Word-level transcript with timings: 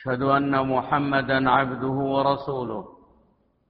أشهد 0.00 0.22
أن 0.22 0.68
محمدا 0.68 1.50
عبده 1.50 1.88
ورسوله 1.88 2.84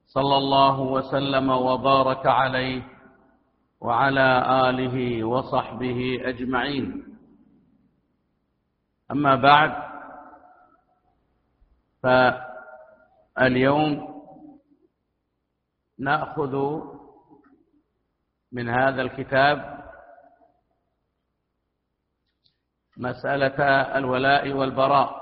صلى 0.07 0.37
الله 0.37 0.81
وسلم 0.81 1.51
وبارك 1.51 2.27
عليه 2.27 2.83
وعلى 3.81 4.29
آله 4.71 5.25
وصحبه 5.25 6.19
أجمعين. 6.29 7.17
أما 9.11 9.35
بعد 9.37 9.73
فاليوم 13.37 14.23
نأخذ 15.99 16.81
من 18.53 18.69
هذا 18.69 19.03
الكتاب 19.03 19.85
مسألة 22.97 23.59
الولاء 23.99 24.53
والبراء. 24.53 25.20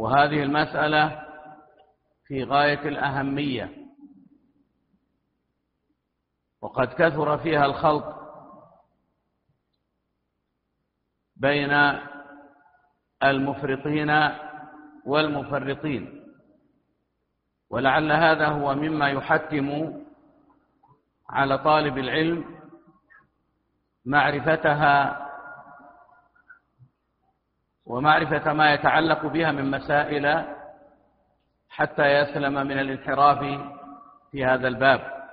وهذه 0.00 0.42
المسألة 0.42 1.22
في 2.26 2.44
غاية 2.44 2.88
الأهمية. 2.88 3.76
وقد 6.60 6.88
كثر 6.88 7.38
فيها 7.38 7.66
الخلط 7.66 8.04
بين 11.36 11.98
المفرطين 13.22 14.28
والمفرطين. 15.06 16.24
ولعل 17.70 18.12
هذا 18.12 18.46
هو 18.46 18.74
مما 18.74 19.08
يحتم 19.10 20.00
على 21.28 21.58
طالب 21.58 21.98
العلم 21.98 22.60
معرفتها 24.04 25.26
ومعرفة 27.90 28.52
ما 28.52 28.74
يتعلق 28.74 29.26
بها 29.26 29.52
من 29.52 29.70
مسائل 29.70 30.56
حتى 31.68 32.02
يسلم 32.02 32.54
من 32.54 32.78
الانحراف 32.78 33.38
في 34.30 34.44
هذا 34.44 34.68
الباب. 34.68 35.28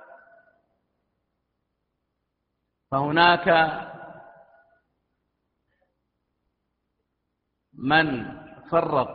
فهناك 2.90 3.48
من 7.72 8.24
فرط 8.70 9.08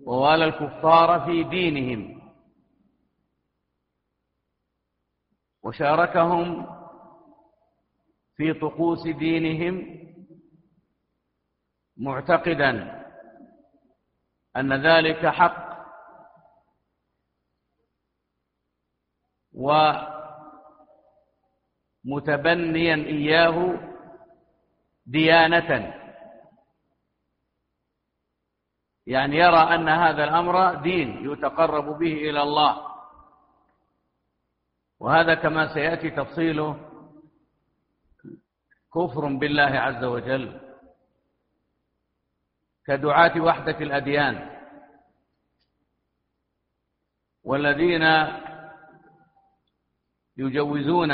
ووالى 0.00 0.44
الكفار 0.44 1.20
في 1.20 1.44
دينهم 1.44 2.32
وشاركهم 5.62 6.66
في 8.36 8.52
طقوس 8.52 9.02
دينهم 9.02 10.03
معتقدا 11.96 13.04
أن 14.56 14.86
ذلك 14.86 15.26
حق 15.26 15.74
ومتبنيا 22.04 22.94
إياه 22.94 23.78
ديانة. 25.06 26.00
يعني 29.06 29.36
يرى 29.36 29.74
أن 29.74 29.88
هذا 29.88 30.24
الأمر 30.24 30.74
دين 30.74 31.32
يتقرب 31.32 31.98
به 31.98 32.12
إلى 32.12 32.42
الله. 32.42 32.94
وهذا 35.00 35.34
كما 35.34 35.74
سيأتي 35.74 36.10
تفصيله 36.10 36.90
كفر 38.94 39.26
بالله 39.26 39.78
عز 39.78 40.04
وجل. 40.04 40.73
كدعاة 42.86 43.40
وحدة 43.40 43.78
الأديان. 43.78 44.50
والذين 47.44 48.02
يجوزون 50.36 51.12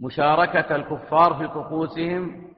مشاركة 0.00 0.76
الكفار 0.76 1.34
في 1.34 1.48
طقوسهم 1.48 2.54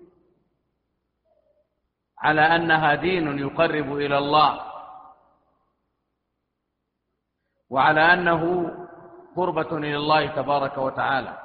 على 2.19 2.41
أنها 2.41 2.95
دين 2.95 3.39
يقرب 3.39 3.97
إلى 3.97 4.19
الله 4.19 4.73
وعلى 7.71 8.01
أنه 8.13 8.71
قربة 9.37 9.77
إلى 9.77 9.97
الله 9.97 10.27
تبارك 10.27 10.79
وتعالى. 10.79 11.42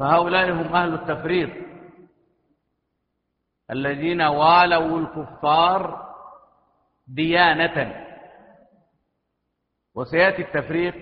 فهؤلاء 0.00 0.50
هم 0.52 0.74
أهل 0.74 0.94
التفريط. 0.94 1.50
الذين 3.70 4.22
والوا 4.22 4.98
الكفار 5.00 6.10
ديانة. 7.06 8.06
وسيأتي 9.94 10.42
التفريق 10.42 10.94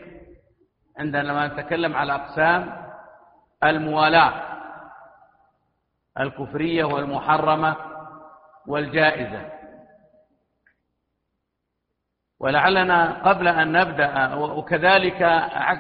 عندما 0.98 1.46
نتكلم 1.46 1.96
على 1.96 2.14
أقسام 2.14 2.90
الموالاة 3.64 4.58
الكفرية 6.20 6.84
والمحرمة 6.84 7.76
والجائزة. 8.66 9.52
ولعلنا 12.40 13.28
قبل 13.28 13.48
أن 13.48 13.72
نبدأ 13.72 14.34
وكذلك 14.34 15.22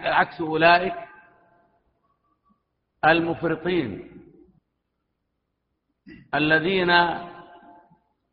عكس 0.04 0.40
أولئك 0.40 1.07
المفرطين 3.04 4.10
الذين 6.34 6.90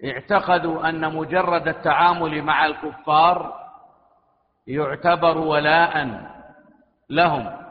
اعتقدوا 0.03 0.89
أن 0.89 1.15
مجرد 1.15 1.67
التعامل 1.67 2.41
مع 2.41 2.65
الكفار 2.65 3.65
يعتبر 4.67 5.37
ولاء 5.37 6.21
لهم 7.09 7.65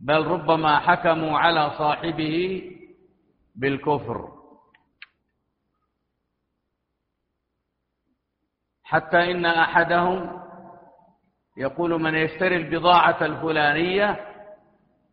بل 0.00 0.26
ربما 0.26 0.78
حكموا 0.78 1.38
على 1.38 1.70
صاحبه 1.78 2.62
بالكفر. 3.54 4.32
حتى 8.84 9.30
إن 9.30 9.46
أحدهم 9.46 10.42
يقول 11.56 12.02
من 12.02 12.14
يشتري 12.14 12.56
البضاعة 12.56 13.24
الفلانية 13.26 14.31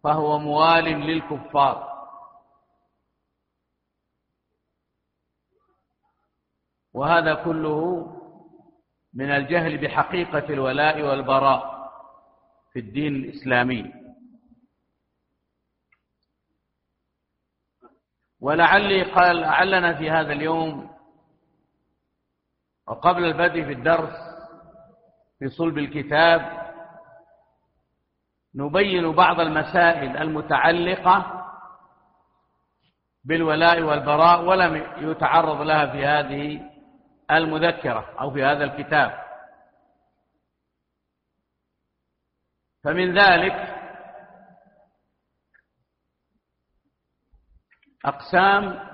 فهو 0.04 0.40
موال 0.40 0.84
للكفار. 0.84 1.90
وهذا 6.94 7.34
كله 7.34 8.06
من 9.14 9.32
الجهل 9.32 9.78
بحقيقة 9.78 10.54
الولاء 10.54 11.02
والبراء 11.02 11.92
في 12.74 12.80
الدين 12.80 13.16
الإسلامي. 13.16 13.94
ولعلي 18.40 19.04
قال 19.04 19.36
لعلنا 19.42 19.98
في 19.98 20.10
هذا 20.12 20.34
اليوم 20.34 20.95
وقبل 22.88 23.25
البدء 23.25 23.63
في 23.63 23.72
الدرس 23.72 24.16
في 25.40 25.50
صلب 25.50 25.78
الكتاب 25.78 26.69
نبين 28.59 29.11
بعض 29.11 29.39
المسائل 29.39 30.17
المتعلقة 30.17 31.45
بالولاء 33.23 33.81
والبراء 33.81 34.45
ولم 34.45 34.75
يتعرض 34.97 35.61
لها 35.61 35.85
في 35.85 36.06
هذه 36.06 36.71
المذكرة 37.31 38.19
أو 38.21 38.31
في 38.31 38.44
هذا 38.44 38.63
الكتاب. 38.63 39.23
فمن 42.83 43.17
ذلك 43.19 43.75
أقسام 48.06 48.89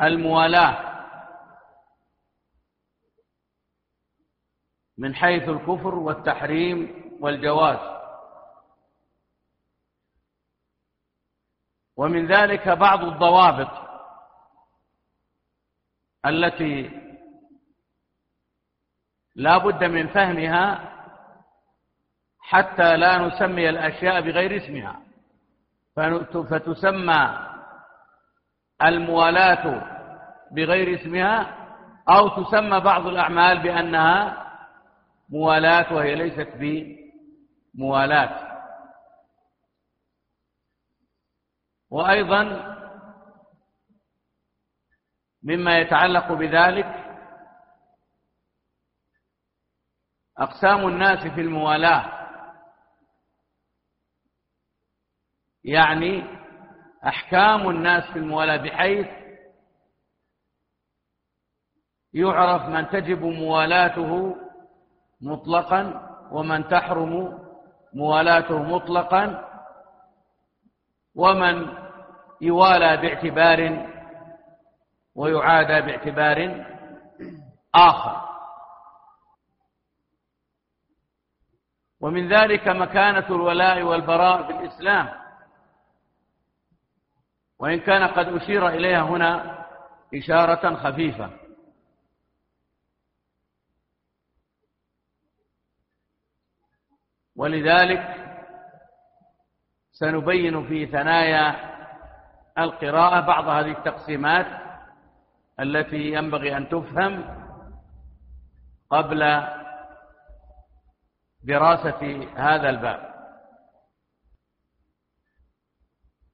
الموالاة 0.00 0.96
من 4.98 5.14
حيث 5.14 5.48
الكفر 5.48 5.94
والتحريم 5.94 7.05
والجواز 7.20 7.96
ومن 11.96 12.26
ذلك 12.26 12.68
بعض 12.68 13.04
الضوابط 13.04 13.70
التي 16.26 16.90
لا 19.34 19.58
بد 19.58 19.84
من 19.84 20.08
فهمها 20.08 20.92
حتى 22.40 22.96
لا 22.96 23.18
نسمي 23.18 23.68
الأشياء 23.68 24.20
بغير 24.20 24.56
اسمها. 24.56 25.02
فتسمى 26.50 27.38
الموالاة 28.82 29.82
بغير 30.52 31.00
اسمها 31.00 31.56
أو 32.08 32.28
تسمى 32.28 32.80
بعض 32.80 33.06
الأعمال 33.06 33.58
بأنها 33.62 34.46
موالاة 35.28 35.92
وهي 35.94 36.14
ليست 36.14 36.48
بموالاة 36.54 37.05
وأيضا 41.90 42.42
مما 45.42 45.78
يتعلق 45.78 46.32
بذلك 46.32 47.06
أقسام 50.38 50.88
الناس 50.88 51.18
في 51.34 51.40
الموالاة. 51.40 52.16
يعني 55.64 56.22
أحكام 57.06 57.70
الناس 57.70 58.12
في 58.12 58.18
الموالاة 58.18 58.56
بحيث 58.56 59.06
يعرف 62.12 62.62
من 62.68 62.88
تجب 62.88 63.22
موالاته 63.22 64.36
مطلقا 65.20 66.06
ومن 66.32 66.68
تحرم 66.68 67.45
موالاته 67.96 68.62
مطلقا 68.62 69.48
ومن 71.14 71.68
يوالى 72.40 72.96
باعتبار 72.96 73.88
ويعادى 75.14 75.86
باعتبار 75.86 76.66
آخر. 77.74 78.26
ومن 82.00 82.28
ذلك 82.28 82.68
مكانة 82.68 83.26
الولاء 83.30 83.82
والبراء 83.82 84.42
في 84.42 84.52
الإسلام. 84.52 85.08
وإن 87.58 87.80
كان 87.80 88.06
قد 88.08 88.28
أشير 88.28 88.68
إليها 88.68 89.02
هنا 89.02 89.64
إشارة 90.14 90.74
خفيفة. 90.74 91.45
ولذلك 97.36 98.26
سنبين 99.92 100.66
في 100.66 100.86
ثنايا 100.86 101.76
القراءة 102.58 103.20
بعض 103.20 103.48
هذه 103.48 103.70
التقسيمات 103.72 104.46
التي 105.60 106.12
ينبغي 106.12 106.56
أن 106.56 106.68
تفهم 106.68 107.24
قبل 108.90 109.42
دراسة 111.44 112.28
هذا 112.36 112.70
الباب. 112.70 113.16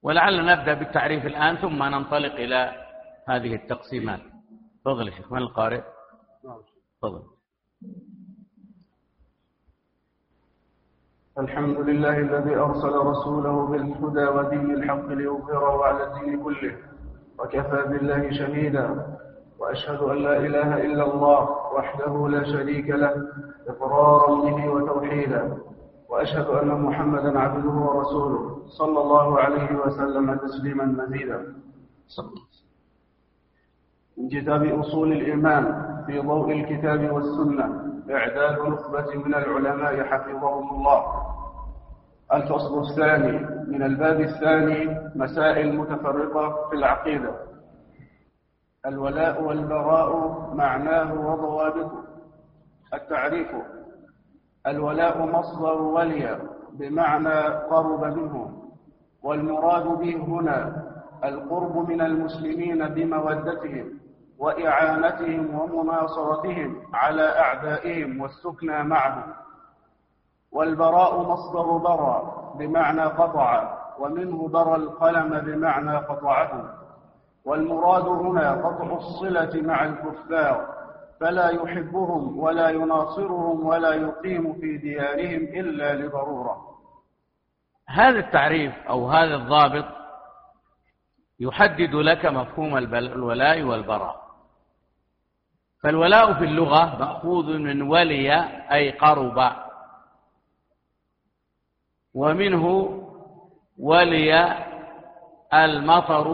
ولعل 0.01 0.45
نبدأ 0.45 0.73
بالتعريف 0.73 1.25
الآن 1.25 1.57
ثم 1.57 1.83
ننطلق 1.83 2.33
إلى 2.33 2.85
هذه 3.29 3.55
التقسيمات. 3.55 4.19
تفضل 4.85 5.07
يا 5.07 5.15
شيخ 5.15 5.31
من 5.31 5.37
القارئ؟ 5.37 5.83
تفضل. 7.01 7.32
الحمد 11.39 11.77
لله 11.79 12.17
الذي 12.17 12.55
أرسل 12.55 12.93
رسوله 12.95 13.65
بالهدى 13.65 14.25
ودين 14.25 14.71
الحق 14.71 15.07
ليظهره 15.07 15.85
على 15.85 16.03
الدين 16.03 16.43
كله 16.43 16.75
وكفى 17.39 17.83
بالله 17.89 18.31
شهيدا 18.31 19.05
وأشهد 19.59 19.99
أن 20.03 20.17
لا 20.17 20.37
إله 20.37 20.85
إلا 20.85 21.13
الله 21.13 21.49
وحده 21.75 22.27
لا 22.29 22.43
شريك 22.43 22.89
له 22.89 23.13
إقرارا 23.67 24.35
به 24.41 24.69
وتوحيدا 24.69 25.57
وأشهد 26.09 26.45
أن 26.47 26.81
محمدا 26.81 27.39
عبده 27.39 27.69
ورسوله 27.69 28.57
صلى 28.67 28.99
الله 29.01 29.39
عليه 29.39 29.75
وسلم 29.85 30.35
تسليما 30.35 30.85
مزيدا. 30.85 31.53
من 34.17 34.29
كتاب 34.29 34.63
أصول 34.65 35.11
الإيمان 35.11 35.63
في 36.07 36.19
ضوء 36.19 36.51
الكتاب 36.51 37.11
والسنة. 37.11 37.92
إعداد 38.09 38.59
نخبة 38.59 39.15
من 39.25 39.33
العلماء 39.35 40.03
حفظهم 40.03 40.69
الله. 40.75 41.03
الفصل 42.33 42.81
الثاني 42.81 43.37
من 43.67 43.83
الباب 43.83 44.21
الثاني 44.21 45.11
مسائل 45.15 45.77
متفرقة 45.77 46.69
في 46.69 46.75
العقيدة. 46.75 47.31
الولاء 48.85 49.43
والبراء 49.43 50.39
معناه 50.53 51.13
وضوابطه. 51.13 52.03
التعريف 52.93 53.47
الولاء 54.67 55.25
مصدر 55.25 55.81
ولي 55.81 56.39
بمعنى 56.73 57.39
قرب 57.69 58.03
منه 58.03 58.51
والمراد 59.23 59.83
به 59.83 60.15
هنا 60.15 60.83
القرب 61.23 61.89
من 61.89 62.01
المسلمين 62.01 62.87
بمودتهم. 62.87 64.02
وإعانتهم 64.43 65.59
ومناصرتهم 65.59 66.81
على 66.93 67.39
أعدائهم 67.39 68.21
والسكنى 68.21 68.83
معهم. 68.83 69.33
والبراء 70.51 71.21
مصدر 71.21 71.77
برى 71.77 72.15
بمعنى 72.59 73.01
قطع 73.01 73.77
ومنه 73.99 74.47
برى 74.47 74.75
القلم 74.75 75.39
بمعنى 75.39 75.97
قطعه. 75.97 76.75
والمراد 77.45 78.07
هنا 78.07 78.51
قطع 78.51 78.95
الصلة 78.95 79.61
مع 79.61 79.85
الكفار 79.85 80.73
فلا 81.19 81.49
يحبهم 81.49 82.39
ولا 82.39 82.69
يناصرهم 82.69 83.65
ولا 83.65 83.93
يقيم 83.93 84.53
في 84.53 84.77
ديارهم 84.77 85.41
إلا 85.59 85.93
لضرورة. 85.93 86.57
هذا 87.89 88.19
التعريف 88.19 88.73
أو 88.89 89.07
هذا 89.09 89.35
الضابط 89.35 89.85
يحدد 91.39 91.95
لك 91.95 92.25
مفهوم 92.25 92.77
الولاء 92.77 93.63
والبراء. 93.63 94.22
فالولاء 95.83 96.33
في 96.33 96.43
اللغة 96.43 96.97
مأخوذ 96.99 97.57
من 97.57 97.81
ولي 97.81 98.33
أي 98.71 98.91
قرب. 98.91 99.51
ومنه 102.13 102.65
ولي 103.79 104.57
المطر 105.53 106.27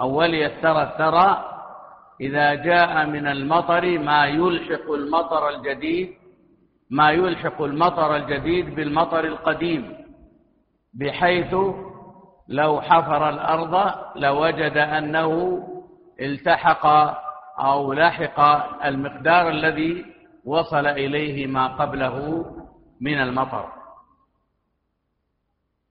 أو 0.00 0.18
ولي 0.18 0.46
الثرى 0.46 0.82
الثرى. 0.82 1.52
إذا 2.20 2.54
جاء 2.54 3.06
من 3.06 3.26
المطر 3.26 3.98
ما 3.98 4.26
يلحق 4.26 4.92
المطر 4.92 5.48
الجديد 5.48 6.14
ما 6.90 7.10
يلحق 7.10 7.62
المطر 7.62 8.16
الجديد 8.16 8.74
بالمطر 8.74 9.24
القديم 9.24 10.06
بحيث 10.94 11.54
لو 12.48 12.80
حفر 12.80 13.28
الأرض 13.28 13.92
لوجد 14.16 14.76
أنه 14.76 15.62
التحق 16.20 16.86
أو 17.58 17.92
لحق 17.92 18.40
المقدار 18.84 19.48
الذي 19.48 20.04
وصل 20.44 20.86
إليه 20.86 21.46
ما 21.46 21.66
قبله 21.66 22.46
من 23.00 23.20
المطر. 23.20 23.72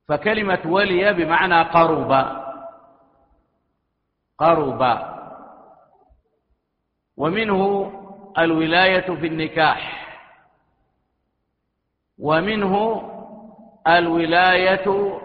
فكلمة 0.08 0.62
ولي 0.66 1.14
بمعنى 1.14 1.62
قرب. 1.62 2.12
قرب. 4.38 5.00
ومنه 7.18 7.92
الولاية 8.38 9.16
في 9.16 9.28
النكاح. 9.28 10.06
ومنه 12.20 13.02
الولاية 13.88 15.20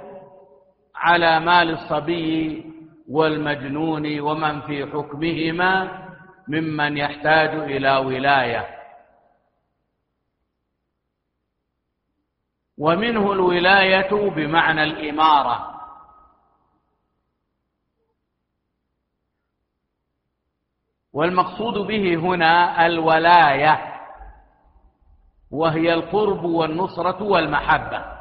على 0.94 1.40
مال 1.40 1.70
الصبي 1.70 2.64
والمجنون 3.08 4.20
ومن 4.20 4.60
في 4.60 4.86
حكمهما 4.86 6.09
ممن 6.50 6.96
يحتاج 6.96 7.48
إلى 7.48 7.96
ولاية. 7.96 8.80
ومنه 12.78 13.32
الولاية 13.32 14.30
بمعنى 14.30 14.82
الإمارة. 14.82 15.80
والمقصود 21.12 21.74
به 21.86 22.16
هنا 22.16 22.86
الولاية 22.86 24.00
وهي 25.50 25.94
القرب 25.94 26.44
والنصرة 26.44 27.22
والمحبة. 27.22 28.20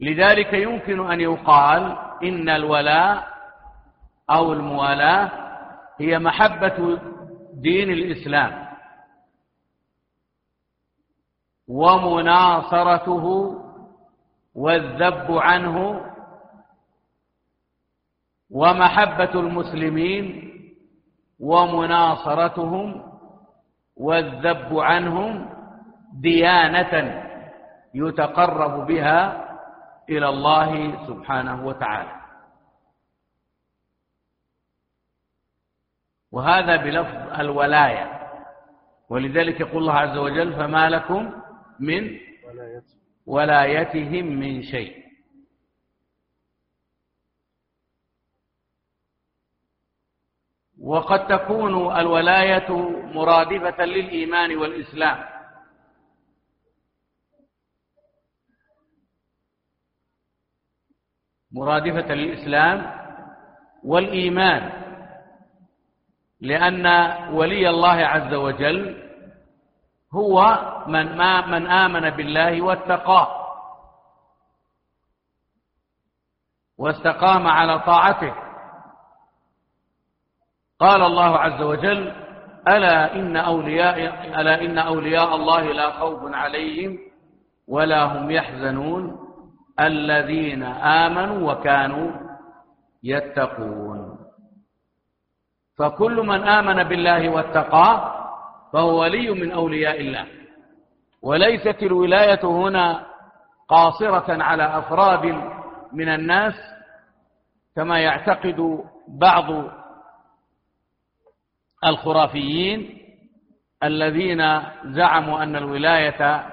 لذلك 0.00 0.52
يمكن 0.52 1.10
أن 1.10 1.20
يقال 1.20 1.82
إن 2.22 2.48
الولاء 2.48 3.37
أو 4.30 4.52
الموالاة 4.52 5.30
هي 6.00 6.18
محبة 6.18 6.98
دين 7.52 7.90
الإسلام. 7.90 8.68
ومناصرته 11.68 13.54
والذب 14.54 15.32
عنه 15.38 16.00
ومحبة 18.50 19.40
المسلمين 19.40 20.48
ومناصرتهم 21.40 23.02
والذب 23.96 24.78
عنهم 24.78 25.50
ديانة 26.14 27.24
يتقرب 27.94 28.86
بها 28.86 29.44
إلى 30.08 30.28
الله 30.28 31.06
سبحانه 31.06 31.66
وتعالى. 31.66 32.17
وهذا 36.32 36.76
بلفظ 36.76 37.40
الولاية. 37.40 38.18
ولذلك 39.08 39.60
يقول 39.60 39.76
الله 39.76 39.94
عز 39.94 40.16
وجل 40.16 40.52
فما 40.52 40.90
لكم 40.90 41.42
من 41.80 42.20
ولايتهم 43.26 44.26
من 44.26 44.62
شيء. 44.62 45.08
وقد 50.80 51.26
تكون 51.26 51.96
الولاية 51.96 52.72
مرادفة 53.14 53.84
للإيمان 53.84 54.56
والإسلام. 54.56 55.24
مرادفة 61.52 62.14
للإسلام 62.14 62.98
والإيمان. 63.84 64.87
لأن 66.40 66.86
ولي 67.32 67.68
الله 67.70 68.06
عز 68.06 68.34
وجل 68.34 69.08
هو 70.14 70.58
من, 70.86 71.16
ما 71.16 71.46
من 71.46 71.66
آمن 71.66 72.10
بالله 72.10 72.62
واتقاه. 72.62 73.28
واستقام 76.78 77.46
على 77.46 77.78
طاعته. 77.78 78.34
قال 80.80 81.02
الله 81.02 81.38
عز 81.38 81.62
وجل 81.62 82.12
ألا 82.68 83.14
إن 83.14 83.36
أولياء 83.36 83.98
ألا 84.40 84.60
إن 84.60 84.78
أولياء 84.78 85.34
الله 85.34 85.62
لا 85.72 85.90
خوف 85.90 86.34
عليهم 86.34 86.98
ولا 87.68 88.04
هم 88.04 88.30
يحزنون. 88.30 89.18
الذين 89.80 90.62
آمنوا 90.62 91.52
وكانوا 91.52 92.10
يتقون. 93.02 93.87
فكل 95.78 96.16
من 96.26 96.48
آمن 96.48 96.82
بالله 96.84 97.28
واتقاه 97.28 98.14
فهو 98.72 99.00
ولي 99.02 99.30
من 99.30 99.52
أولياء 99.52 100.00
الله. 100.00 100.26
وليست 101.22 101.82
الولاية 101.82 102.44
هنا 102.44 103.06
قاصرة 103.68 104.42
على 104.42 104.78
أفراد 104.78 105.24
من 105.92 106.08
الناس 106.08 106.54
كما 107.76 107.98
يعتقد 108.00 108.84
بعض 109.08 109.64
الخرافيين 111.84 112.98
الذين 113.82 114.62
زعموا 114.84 115.42
أن 115.42 115.56
الولاية 115.56 116.46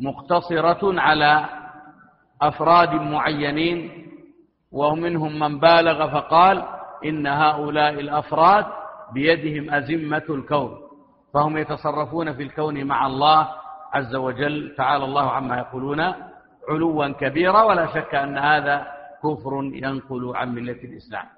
مقتصرة 0.00 1.00
على 1.00 1.44
أفراد 2.42 2.94
معينين 2.94 4.06
ومنهم 4.72 5.38
من 5.38 5.60
بالغ 5.60 6.10
فقال 6.20 6.79
إن 7.04 7.26
هؤلاء 7.26 7.90
الأفراد 8.00 8.66
بيدهم 9.12 9.74
أزمة 9.74 10.24
الكون 10.30 10.80
فهم 11.34 11.56
يتصرفون 11.56 12.32
في 12.36 12.42
الكون 12.42 12.84
مع 12.84 13.06
الله 13.06 13.54
عز 13.92 14.14
وجل 14.14 14.74
تعالى 14.76 15.04
الله 15.04 15.30
عما 15.30 15.58
يقولون 15.58 16.00
علوا 16.68 17.08
كبيرا 17.08 17.62
ولا 17.62 17.86
شك 17.94 18.14
أن 18.14 18.38
هذا 18.38 18.86
كفر 19.22 19.52
ينقل 19.64 20.36
عن 20.36 20.54
ملة 20.54 20.72
الإسلام. 20.84 21.28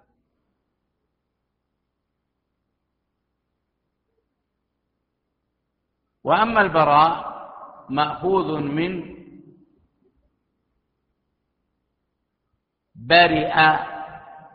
وأما 6.24 6.60
البراء 6.60 7.32
مأخوذ 7.88 8.60
من 8.60 9.16
برئ 12.94 13.52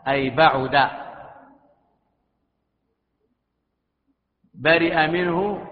أي 0.08 0.30
بعد. 0.30 0.90
برئ 4.54 5.06
منه 5.06 5.68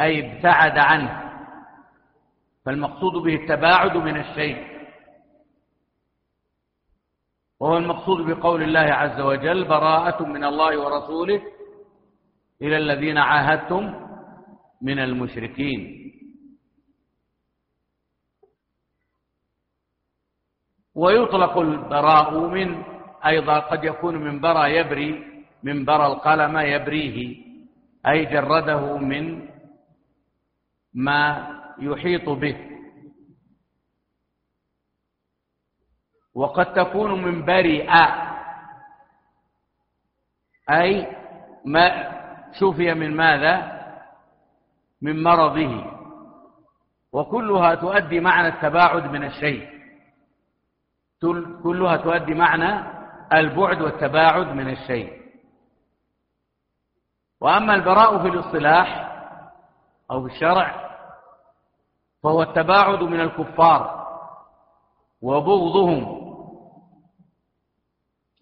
أي 0.00 0.36
ابتعد 0.36 0.78
عنه. 0.78 1.22
فالمقصود 2.64 3.12
به 3.12 3.34
التباعد 3.34 3.96
من 3.96 4.16
الشيء. 4.20 4.76
وهو 7.60 7.76
المقصود 7.76 8.26
بقول 8.26 8.62
الله 8.62 8.80
عز 8.80 9.20
وجل 9.20 9.64
براءة 9.64 10.22
من 10.22 10.44
الله 10.44 10.80
ورسوله 10.80 11.42
إلى 12.62 12.76
الذين 12.76 13.18
عاهدتم 13.18 14.08
من 14.82 14.98
المشركين. 14.98 16.06
ويطلق 20.94 21.58
البراء 21.58 22.38
من 22.38 22.95
أيضا 23.26 23.58
قد 23.58 23.84
يكون 23.84 24.16
من 24.16 24.40
برى 24.40 24.76
يبري 24.76 25.36
من 25.62 25.84
برى 25.84 26.06
القلم 26.06 26.58
يبريه 26.58 27.46
أي 28.06 28.24
جرده 28.24 28.96
من 28.96 29.48
ما 30.94 31.22
يحيط 31.78 32.28
به. 32.28 32.56
وقد 36.34 36.72
تكون 36.72 37.22
من 37.22 37.44
برئ 37.44 37.88
أي 40.70 41.16
ما 41.64 41.86
شفي 42.52 42.94
من 42.94 43.16
ماذا؟ 43.16 43.76
من 45.02 45.22
مرضه. 45.22 45.92
وكلها 47.12 47.74
تؤدي 47.74 48.20
معنى 48.20 48.48
التباعد 48.48 49.10
من 49.10 49.24
الشيء. 49.24 49.76
كلها 51.62 51.96
تؤدي 51.96 52.34
معنى 52.34 52.95
البعد 53.32 53.82
والتباعد 53.82 54.46
من 54.46 54.70
الشيء. 54.70 55.26
وأما 57.40 57.74
البراء 57.74 58.22
في 58.22 58.28
الاصطلاح 58.28 59.12
أو 60.10 60.26
في 60.28 60.34
الشرع 60.34 60.86
فهو 62.22 62.42
التباعد 62.42 63.02
من 63.02 63.20
الكفار 63.20 64.06
وبغضهم. 65.22 66.26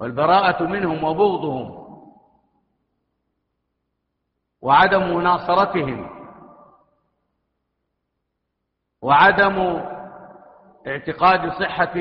والبراءة 0.00 0.62
منهم 0.62 1.04
وبغضهم. 1.04 1.84
وعدم 4.62 5.16
مناصرتهم. 5.16 6.10
وعدم 9.02 9.82
اعتقاد 10.86 11.52
صحة 11.52 11.94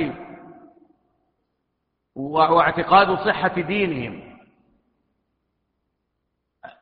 واعتقاد 2.15 3.17
صحة 3.27 3.61
دينهم 3.61 4.39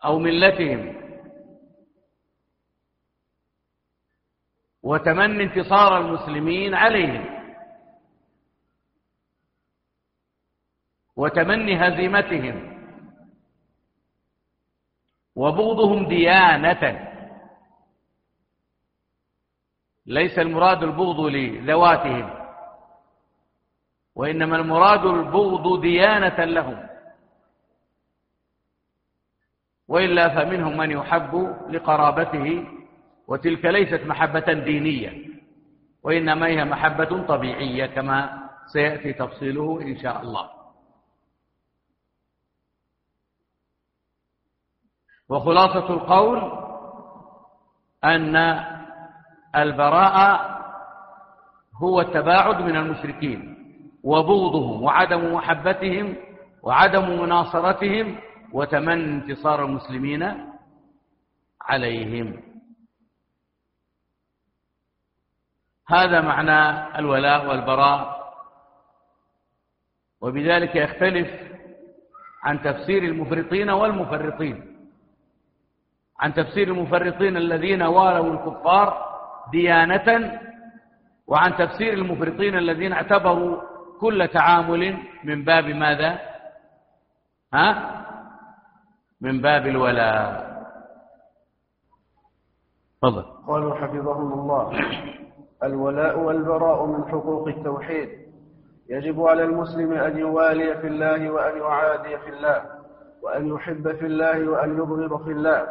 أو 0.05 0.19
ملتهم. 0.19 1.01
وتمني 4.83 5.43
انتصار 5.43 5.97
المسلمين 5.97 6.73
عليهم. 6.73 7.41
وتمني 11.15 11.87
هزيمتهم. 11.87 12.71
وبغضهم 15.35 16.07
ديانة. 16.07 17.07
ليس 20.05 20.39
المراد 20.39 20.83
البغض 20.83 21.19
لذواتهم. 21.19 22.40
وإنما 24.15 24.55
المراد 24.55 25.05
البغض 25.05 25.81
ديانة 25.81 26.45
لهم. 26.45 26.87
وإلا 29.87 30.29
فمنهم 30.29 30.77
من 30.77 30.91
يحب 30.91 31.55
لقرابته 31.69 32.67
وتلك 33.27 33.65
ليست 33.65 34.05
محبة 34.05 34.53
دينية 34.53 35.31
وإنما 36.03 36.47
هي 36.47 36.65
محبة 36.65 37.25
طبيعية 37.27 37.85
كما 37.85 38.49
سيأتي 38.73 39.13
تفصيله 39.13 39.81
إن 39.81 39.99
شاء 40.01 40.21
الله. 40.21 40.49
وخلاصة 45.29 45.93
القول 45.93 46.39
أن 48.03 48.35
البراءة 49.55 50.57
هو 51.75 52.01
التباعد 52.01 52.61
من 52.61 52.75
المشركين. 52.75 53.50
وبغضهم 54.03 54.83
وعدم 54.83 55.33
محبتهم 55.33 56.15
وعدم 56.63 57.21
مناصرتهم 57.21 58.17
وتمني 58.53 59.03
انتصار 59.03 59.65
المسلمين 59.65 60.51
عليهم. 61.61 62.41
هذا 65.87 66.21
معنى 66.21 66.61
الولاء 66.99 67.47
والبراء. 67.47 68.21
وبذلك 70.21 70.75
يختلف 70.75 71.29
عن 72.43 72.61
تفسير 72.61 73.03
المفرطين 73.03 73.69
والمفرطين. 73.69 74.71
عن 76.19 76.33
تفسير 76.33 76.67
المفرطين 76.67 77.37
الذين 77.37 77.81
والوا 77.81 78.33
الكفار 78.33 79.11
ديانة 79.51 80.41
وعن 81.27 81.55
تفسير 81.57 81.93
المفرطين 81.93 82.57
الذين 82.57 82.93
اعتبروا 82.93 83.70
كل 84.01 84.27
تعامل 84.27 84.97
من 85.23 85.43
باب 85.43 85.65
ماذا؟ 85.65 86.19
ها؟ 87.53 88.01
من 89.21 89.41
باب 89.41 89.67
الولاء. 89.67 90.51
تفضل. 93.01 93.25
قالوا 93.47 93.75
حفظهم 93.75 94.33
الله. 94.33 94.79
الولاء 95.63 96.19
والبراء 96.19 96.85
من 96.85 97.11
حقوق 97.11 97.47
التوحيد. 97.47 98.09
يجب 98.89 99.21
على 99.21 99.43
المسلم 99.43 99.93
أن 99.93 100.17
يوالي 100.17 100.77
في 100.77 100.87
الله 100.87 101.31
وأن 101.31 101.57
يعادي 101.57 102.17
في 102.17 102.29
الله 102.29 102.61
وأن 103.23 103.47
يحب 103.47 103.91
في 103.95 104.05
الله 104.05 104.49
وأن 104.49 104.77
يبغض 104.77 105.23
في 105.23 105.31
الله. 105.31 105.67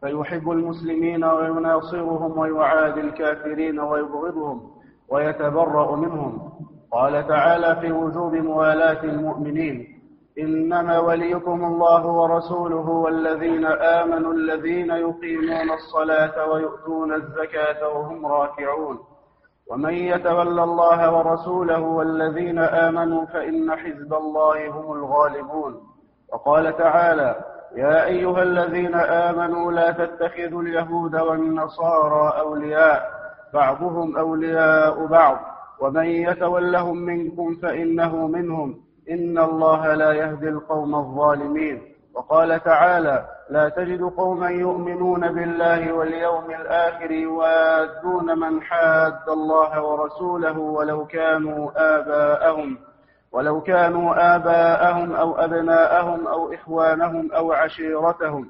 فيحب 0.00 0.50
المسلمين 0.50 1.24
ويناصرهم 1.24 2.38
ويعادي 2.38 3.00
الكافرين 3.00 3.80
ويبغضهم 3.80 4.70
ويتبرأ 5.08 5.96
منهم. 5.96 6.52
قال 6.92 7.28
تعالى 7.28 7.76
في 7.80 7.92
وجوب 7.92 8.34
موالاة 8.34 9.04
المؤمنين 9.04 10.00
إنما 10.38 10.98
وليكم 10.98 11.64
الله 11.64 12.06
ورسوله 12.06 12.88
والذين 12.88 13.66
آمنوا 13.66 14.32
الذين 14.32 14.90
يقيمون 14.90 15.70
الصلاة 15.70 16.50
ويؤتون 16.50 17.14
الزكاة 17.14 17.88
وهم 17.88 18.26
راكعون. 18.26 18.98
ومن 19.70 19.94
يتولى 19.94 20.62
الله 20.64 21.16
ورسوله 21.16 21.80
والذين 21.80 22.58
آمنوا 22.58 23.26
فإن 23.26 23.76
حزب 23.76 24.14
الله 24.14 24.68
هم 24.70 24.92
الغالبون. 24.92 25.80
وقال 26.32 26.76
تعالى 26.76 27.34
يا 27.76 28.04
أيها 28.04 28.42
الذين 28.42 28.94
آمنوا 28.94 29.72
لا 29.72 29.90
تتخذوا 29.90 30.62
اليهود 30.62 31.16
والنصارى 31.16 32.40
أولياء 32.40 33.10
بعضهم 33.54 34.16
أولياء 34.16 35.06
بعض. 35.06 35.49
ومن 35.80 36.06
يتولهم 36.06 36.96
منكم 36.96 37.54
فإنه 37.54 38.26
منهم. 38.26 38.80
إن 39.10 39.38
الله 39.38 39.94
لا 39.94 40.12
يهدي 40.12 40.48
القوم 40.48 40.94
الظالمين. 40.94 41.82
وقال 42.14 42.62
تعالى 42.62 43.26
لا 43.50 43.68
تجد 43.68 44.02
قوما 44.02 44.48
يؤمنون 44.48 45.20
بالله 45.32 45.92
واليوم 45.92 46.50
الآخر 46.50 47.10
يوادون 47.10 48.38
من 48.38 48.62
حاد 48.62 49.28
الله 49.28 49.82
ورسوله 49.82 50.58
ولو 50.58 51.06
كانوا 51.06 51.70
آباءهم 51.76 52.78
ولو 53.32 53.60
كانوا 53.60 54.36
آباءهم 54.36 55.12
أو 55.12 55.34
أبناءهم 55.38 56.26
أو 56.26 56.54
إخوانهم 56.54 57.32
أو 57.32 57.52
عشيرتهم. 57.52 58.48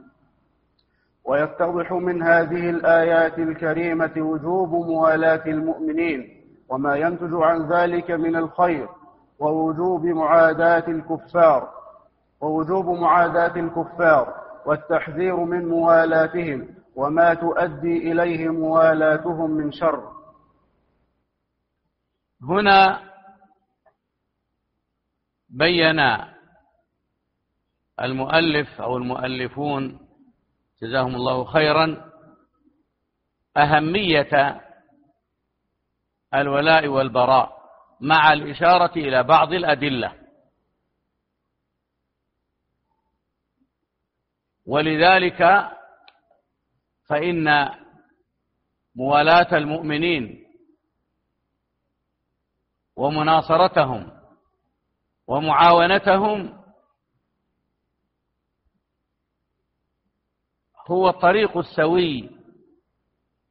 ويتضح 1.24 1.92
من 1.92 2.22
هذه 2.22 2.70
الآيات 2.70 3.38
الكريمة 3.38 4.12
وجوب 4.16 4.70
موالاة 4.70 5.42
المؤمنين. 5.46 6.39
وما 6.70 6.96
ينتج 6.96 7.30
عن 7.34 7.72
ذلك 7.72 8.10
من 8.10 8.36
الخير 8.36 8.88
ووجوب 9.38 10.04
معاداة 10.04 10.84
الكفار 10.88 11.68
ووجوب 12.40 12.86
معاداة 12.86 13.60
الكفار 13.60 14.34
والتحذير 14.66 15.36
من 15.36 15.68
موالاتهم 15.68 16.68
وما 16.96 17.34
تؤدي 17.34 18.12
إليه 18.12 18.48
موالاتهم 18.48 19.50
من 19.50 19.72
شر. 19.72 20.12
هنا 22.42 23.00
بين 25.50 26.00
المؤلف 28.00 28.80
أو 28.80 28.96
المؤلفون 28.96 29.98
جزاهم 30.82 31.14
الله 31.14 31.44
خيرا 31.44 32.10
أهمية 33.56 34.60
الولاء 36.34 36.86
والبراء 36.88 37.60
مع 38.00 38.32
الإشارة 38.32 38.92
إلى 38.96 39.22
بعض 39.22 39.52
الأدلة. 39.52 40.16
ولذلك 44.66 45.70
فإن 47.06 47.70
موالاة 48.94 49.56
المؤمنين 49.56 50.46
ومناصرتهم 52.96 54.20
ومعاونتهم 55.26 56.60
هو 60.86 61.08
الطريق 61.08 61.56
السوي 61.56 62.30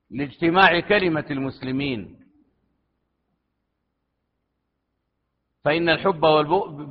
لاجتماع 0.10 0.80
كلمة 0.80 1.26
المسلمين. 1.32 2.19
فإن 5.70 5.90
الحب 5.90 6.26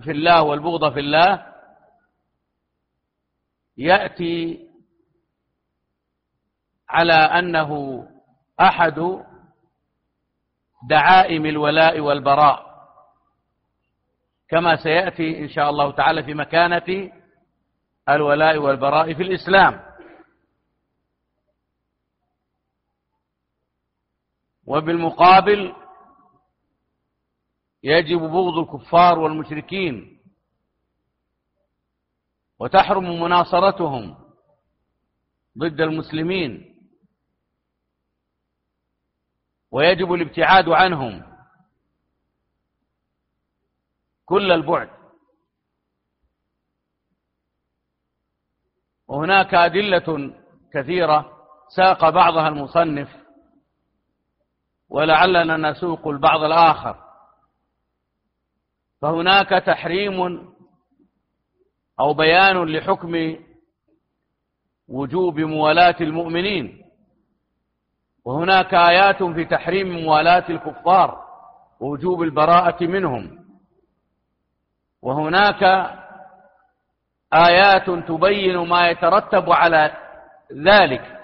في 0.02 0.10
الله 0.10 0.42
والبغض 0.42 0.92
في 0.92 1.00
الله 1.00 1.46
يأتي 3.76 4.68
على 6.88 7.12
أنه 7.12 7.72
أحد 8.60 9.24
دعائم 10.88 11.46
الولاء 11.46 12.00
والبراء. 12.00 12.86
كما 14.48 14.76
سيأتي 14.76 15.38
إن 15.38 15.48
شاء 15.48 15.70
الله 15.70 15.92
تعالى 15.92 16.22
في 16.22 16.34
مكانة 16.34 17.12
الولاء 18.08 18.58
والبراء 18.58 19.14
في 19.14 19.22
الإسلام. 19.22 19.80
وبالمقابل 24.66 25.74
يجب 27.82 28.18
بغض 28.20 28.58
الكفار 28.58 29.18
والمشركين 29.18 30.18
وتحرم 32.58 33.20
مناصرتهم 33.22 34.16
ضد 35.58 35.80
المسلمين 35.80 36.74
ويجب 39.70 40.12
الابتعاد 40.12 40.68
عنهم 40.68 41.38
كل 44.26 44.52
البعد. 44.52 44.90
وهناك 49.08 49.54
أدلة 49.54 50.34
كثيرة 50.72 51.46
ساق 51.76 52.10
بعضها 52.10 52.48
المصنف 52.48 53.16
ولعلنا 54.88 55.70
نسوق 55.70 56.08
البعض 56.08 56.42
الآخر. 56.42 57.07
فهناك 59.00 59.48
تحريم 59.48 60.48
أو 62.00 62.14
بيان 62.14 62.64
لحكم 62.64 63.36
وجوب 64.88 65.40
موالاة 65.40 65.96
المؤمنين. 66.00 66.84
وهناك 68.24 68.74
آيات 68.74 69.22
في 69.22 69.44
تحريم 69.44 70.04
موالاة 70.04 70.44
الكفار 70.50 71.24
ووجوب 71.80 72.22
البراءة 72.22 72.84
منهم. 72.84 73.44
وهناك 75.02 75.62
آيات 77.34 77.90
تبين 77.90 78.56
ما 78.56 78.88
يترتب 78.88 79.52
على 79.52 79.96
ذلك. 80.52 81.18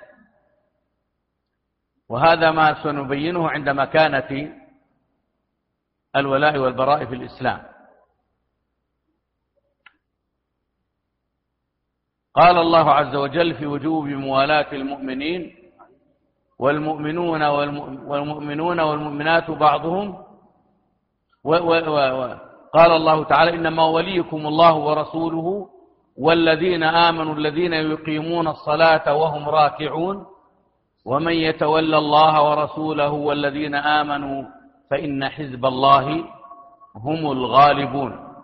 وهذا 2.08 2.50
ما 2.50 2.82
سنبينه 2.82 3.50
عند 3.50 3.68
مكانة 3.68 4.63
الولاء 6.16 6.58
والبراء 6.58 7.04
في 7.04 7.14
الإسلام. 7.14 7.62
قال 12.34 12.58
الله 12.58 12.90
عز 12.90 13.14
وجل 13.16 13.54
في 13.54 13.66
وجوب 13.66 14.04
موالاة 14.04 14.72
المؤمنين 14.72 15.54
والمؤمنون 16.58 17.42
والمؤمنون 17.42 18.80
والمؤمنات 18.80 19.50
بعضهم 19.50 20.24
و 21.44 21.50
و 21.54 21.72
و 22.20 22.36
قال 22.74 22.90
الله 22.92 23.24
تعالى 23.24 23.50
إنما 23.54 23.84
وليكم 23.84 24.46
الله 24.46 24.74
ورسوله 24.74 25.68
والذين 26.16 26.82
آمنوا 26.82 27.34
الذين 27.34 27.72
يقيمون 27.72 28.48
الصلاة 28.48 29.14
وهم 29.14 29.48
راكعون 29.48 30.26
ومن 31.04 31.32
يتولى 31.32 31.98
الله 31.98 32.42
ورسوله 32.50 33.10
والذين 33.10 33.74
آمنوا 33.74 34.44
فإن 34.90 35.28
حزب 35.28 35.66
الله 35.66 36.24
هم 36.96 37.32
الغالبون. 37.32 38.34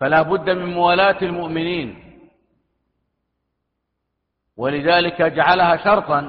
فلا 0.00 0.22
بد 0.22 0.50
من 0.50 0.74
موالاة 0.74 1.22
المؤمنين. 1.22 2.18
ولذلك 4.56 5.22
جعلها 5.22 5.76
شرطا 5.76 6.20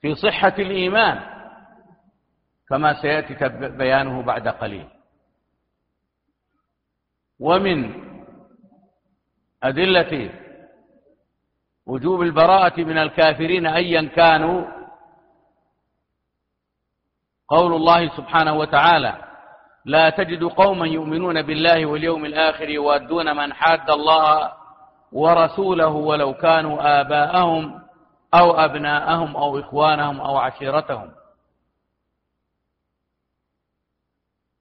في 0.00 0.14
صحة 0.14 0.54
الإيمان 0.58 1.38
كما 2.68 3.02
سيأتي 3.02 3.48
بيانه 3.68 4.22
بعد 4.22 4.48
قليل. 4.48 4.88
ومن 7.40 8.08
أدلة 9.62 10.30
وجوب 11.86 12.22
البراءة 12.22 12.80
من 12.80 12.98
الكافرين 12.98 13.66
أيا 13.66 14.02
كانوا 14.02 14.77
قول 17.48 17.74
الله 17.74 18.16
سبحانه 18.16 18.52
وتعالى 18.52 19.24
لا 19.84 20.10
تجد 20.10 20.44
قوما 20.44 20.86
يؤمنون 20.86 21.42
بالله 21.42 21.86
واليوم 21.86 22.24
الآخر 22.24 22.68
يوادون 22.68 23.36
من 23.36 23.52
حاد 23.52 23.90
الله 23.90 24.52
ورسوله 25.12 25.88
ولو 25.88 26.34
كانوا 26.34 27.00
آباءهم 27.00 27.82
أو 28.34 28.50
أبناءهم 28.52 29.36
أو 29.36 29.58
إخوانهم 29.58 30.20
أو 30.20 30.36
عشيرتهم. 30.36 31.10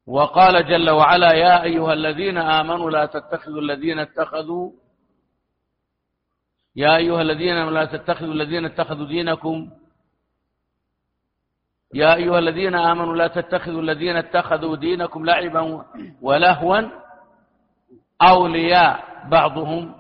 وقال 0.08 0.68
جل 0.68 0.90
وعلا 0.90 1.34
يا 1.34 1.64
أيها 1.64 1.94
الذين 1.94 2.38
آمنوا 2.38 2.92
لا 2.92 3.06
تتخذوا 3.06 3.62
الذين 3.62 4.00
اتخذوا 4.00 4.72
يا 6.76 6.96
أيها 6.96 7.22
الذين 7.22 7.70
لا 7.70 7.86
تتخذوا 7.86 8.34
الذين 8.34 8.66
اتخذوا 8.66 9.08
دينكم 9.08 9.72
يا 11.94 12.16
أيها 12.16 12.40
الذين 12.40 12.76
آمنوا 12.76 13.16
لا 13.16 13.28
تتخذوا 13.28 13.82
الذين 13.82 14.16
اتخذوا 14.16 14.76
دينكم 14.76 15.26
لعبا 15.26 15.86
ولهوا 16.22 16.82
أولياء 18.22 19.28
بعضهم. 19.30 19.96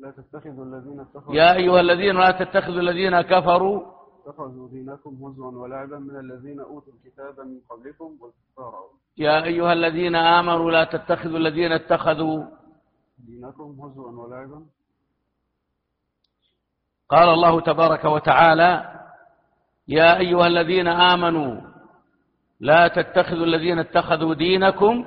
لا 0.00 0.10
تتخذوا 0.10 0.64
الذين 0.64 1.00
اتخذوا 1.00 1.34
يا 1.34 1.54
أيها 1.54 1.80
الذين 1.80 2.16
لا 2.16 2.30
تتخذوا 2.30 2.80
الذين 2.80 3.20
كفروا. 3.20 4.00
اتخذوا 4.20 4.68
دينكم 4.68 5.24
هزوا 5.24 5.52
ولعبا 5.62 5.98
من 5.98 6.16
الذين 6.20 6.60
أوتوا 6.60 6.92
الكتاب 6.92 7.40
من 7.46 7.60
قبلكم 7.70 8.18
والكفار. 8.20 8.74
يا 9.18 9.44
أيها 9.44 9.72
الذين 9.72 10.16
آمنوا 10.16 10.70
لا 10.70 10.84
تتخذوا 10.84 11.38
الذين 11.38 11.72
اتخذوا. 11.72 12.44
دينكم 13.18 13.80
هزوا 13.80 14.26
ولعبا. 14.26 14.66
قال 17.08 17.28
الله 17.28 17.60
تبارك 17.60 18.04
وتعالى 18.04 18.99
يا 19.90 20.18
أيها 20.18 20.46
الذين 20.46 20.88
آمنوا 20.88 21.60
لا 22.60 22.88
تتخذوا 22.88 23.46
الذين 23.46 23.78
اتخذوا 23.78 24.34
دينكم 24.34 25.04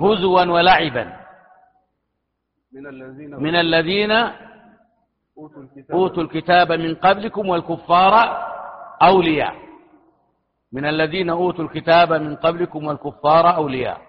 هزوا 0.00 0.44
ولعبا. 0.44 1.04
من 2.72 2.86
الذين 2.86 3.30
من 3.36 3.54
الذين 3.56 4.10
أوتوا 5.38 5.62
الكتاب 5.62 5.96
أوتوا 5.96 6.22
الكتاب 6.22 6.72
من 6.72 6.94
قبلكم 6.94 7.48
والكفار 7.48 8.14
أولياء. 9.02 9.54
من 10.72 10.84
الذين 10.86 11.30
أوتوا 11.30 11.64
الكتاب 11.64 12.12
من 12.12 12.36
قبلكم 12.36 12.86
والكفار 12.86 13.56
أولياء. 13.56 14.00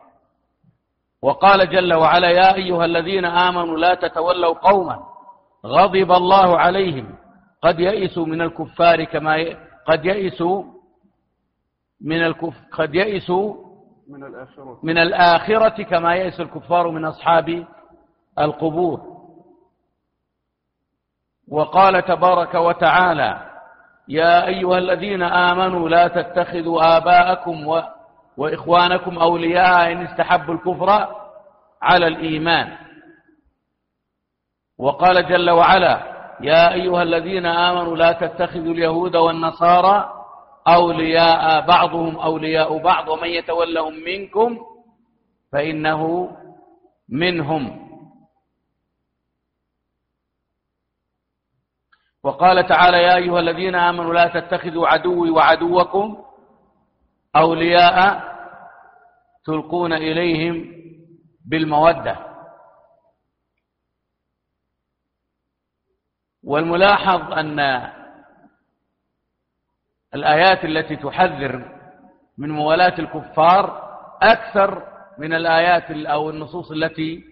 وقال 1.22 1.70
جل 1.70 1.94
وعلا 1.94 2.30
يا 2.30 2.56
أيها 2.56 2.86
الذين 2.86 3.26
آمنوا 3.26 3.78
لا 3.78 3.94
تتولوا 3.94 4.54
قوما 4.54 5.00
غضب 5.66 6.12
الله 6.12 6.60
عليهم 6.60 7.21
قد 7.62 7.80
يئسوا 7.80 8.26
من 8.26 8.42
الكفار 8.42 9.04
كما 9.04 9.38
ي... 9.38 9.58
قد 9.86 10.06
يئسوا 10.06 10.64
من 12.02 12.26
الكف... 12.26 12.54
قد 12.72 12.96
يئسوا 12.96 13.56
من 14.10 14.24
الآخرة. 14.24 14.80
من 14.84 14.98
الآخرة 14.98 15.84
كما 15.84 16.16
يئس 16.16 16.40
الكفار 16.40 16.92
من 16.92 17.06
أصحاب 17.06 17.66
القبور. 18.40 19.02
وقال 21.48 22.06
تبارك 22.06 22.56
وتعالى 22.56 23.52
يا 24.08 24.48
أيها 24.48 24.78
الذين 24.78 25.24
آمنوا 25.24 25.90
لا 25.90 26.08
تتخذوا 26.08 26.98
آباءكم 26.98 27.68
و... 27.68 27.84
وإخوانكم 28.38 29.18
أولياء 29.18 29.92
إن 29.92 30.02
استحبوا 30.06 30.54
الكفر 30.54 30.90
على 31.82 32.08
الإيمان. 32.08 32.78
وقال 34.78 35.28
جل 35.28 35.50
وعلا 35.50 36.11
يا 36.42 36.74
أيها 36.74 37.04
الذين 37.04 37.46
آمنوا 37.46 37.98
لا 37.98 38.12
تتخذوا 38.12 38.74
اليهود 38.74 39.16
والنصارى 39.16 40.14
أولياء 40.68 41.66
بعضهم 41.66 42.18
أولياء 42.18 42.78
بعض 42.78 43.08
ومن 43.08 43.30
يتولهم 43.30 43.94
منكم 44.06 44.60
فإنه 45.52 46.32
منهم. 47.10 47.92
وقال 52.24 52.68
تعالى 52.68 52.98
يا 52.98 53.16
أيها 53.16 53.40
الذين 53.40 53.76
آمنوا 53.76 54.14
لا 54.14 54.28
تتخذوا 54.28 54.88
عدوي 54.88 55.30
وعدوكم 55.30 56.18
أولياء 57.36 58.24
تلقون 59.46 59.94
إليهم 59.94 60.66
بالمودة. 61.50 62.31
والملاحظ 66.52 67.34
أن 67.34 67.60
الآيات 70.16 70.66
التي 70.66 70.96
تحذر 70.96 71.66
من 72.38 72.50
موالاة 72.50 73.00
الكفار 73.00 73.92
أكثر 74.22 74.84
من 75.18 75.34
الآيات 75.34 75.92
أو 75.92 76.30
النصوص 76.30 76.72
التي 76.72 77.24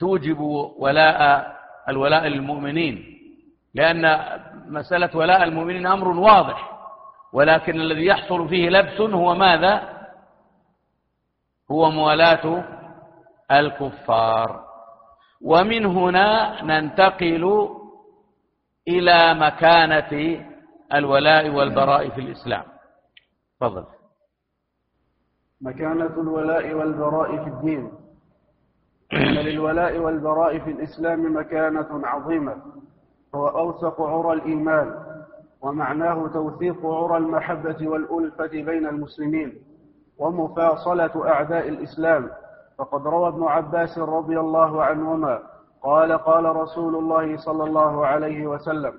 توجب 0.00 0.40
ولاء 0.78 1.52
الولاء 1.88 2.26
للمؤمنين 2.26 3.18
لأن 3.74 4.18
مسألة 4.66 5.10
ولاء 5.16 5.42
المؤمنين 5.42 5.86
أمر 5.86 6.08
واضح 6.08 6.70
ولكن 7.32 7.80
الذي 7.80 8.06
يحصل 8.06 8.48
فيه 8.48 8.68
لبس 8.68 9.00
هو 9.00 9.34
ماذا؟ 9.34 9.82
هو 11.70 11.90
موالاة 11.90 12.64
الكفار. 13.50 14.64
ومن 15.40 15.86
هنا 15.86 16.62
ننتقل 16.62 17.68
إلى 18.88 19.34
مكانة 19.34 20.44
الولاء 20.94 21.50
والبراء 21.50 22.10
في 22.10 22.20
الإسلام. 22.20 22.64
تفضل. 23.60 23.84
مكانة 25.60 26.20
الولاء 26.20 26.74
والبراء 26.74 27.44
في 27.44 27.50
الدين. 27.50 27.92
إن 29.12 29.34
للولاء 29.34 29.98
والبراء 29.98 30.58
في 30.58 30.70
الإسلام 30.70 31.36
مكانة 31.36 32.06
عظيمة. 32.06 32.56
هو 33.34 33.48
أوثق 33.48 34.00
عرى 34.00 34.32
الإيمان 34.32 34.94
ومعناه 35.62 36.28
توثيق 36.28 36.86
عرى 36.86 37.16
المحبة 37.16 37.88
والألفة 37.88 38.62
بين 38.62 38.86
المسلمين 38.86 39.52
ومفاصلة 40.18 41.28
أعداء 41.28 41.68
الإسلام. 41.68 42.30
فقد 42.78 43.06
روى 43.06 43.28
ابن 43.28 43.42
عباس 43.42 43.98
رضي 43.98 44.40
الله 44.40 44.82
عنهما 44.84 45.53
قال 45.84 46.18
قال 46.18 46.44
رسول 46.44 46.96
الله 46.96 47.36
صلى 47.36 47.64
الله 47.64 48.06
عليه 48.06 48.46
وسلم 48.46 48.94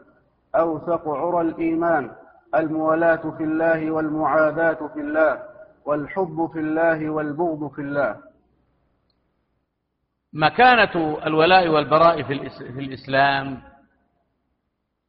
أوثق 0.56 1.08
عرى 1.10 1.42
الإيمان 1.42 2.12
المولاة 2.56 3.38
في 3.38 3.44
الله 3.44 3.92
والمعاداة 3.92 4.88
في 4.94 5.00
الله 5.00 5.44
والحب 5.86 6.50
في 6.54 6.60
الله 6.60 7.10
والبغض 7.10 7.72
في 7.72 7.82
الله. 7.82 8.22
مكانة 10.34 11.18
الولاء 11.26 11.68
والبراء 11.68 12.24
في 12.24 12.80
الإسلام 12.80 13.62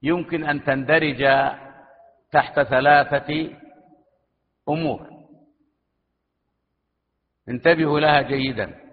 يمكن 0.03 0.45
أن 0.45 0.65
تندرج 0.65 1.25
تحت 2.33 2.61
ثلاثة 2.61 3.51
أمور. 4.69 5.07
انتبهوا 7.49 8.01
لها 8.01 8.23
جيدا. 8.23 8.86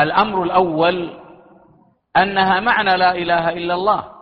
الأمر 0.00 0.42
الأول 0.42 1.20
أنها 2.16 2.60
معنى 2.60 2.96
لا 2.96 3.14
إله 3.14 3.48
إلا 3.50 3.74
الله. 3.74 4.12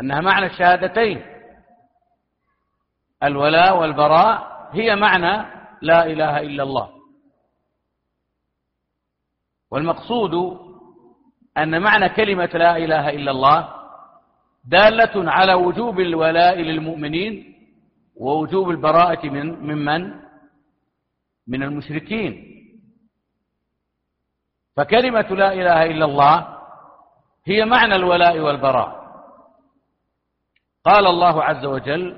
أنها 0.00 0.20
معنى 0.20 0.46
الشهادتين. 0.46 1.22
الولاء 3.22 3.78
والبراء 3.80 4.68
هي 4.72 4.96
معنى 4.96 5.46
لا 5.82 6.06
إله 6.06 6.40
إلا 6.40 6.62
الله. 6.62 6.88
والمقصود 9.70 10.34
أن 11.58 11.82
معنى 11.82 12.08
كلمة 12.08 12.50
لا 12.54 12.76
إله 12.76 13.10
إلا 13.10 13.30
الله 13.30 13.74
دالة 14.64 15.30
على 15.30 15.54
وجوب 15.54 16.00
الولاء 16.00 16.60
للمؤمنين 16.60 17.54
ووجوب 18.16 18.70
البراءة 18.70 19.26
من 19.26 19.46
ممن؟ 19.50 20.14
من 21.48 21.62
المشركين. 21.62 22.57
فكلمة 24.78 25.28
لا 25.30 25.52
إله 25.52 25.82
إلا 25.82 26.04
الله 26.04 26.46
هي 27.46 27.64
معنى 27.64 27.96
الولاء 27.96 28.38
والبراء. 28.38 28.98
قال 30.84 31.06
الله 31.06 31.44
عز 31.44 31.64
وجل 31.64 32.16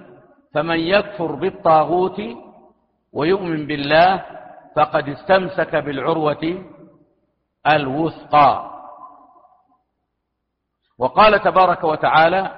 فمن 0.55 0.81
يكفر 0.81 1.35
بالطاغوت 1.35 2.21
ويؤمن 3.13 3.67
بالله 3.67 4.25
فقد 4.77 5.09
استمسك 5.09 5.77
بالعروة 5.77 6.65
الوثقى. 7.67 8.71
وقال 10.99 11.41
تبارك 11.41 11.85
وتعالى 11.85 12.51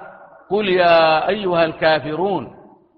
قل 0.49 0.69
يا 0.69 1.27
أيها 1.27 1.63
الكافرون 1.63 2.55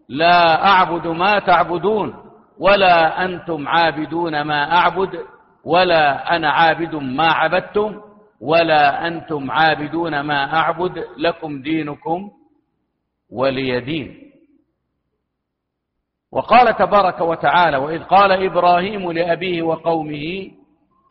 لا 0.10 0.68
أعبد 0.68 1.08
ما 1.08 1.40
تعبدون 1.40 2.32
ولا 2.60 3.26
أنتم 3.26 3.68
عابدون 3.68 4.42
ما 4.42 4.78
أعبد. 4.78 5.35
ولا 5.66 6.36
أنا 6.36 6.50
عابد 6.50 6.96
ما 6.96 7.28
عبدتم 7.32 8.02
ولا 8.42 9.08
أنتم 9.08 9.52
عابدون 9.52 10.20
ما 10.20 10.56
أعبد 10.56 11.06
لكم 11.18 11.62
دينكم 11.62 12.32
ولي 13.32 13.80
دين. 13.80 14.32
وقال 16.32 16.76
تبارك 16.76 17.22
وتعالى 17.22 17.78
وإذ 17.78 18.04
قال 18.04 18.32
إبراهيم 18.32 19.12
لأبيه 19.12 19.62
وقومه 19.62 20.52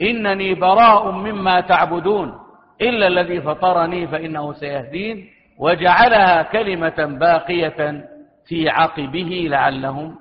إنني 0.03 0.55
براء 0.55 1.11
مما 1.11 1.61
تعبدون 1.61 2.35
إلا 2.81 3.07
الذي 3.07 3.41
فطرني 3.41 4.07
فإنه 4.07 4.53
سيهدين 4.53 5.31
وجعلها 5.59 6.43
كلمة 6.43 7.19
باقية 7.21 8.09
في 8.47 8.69
عقبه 8.69 9.47
لعلهم 9.51 10.19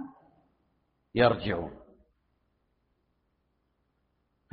يرجعون. 1.16 1.72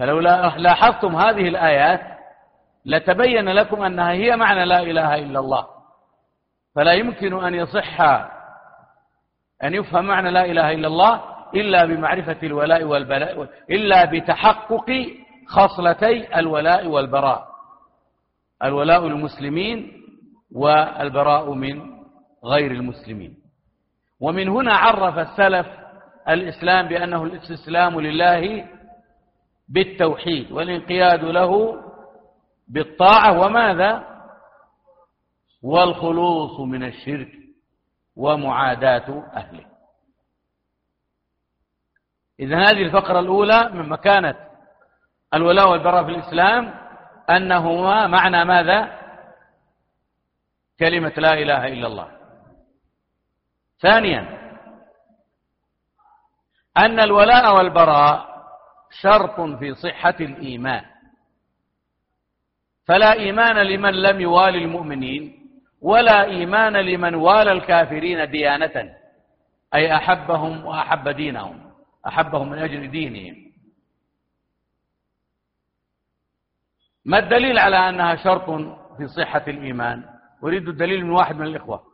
فلولا 0.01 0.55
لاحظتم 0.57 1.17
هذه 1.17 1.49
الآيات 1.49 2.01
لتبين 2.87 3.49
لكم 3.49 3.83
أنها 3.83 4.13
هي 4.13 4.37
معنى 4.37 4.65
لا 4.65 4.83
إله 4.83 5.15
إلا 5.15 5.39
الله. 5.41 5.67
فلا 6.75 6.93
يمكن 6.93 7.45
أن 7.45 7.55
يصح 7.55 8.01
أن 9.65 9.75
يفهم 9.75 10.05
معنى 10.05 10.31
لا 10.31 10.45
إله 10.45 10.73
إلا 10.73 10.87
الله 10.87 11.21
إلا 11.55 11.85
بمعرفة 11.85 12.37
الولاء 12.43 12.85
والبلاء 12.85 13.49
إلا 13.71 14.05
بتحقق 14.05 15.07
خصلتي 15.47 16.39
الولاء 16.39 16.87
والبراء. 16.87 17.47
الولاء 18.65 19.07
المسلمين 19.07 19.93
والبراء 20.55 21.53
من 21.53 21.83
غير 22.45 22.71
المسلمين. 22.71 23.35
ومن 24.21 24.49
هنا 24.49 24.75
عرف 24.75 25.19
السلف 25.19 25.67
الإسلام 26.29 26.89
بأنه 26.89 27.25
الاستسلام 27.25 28.01
لله 28.01 28.65
بالتوحيد 29.71 30.53
والانقياد 30.53 31.25
له 31.25 31.83
بالطاعة. 32.69 33.41
وماذا؟ 33.41 34.11
والخلوص 35.63 36.61
من 36.61 36.85
الشرك 36.85 37.33
ومعاداة 38.17 39.31
أهله. 39.35 39.67
إذا 42.41 42.57
هذه 42.57 42.83
الفقرة 42.83 43.21
الأولى 43.21 43.71
من 43.73 43.89
مكانة 43.89 44.35
الولاء 45.35 45.71
والبراء 45.71 46.05
في 46.05 46.11
الإسلام 46.11 46.75
أنهما 47.31 48.07
معنى 48.07 48.45
ماذا؟ 48.45 49.01
كلمة 50.81 51.13
لا 51.17 51.35
إله 51.35 51.67
إلا 51.67 51.87
الله. 51.87 52.09
ثانيا 53.81 54.41
أن 56.77 57.01
الولاء 57.01 57.57
والبراء 57.57 58.30
شرط 58.91 59.41
في 59.41 59.75
صحة 59.75 60.17
الإيمان. 60.21 60.85
فلا 62.85 63.13
إيمان 63.13 63.57
لمن 63.57 63.91
لم 63.91 64.21
يوالي 64.21 64.59
المؤمنين 64.59 65.51
ولا 65.81 66.25
إيمان 66.25 66.77
لمن 66.77 67.15
والى 67.15 67.53
الكافرين 67.53 68.31
ديانة 68.31 68.97
أي 69.75 69.97
أحبهم 69.97 70.65
وأحب 70.65 71.09
دينهم 71.09 71.73
أحبهم 72.07 72.51
من 72.51 72.59
أجل 72.59 72.91
دينهم. 72.91 73.53
ما 77.05 77.19
الدليل 77.19 77.59
على 77.59 77.77
أنها 77.89 78.17
شرط 78.17 78.51
في 78.97 79.09
صحة 79.09 79.45
الإيمان؟ 79.49 80.05
أريد 80.45 80.69
الدليل 80.69 81.05
من 81.05 81.11
واحد 81.11 81.37
من 81.37 81.47
الإخوة. 81.47 81.87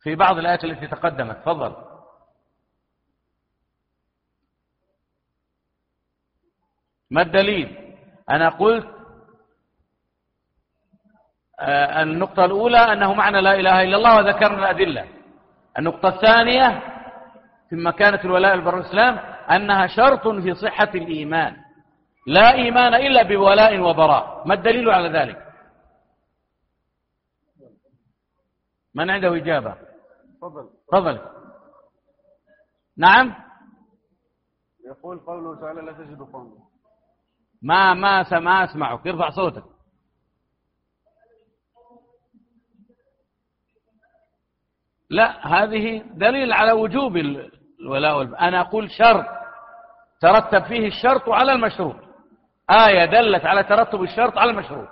في 0.00 0.14
بعض 0.14 0.38
الآيات 0.38 0.64
التي 0.64 0.86
تقدمت 0.86 1.36
تفضل. 1.36 1.85
ما 7.10 7.22
الدليل؟ 7.22 7.96
أنا 8.30 8.48
قلت 8.48 8.96
آه، 11.60 12.02
النقطة 12.02 12.44
الأولى 12.44 12.78
أنه 12.78 13.14
معنى 13.14 13.40
لا 13.40 13.54
إله 13.54 13.82
إلا 13.82 13.96
الله 13.96 14.16
وذكرنا 14.16 14.58
الأدلة. 14.58 15.08
النقطة 15.78 16.08
الثانية 16.08 16.82
في 17.70 17.76
مكانة 17.76 18.20
الولاء 18.24 18.54
البر 18.54 18.78
الإسلام 18.78 19.18
أنها 19.50 19.86
شرط 19.86 20.28
في 20.28 20.54
صحة 20.54 20.90
الإيمان. 20.94 21.56
لا 22.26 22.54
إيمان 22.54 22.94
إلا 22.94 23.22
بولاء 23.22 23.80
وبراء. 23.80 24.48
ما 24.48 24.54
الدليل 24.54 24.90
على 24.90 25.08
ذلك؟ 25.18 25.46
من 28.94 29.10
عنده 29.10 29.36
إجابة؟ 29.36 29.74
تفضل. 30.40 30.70
تفضل. 30.92 31.20
نعم؟ 32.96 33.34
يقول 34.86 35.18
قوله 35.18 35.60
تعالى 35.60 35.80
لا 35.80 35.92
تجد 35.92 36.18
قوما 36.18 36.65
ما 37.62 37.94
ما 37.94 38.38
ما 38.38 38.64
أسمعك 38.64 39.06
ارفع 39.06 39.30
صوتك. 39.30 39.64
لا 45.10 45.46
هذه 45.46 46.02
دليل 46.14 46.52
على 46.52 46.72
وجوب 46.72 47.16
الولاء 47.16 48.22
أنا 48.22 48.60
أقول 48.60 48.90
شرط 48.90 49.26
ترتب 50.20 50.64
فيه 50.64 50.86
الشرط 50.86 51.28
على 51.28 51.52
المشروط. 51.52 51.96
آية 52.70 53.04
دلت 53.04 53.44
على 53.44 53.64
ترتب 53.64 54.02
الشرط 54.02 54.38
على 54.38 54.50
المشروط. 54.50 54.88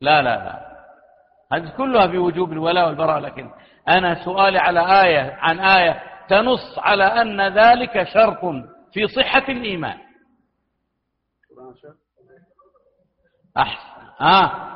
لا 0.00 0.22
لا 0.22 0.36
لا. 0.36 0.72
هذه 1.52 1.76
كلها 1.76 2.06
في 2.06 2.18
وجوب 2.18 2.52
الولاء 2.52 2.86
والبراء 2.86 3.18
لكن 3.18 3.50
أنا 3.88 4.24
سؤالي 4.24 4.58
على 4.58 4.80
آية 4.80 5.32
عن 5.32 5.60
آية 5.60 6.11
تنص 6.28 6.78
على 6.78 7.04
أن 7.04 7.40
ذلك 7.58 8.02
شرط 8.02 8.40
في 8.92 9.06
صحة 9.08 9.44
الإيمان. 9.48 9.98
أحسن. 13.56 14.24
آه. 14.24 14.72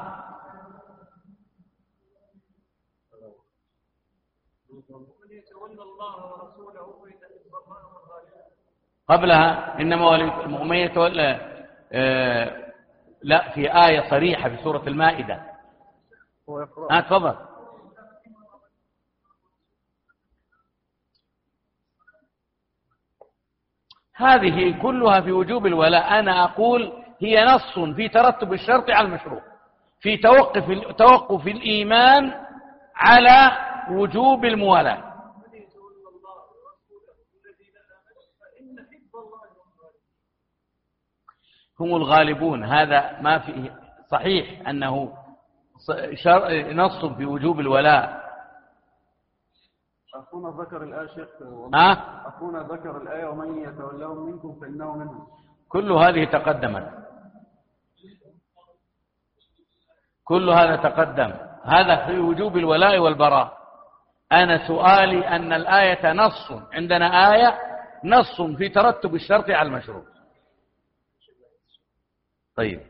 قبلها 9.08 9.80
إنما 9.80 10.06
ومن 10.60 10.76
يتولى 10.76 11.56
آه 11.92 12.72
لا 13.22 13.54
في 13.54 13.86
آية 13.86 14.10
صريحة 14.10 14.48
في 14.48 14.56
سورة 14.62 14.88
المائدة. 14.88 15.42
ها 16.90 17.00
تفضل. 17.00 17.36
هذه 24.16 24.82
كلها 24.82 25.20
في 25.20 25.32
وجوب 25.32 25.66
الولاء. 25.66 26.18
أنا 26.18 26.44
أقول 26.44 26.92
هي 27.20 27.44
نص 27.44 27.78
في 27.96 28.08
ترتب 28.08 28.52
الشرط 28.52 28.90
على 28.90 29.08
المشروع 29.08 29.42
في 30.00 30.16
توقف 30.16 30.92
توقف 30.98 31.46
الإيمان 31.46 32.34
على 32.96 33.52
وجوب 33.90 34.44
الموالاة. 34.44 35.12
هم 41.80 41.96
الغالبون. 41.96 42.64
هذا 42.64 43.20
ما 43.20 43.38
فيه 43.38 43.74
صحيح 44.10 44.68
أنه 44.68 45.12
نص 46.72 47.04
في 47.04 47.24
وجوب 47.24 47.60
الولاء. 47.60 48.25
أخونا 50.20 50.62
ذكر 50.62 50.82
الآية 50.82 51.06
شيخ 51.06 51.28
ها؟ 51.74 52.22
أخونا 52.28 52.62
ذكر 52.62 52.96
الآية 53.02 53.26
ومن 53.26 53.58
يتولهم 53.62 54.26
منكم 54.26 54.60
فإنه 54.60 54.96
منهم. 54.96 55.26
كل 55.68 55.92
هذه 55.92 56.24
تقدمت. 56.24 57.06
كل 60.24 60.50
هذا 60.50 60.76
تقدم. 60.76 61.34
هذا 61.64 62.06
في 62.06 62.18
وجوب 62.18 62.56
الولاء 62.56 62.98
والبراء. 62.98 63.56
أنا 64.32 64.68
سؤالي 64.68 65.28
أن 65.28 65.52
الآية 65.52 66.12
نص. 66.12 66.52
عندنا 66.72 67.34
آية 67.34 67.58
نص 68.04 68.42
في 68.58 68.68
ترتب 68.68 69.14
الشرط 69.14 69.50
على 69.50 69.68
المشروع. 69.68 70.02
طيب. 72.56 72.80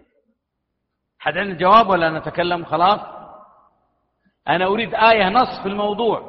حد 1.19 1.37
عنده 1.37 1.55
جواب 1.55 1.89
ولا 1.89 2.19
نتكلم؟ 2.19 2.65
خلاص. 2.65 3.01
أنا 4.49 4.67
أريد 4.67 4.95
آية 4.95 5.29
نص 5.29 5.63
في 5.63 5.69
الموضوع. 5.69 6.26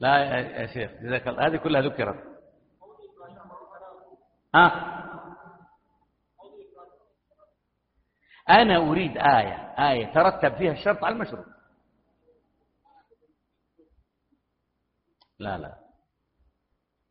لا 0.00 0.38
يا 0.38 0.66
شيخ 0.66 0.90
جزاك 1.02 1.28
الله 1.28 1.46
هذه 1.46 1.56
كلها 1.56 1.80
ذكرت. 1.80 2.24
ها؟ 4.54 4.94
أنا 8.50 8.76
أريد 8.76 9.16
آية 9.18 9.74
آية 9.90 10.14
ترتب 10.14 10.56
فيها 10.56 10.72
الشرط 10.72 11.04
على 11.04 11.14
المشروع. 11.14 11.44
لا 15.38 15.58
لا. 15.58 15.74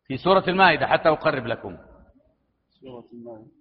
في 0.04 0.18
سورة 0.18 0.44
المائدة 0.48 0.88
حتى 0.88 1.10
أقرب 1.10 1.46
لكم. 1.46 1.78
سورة 2.82 3.06
المائدة. 3.14 3.52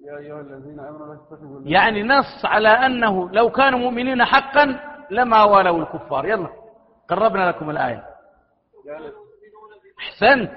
يا 0.00 0.18
أيها 0.18 0.40
الذين 0.40 0.80
آمنوا 0.80 1.14
لا 1.14 1.20
تتخذوا 1.20 1.62
يعني 1.64 2.02
نص 2.02 2.44
على 2.44 2.68
أنه 2.68 3.30
لو 3.30 3.50
كانوا 3.50 3.78
مؤمنين 3.78 4.24
حقا 4.24 4.64
لما 5.10 5.44
والوا 5.44 5.82
الكفار. 5.82 6.26
يلا. 6.26 6.67
قربنا 7.08 7.48
لكم 7.48 7.70
الآية. 7.70 8.04
أحسنت. 9.98 10.50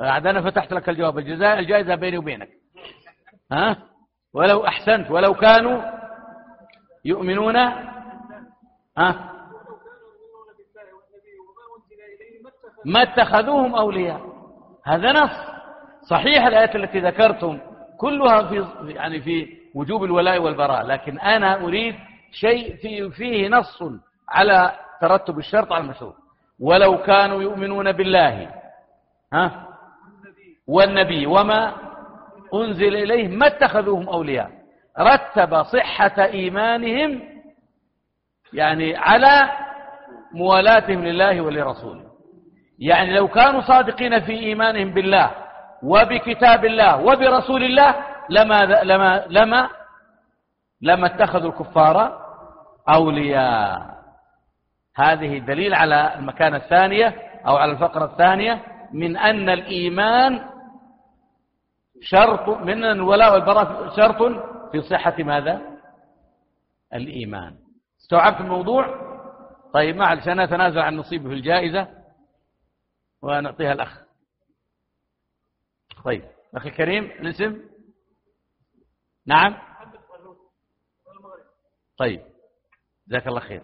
عاد 0.00 0.26
أنا 0.26 0.42
فتحت 0.42 0.72
لك 0.72 0.88
الجواب. 0.88 1.18
الجزاء 1.18 1.58
الجائزة 1.58 1.94
بيني 1.94 2.18
وبينك. 2.18 2.48
ها؟ 3.52 3.76
ولو 4.34 4.66
أحسنت. 4.66 5.10
ولو 5.10 5.34
كانوا 5.34 5.82
يؤمنون. 7.04 7.56
ها؟ 7.56 9.32
ما 12.84 13.02
اتخذوهم 13.02 13.74
أولياء. 13.74 14.32
هذا 14.86 15.12
نص. 15.12 15.52
صحيح 16.10 16.46
الآيات 16.46 16.76
التي 16.76 17.00
ذكرتم. 17.00 17.60
كلها 17.98 18.48
في 18.48 18.66
يعني 18.92 19.20
في 19.20 19.58
وجوب 19.74 20.04
الولاء 20.04 20.38
والبراء. 20.38 20.86
لكن 20.86 21.18
أنا 21.18 21.60
أريد 21.64 21.94
شيء 22.32 22.76
في 22.76 23.10
فيه 23.10 23.48
نص 23.48 23.82
على 24.28 24.72
ترتب 25.02 25.38
الشرط 25.38 25.72
على 25.72 25.84
المشروط 25.84 26.14
ولو 26.60 27.02
كانوا 27.02 27.42
يؤمنون 27.42 27.92
بالله 27.92 28.48
ها؟ 29.32 29.68
والنبي 30.68 31.26
وما 31.26 31.74
أنزل 32.54 32.96
إليه 32.96 33.28
ما 33.28 33.46
اتخذوهم 33.46 34.08
أولياء. 34.08 34.50
رتب 34.98 35.62
صحة 35.62 36.24
إيمانهم 36.24 37.22
يعني 38.52 38.96
على 38.96 39.50
موالاتهم 40.32 41.04
لله 41.04 41.40
ولرسوله. 41.40 42.04
يعني 42.78 43.14
لو 43.16 43.28
كانوا 43.28 43.60
صادقين 43.60 44.20
في 44.20 44.32
إيمانهم 44.32 44.94
بالله 44.94 45.30
وبكتاب 45.82 46.64
الله 46.64 47.00
وبرسول 47.00 47.62
الله 47.62 47.94
لما 48.30 48.64
لما 48.64 49.24
لما 49.28 49.68
لما 50.82 51.06
اتخذوا 51.06 51.50
الكفار 51.50 52.22
أولياء. 52.88 53.91
هذه 54.96 55.38
دليل 55.38 55.74
على 55.74 56.14
المكانة 56.14 56.56
الثانية 56.56 57.08
أو 57.46 57.56
على 57.56 57.72
الفقرة 57.72 58.04
الثانية 58.04 58.64
من 58.92 59.16
أن 59.16 59.48
الإيمان 59.48 60.50
شرط 62.00 62.48
من 62.48 62.84
الولاء 62.84 63.32
والبراء 63.32 63.96
شرط 63.96 64.22
في 64.72 64.82
صحة 64.82 65.14
ماذا؟ 65.18 65.78
الإيمان. 66.94 67.58
استوعبت 68.00 68.40
الموضوع؟ 68.40 69.12
طيب 69.74 69.96
معلش 69.96 70.28
أنا 70.28 70.44
أتنازل 70.44 70.78
عن 70.78 70.96
نصيبي 70.96 71.28
في 71.28 71.34
الجائزة 71.34 71.88
ونعطيها 73.22 73.72
الأخ. 73.72 74.02
طيب 76.04 76.24
أخي 76.54 76.68
الكريم 76.68 77.04
الاسم؟ 77.04 77.60
نعم؟ 79.26 79.58
طيب 81.98 82.22
جزاك 83.08 83.26
الله 83.26 83.40
خير. 83.40 83.62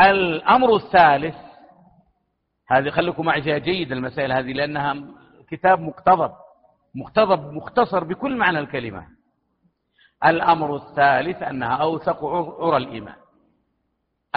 الأمر 0.00 0.76
الثالث 0.76 1.36
هذه 2.68 2.90
خليكم 2.90 3.26
معي 3.26 3.42
فيها 3.42 3.58
جيد 3.58 3.92
المسائل 3.92 4.32
هذه 4.32 4.52
لأنها 4.52 4.96
كتاب 5.50 5.80
مقتضب 5.80 6.32
مقتضب 6.94 7.52
مختصر 7.52 8.04
بكل 8.04 8.36
معنى 8.36 8.58
الكلمة. 8.58 9.06
الأمر 10.24 10.76
الثالث 10.76 11.42
أنها 11.42 11.76
أوثق 11.76 12.24
عرى 12.60 12.76
الإيمان. 12.76 13.14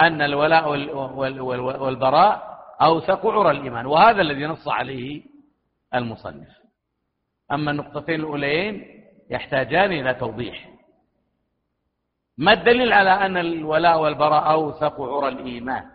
أن 0.00 0.22
الولاء 0.22 0.68
والبراء 1.82 2.58
أوثق 2.82 3.26
عرى 3.26 3.50
الإيمان 3.50 3.86
وهذا 3.86 4.20
الذي 4.20 4.46
نص 4.46 4.68
عليه 4.68 5.22
المصنف. 5.94 6.48
أما 7.52 7.70
النقطتين 7.70 8.20
الأولين 8.20 8.84
يحتاجان 9.30 9.92
إلى 9.92 10.14
توضيح. 10.14 10.68
ما 12.38 12.52
الدليل 12.52 12.92
على 12.92 13.10
أن 13.10 13.36
الولاء 13.36 14.00
والبراء 14.00 14.52
أوثق 14.52 15.00
عرى 15.00 15.28
الإيمان؟ 15.28 15.90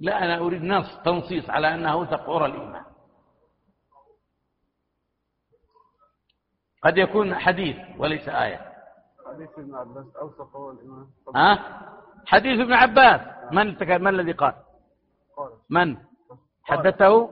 لا 0.00 0.24
أنا 0.24 0.38
أريد 0.38 0.62
نص 0.62 0.98
تنصيص 1.04 1.50
على 1.50 1.74
أنه 1.74 1.92
أوثق 1.92 2.30
عرى 2.30 2.46
الإيمان. 2.46 2.84
قد 6.82 6.98
يكون 6.98 7.34
حديث 7.34 7.76
وليس 7.98 8.28
آية. 8.28 8.72
حديث 9.26 9.50
ابن 9.58 9.74
عباس 9.74 10.16
أوثق 10.16 10.56
عرى 10.56 10.72
الإيمان؟ 10.72 11.06
ها؟ 11.36 11.80
حديث 12.26 12.60
ابن 12.60 12.72
عباس. 12.72 13.20
من 13.52 13.66
من 14.02 14.08
الذي 14.08 14.32
قال؟ 14.32 14.54
قال. 15.36 15.52
من؟ 15.70 15.96
حدثه؟ 16.64 17.30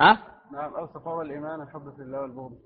ها؟ 0.00 0.35
نعم 0.52 0.74
أوثق 0.74 1.08
عرى 1.08 1.26
الإيمان 1.26 1.62
الحب 1.62 1.90
في 1.96 2.02
الله 2.02 2.20
والبغض 2.20 2.58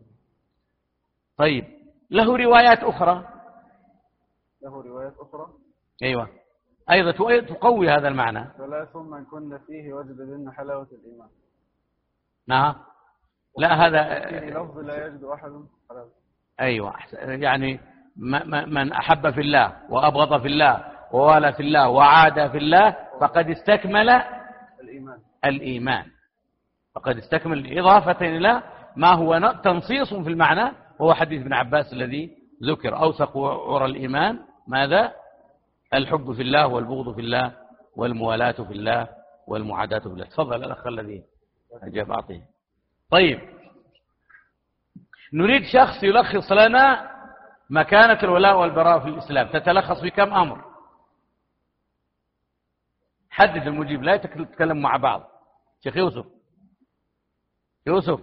طيب 1.36 1.64
له 2.10 2.36
روايات 2.36 2.78
أخرى؟ 2.78 3.28
له 4.62 4.82
روايات 4.82 5.14
أخرى؟ 5.18 5.46
أيوة. 6.02 6.28
أيضا 6.90 7.40
تقوي 7.40 7.90
هذا 7.90 8.08
المعنى. 8.08 8.50
ثلاث 8.58 8.96
من 8.96 9.24
كن 9.24 9.58
فيه 9.66 9.92
وجد 9.92 10.16
بهن 10.16 10.52
حلاوة 10.52 10.88
الإيمان. 10.92 11.28
نعم. 12.48 12.74
لا 13.58 13.86
هذا 13.86 14.28
فيه 14.28 14.50
لفظ 14.50 14.78
لا 14.78 15.06
يجد 15.06 15.24
أحد 15.24 15.50
حلاوة. 15.90 16.12
أيوة 16.60 16.94
يعني 17.42 17.80
من 18.66 18.92
أحب 18.92 19.30
في 19.30 19.40
الله 19.40 19.92
وأبغض 19.92 20.40
في 20.40 20.46
الله 20.46 20.84
ووالى 21.12 21.52
في 21.52 21.60
الله 21.60 21.88
وعاد 21.88 22.50
في 22.50 22.58
الله 22.58 22.96
فقد 23.20 23.50
استكمل 23.50 24.08
الإيمان. 24.80 25.18
الإيمان. 25.44 26.06
فقد 26.94 27.16
استكمل 27.16 27.78
إضافة 27.78 28.26
إلى 28.26 28.62
ما 28.96 29.14
هو 29.14 29.60
تنصيص 29.64 30.14
في 30.14 30.28
المعنى 30.28 30.72
وهو 30.98 31.14
حديث 31.14 31.40
ابن 31.40 31.52
عباس 31.52 31.92
الذي 31.92 32.36
ذكر. 32.62 32.96
أوثق 33.02 33.38
عرى 33.38 33.84
الإيمان 33.84 34.38
ماذا؟ 34.66 35.12
الحب 35.94 36.32
في 36.32 36.42
الله 36.42 36.66
والبغض 36.66 37.14
في 37.14 37.20
الله 37.20 37.56
والموالاة 37.96 38.52
في 38.52 38.72
الله 38.72 39.08
والمعاداة 39.46 39.98
في 39.98 40.06
الله. 40.06 40.24
تفضل 40.24 40.64
الأخ 40.64 40.86
الذي 40.86 41.22
أجاب 41.82 42.10
أعطيه. 42.10 42.42
طيب. 43.10 43.40
نريد 45.32 45.64
شخص 45.64 46.02
يلخص 46.02 46.52
لنا 46.52 47.10
مكانة 47.70 48.18
الولاء 48.22 48.60
والبراء 48.60 49.00
في 49.00 49.08
الإسلام. 49.08 49.48
تتلخص 49.48 50.00
في 50.00 50.10
كم 50.10 50.34
أمر؟ 50.34 50.64
حدد 53.30 53.66
المجيب. 53.66 54.02
لا 54.02 54.14
يتكلم 54.14 54.82
مع 54.82 54.96
بعض. 54.96 55.30
شيخ 55.84 55.96
يوسف. 55.96 56.39
يوسف 57.86 58.20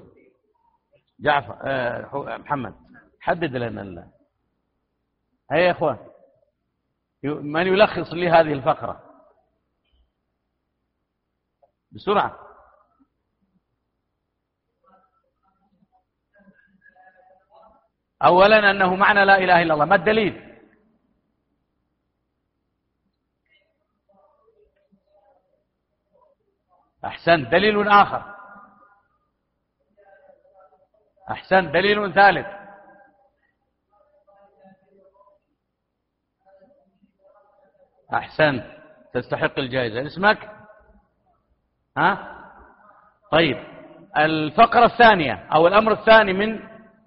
جعفر 1.20 1.58
آه 1.64 2.38
محمد. 2.38 2.76
حدد 3.22 3.56
لنا 3.56 3.82
الله. 3.82 4.12
هيا 5.52 5.62
يا 5.62 5.72
إخوان. 5.72 5.98
من 7.24 7.68
يلخص 7.68 8.14
لي 8.14 8.30
هذه 8.30 8.54
الفقرة؟ 8.54 9.24
بسرعة. 11.92 12.40
أولا 18.24 18.72
أنه 18.72 18.96
معنى 18.96 19.26
لا 19.26 19.38
إله 19.38 19.62
إلا 19.62 19.74
الله. 19.74 19.86
ما 19.86 19.96
الدليل؟ 19.96 20.48
أحسن 27.06 27.50
دليل 27.50 27.88
آخر. 27.88 28.37
أحسن. 31.32 31.72
دليل 31.72 32.14
ثالث. 32.14 32.48
أحسن. 38.14 38.64
تستحق 39.14 39.60
الجائزة. 39.60 40.06
اسمك؟ 40.06 40.52
ها؟ 41.98 42.38
طيب. 43.32 43.58
الفقرة 44.18 44.86
الثانية 44.86 45.48
أو 45.54 45.68
الأمر 45.68 45.92
الثاني 45.92 46.34
من 46.34 46.60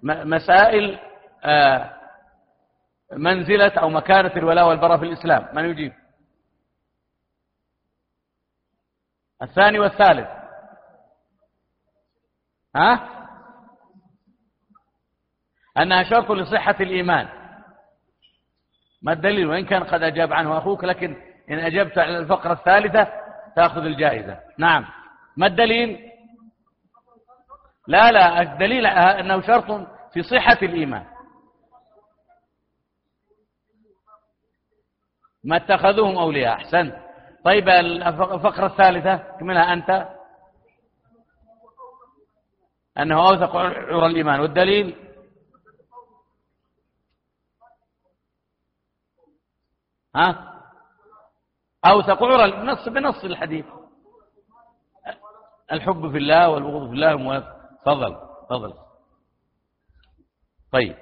مسائل 0.03 0.99
آه، 1.43 1.97
منزلة 3.11 3.73
أو 3.79 3.89
مكانة 3.89 4.31
الولاء 4.35 4.67
والبراء 4.67 4.97
في 4.97 5.05
الإسلام. 5.05 5.55
من 5.55 5.65
يجيب؟ 5.65 5.93
الثاني 9.41 9.79
والثالث. 9.79 10.27
ها؟ 12.75 13.20
أنها 15.77 16.03
شرط 16.03 16.31
لصحة 16.31 16.75
الإيمان. 16.79 17.27
ما 19.01 19.13
الدليل؟ 19.13 19.47
وإن 19.47 19.65
كان 19.65 19.83
قد 19.83 20.03
أجاب 20.03 20.33
عنه 20.33 20.57
أخوك 20.57 20.83
لكن 20.83 21.15
إن 21.49 21.59
أجبت 21.59 21.97
على 21.97 22.17
الفقرة 22.17 22.53
الثالثة 22.53 23.07
تأخذ 23.55 23.81
الجائزة. 23.81 24.39
نعم. 24.57 24.85
ما 25.37 25.47
الدليل؟ 25.47 26.11
لا 27.87 28.11
لا. 28.11 28.41
الدليل 28.41 28.85
أنه 28.85 29.41
شرط 29.41 29.87
في 30.13 30.23
صحة 30.23 30.57
الإيمان. 30.61 31.05
ما 35.43 35.55
اتخذوهم 35.55 36.17
أولياء. 36.17 36.53
أحسن. 36.53 36.93
طيب 37.43 37.69
الفقرة 37.69 38.65
الثالثة 38.65 39.17
كملها 39.39 39.73
أنت؟ 39.73 40.07
أنه 42.97 43.29
أوثق 43.29 43.55
عرى 43.55 44.05
الإيمان. 44.05 44.39
والدليل؟ 44.39 45.10
ها؟ 50.15 50.51
أوثق 51.85 52.23
عرى 52.23 52.45
النص 52.45 52.89
بنص 52.89 53.23
الحديث. 53.23 53.65
الحب 55.71 56.11
في 56.11 56.17
الله 56.17 56.49
والبغض 56.49 56.87
في 56.87 56.93
الله 56.93 57.39
تفضل 57.85 58.15
تفضل. 58.49 58.73
طيب. 60.71 60.97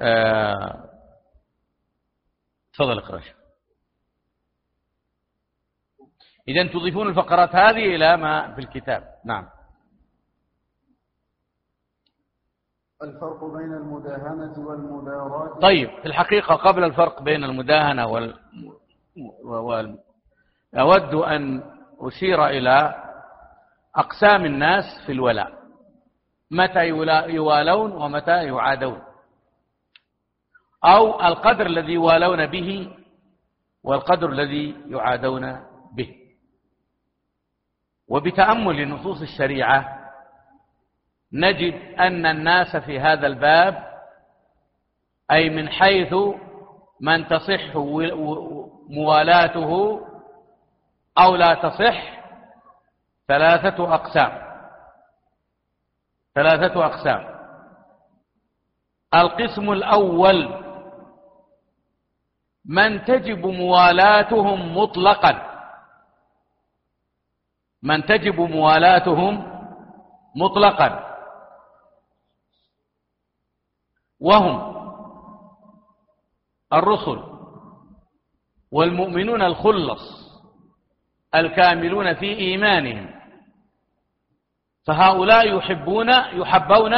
آه، 0.00 0.90
تفضل 2.72 2.98
اقرا 2.98 3.22
إذا 6.48 6.72
تضيفون 6.72 7.08
الفقرات 7.08 7.54
هذه 7.54 7.96
إلى 7.96 8.16
ما 8.16 8.54
في 8.54 8.60
الكتاب. 8.60 9.02
نعم. 9.24 9.59
الفرق 13.02 13.44
بين 13.44 13.72
المداهنة 13.74 14.66
والمداراة. 14.66 15.58
طيب 15.60 15.90
في 16.02 16.06
الحقيقة 16.06 16.54
قبل 16.54 16.84
الفرق 16.84 17.22
بين 17.22 17.44
المداهنة 17.44 18.06
وال... 18.06 18.34
وال... 19.44 19.98
أود 20.74 21.14
أن 21.14 21.62
أشير 22.00 22.46
إلى 22.46 23.04
أقسام 23.96 24.44
الناس 24.44 24.84
في 25.06 25.12
الولاء. 25.12 25.60
متى 26.50 26.86
يوالون 27.28 27.92
ومتى 27.92 28.44
يعادون. 28.44 29.02
أو 30.84 31.20
القدر 31.20 31.66
الذي 31.66 31.92
يوالون 31.92 32.46
به 32.46 32.96
والقدر 33.84 34.28
الذي 34.28 34.76
يعادون 34.86 35.60
به. 35.92 36.16
وبتأمل 38.08 38.88
نصوص 38.88 39.20
الشريعة 39.20 39.99
نجد 41.32 41.98
أن 41.98 42.26
الناس 42.26 42.76
في 42.76 43.00
هذا 43.00 43.26
الباب 43.26 43.90
أي 45.30 45.50
من 45.50 45.68
حيث 45.68 46.14
من 47.00 47.28
تصح 47.28 47.76
موالاته 48.88 50.00
أو 51.18 51.36
لا 51.36 51.54
تصح 51.54 52.20
ثلاثة 53.28 53.94
أقسام. 53.94 54.32
ثلاثة 56.34 56.86
أقسام. 56.86 57.40
القسم 59.14 59.72
الأول 59.72 60.64
من 62.64 63.04
تجب 63.04 63.46
موالاتهم 63.46 64.76
مطلقا. 64.78 65.50
من 67.82 68.06
تجب 68.06 68.40
موالاتهم 68.40 69.62
مطلقا. 70.36 71.09
وهم 74.20 74.76
الرسل 76.72 77.22
والمؤمنون 78.72 79.42
الخلص 79.42 80.30
الكاملون 81.34 82.14
في 82.14 82.38
إيمانهم 82.38 83.10
فهؤلاء 84.86 85.56
يحبون 85.56 86.08
يحبون 86.10 86.94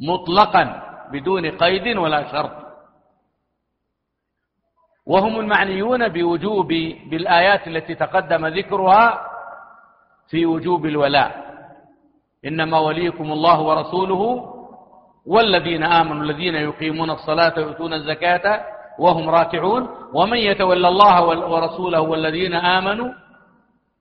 مطلقا 0.00 0.82
بدون 1.12 1.50
قيد 1.50 1.96
ولا 1.96 2.32
شرط 2.32 2.60
وهم 5.06 5.40
المعنيون 5.40 6.08
بوجوب 6.08 6.68
بالآيات 7.10 7.66
التي 7.66 7.94
تقدم 7.94 8.46
ذكرها 8.46 9.30
في 10.28 10.46
وجوب 10.46 10.86
الولاء 10.86 11.50
إنما 12.44 12.78
وليكم 12.78 13.32
الله 13.32 13.60
ورسوله 13.60 14.54
والذين 15.26 15.82
آمنوا 15.82 16.22
الذين 16.22 16.54
يقيمون 16.54 17.10
الصلاة 17.10 17.52
ويؤتون 17.56 17.92
الزكاة 17.94 18.64
وهم 18.98 19.30
راكعون. 19.30 19.88
ومن 20.12 20.38
يتولى 20.38 20.88
الله 20.88 21.24
ورسوله 21.24 22.00
والذين 22.00 22.54
آمنوا 22.54 23.12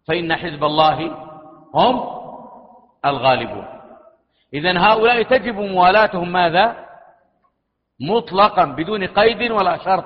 فإن 0.07 0.35
حزب 0.35 0.63
الله 0.63 1.11
هم 1.75 2.19
الغالبون. 3.05 3.65
إذن 4.53 4.77
هؤلاء 4.77 5.23
تجب 5.23 5.55
موالاتهم 5.55 6.31
ماذا؟ 6.31 6.75
مطلقا 7.99 8.65
بدون 8.65 9.07
قيد 9.07 9.51
ولا 9.51 9.77
شرط. 9.77 10.05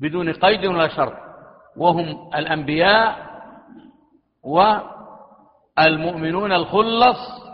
بدون 0.00 0.32
قيد 0.32 0.66
ولا 0.66 0.88
شرط. 0.88 1.12
وهم 1.76 2.30
الأنبياء 2.34 3.16
والمؤمنون 5.78 6.52
الخلص 6.52 7.45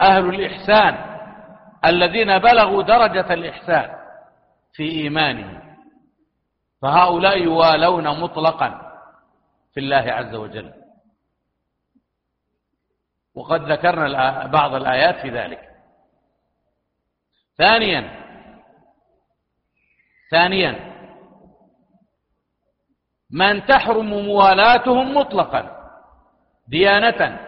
أهل 0.00 0.28
الإحسان 0.28 1.18
الذين 1.84 2.38
بلغوا 2.38 2.82
درجة 2.82 3.34
الإحسان 3.34 3.98
في 4.72 4.90
إيمانهم. 4.90 5.76
فهؤلاء 6.82 7.38
يوالون 7.38 8.20
مطلقا 8.20 9.00
في 9.74 9.80
الله 9.80 10.12
عز 10.12 10.34
وجل. 10.34 10.72
وقد 13.34 13.72
ذكرنا 13.72 14.46
بعض 14.46 14.74
الآيات 14.74 15.16
في 15.20 15.30
ذلك. 15.30 15.68
ثانيا 17.58 18.28
ثانيا 20.30 20.88
من 23.30 23.66
تحرم 23.66 24.08
موالاتهم 24.08 25.16
مطلقا 25.16 25.90
ديانة 26.68 27.47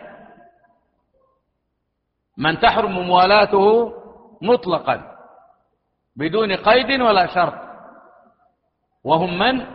من 2.38 2.60
تحرم 2.60 2.92
موالاته 2.92 3.92
مطلقا 4.42 5.02
بدون 6.16 6.52
قيد 6.52 7.00
ولا 7.00 7.26
شرط. 7.26 7.54
وهم 9.04 9.38
من؟ 9.38 9.66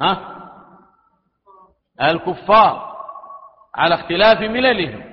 ها؟ 0.00 0.38
الكفار 2.00 2.96
على 3.74 3.94
اختلاف 3.94 4.40
مللهم. 4.40 5.04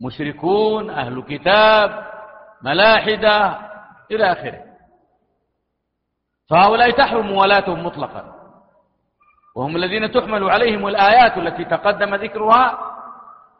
مشركون 0.00 0.90
أهل 0.90 1.22
كتاب 1.22 2.06
ملاحدة 2.62 3.58
إلى 4.10 4.32
آخره. 4.32 4.64
فهؤلاء 6.50 6.90
تحرم 6.90 7.26
موالاتهم 7.26 7.86
مطلقا. 7.86 8.34
وهم 9.56 9.76
الذين 9.76 10.10
تحمل 10.10 10.50
عليهم 10.50 10.86
الآيات 10.86 11.38
التي 11.38 11.64
تقدم 11.64 12.14
ذكرها 12.14 12.93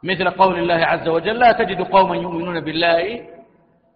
مثل 0.05 0.29
قول 0.29 0.59
الله 0.59 0.85
عز 0.85 1.07
وجل 1.07 1.39
لا 1.39 1.51
تجد 1.51 1.81
قوما 1.81 2.15
يؤمنون 2.15 2.59
بالله 2.59 3.27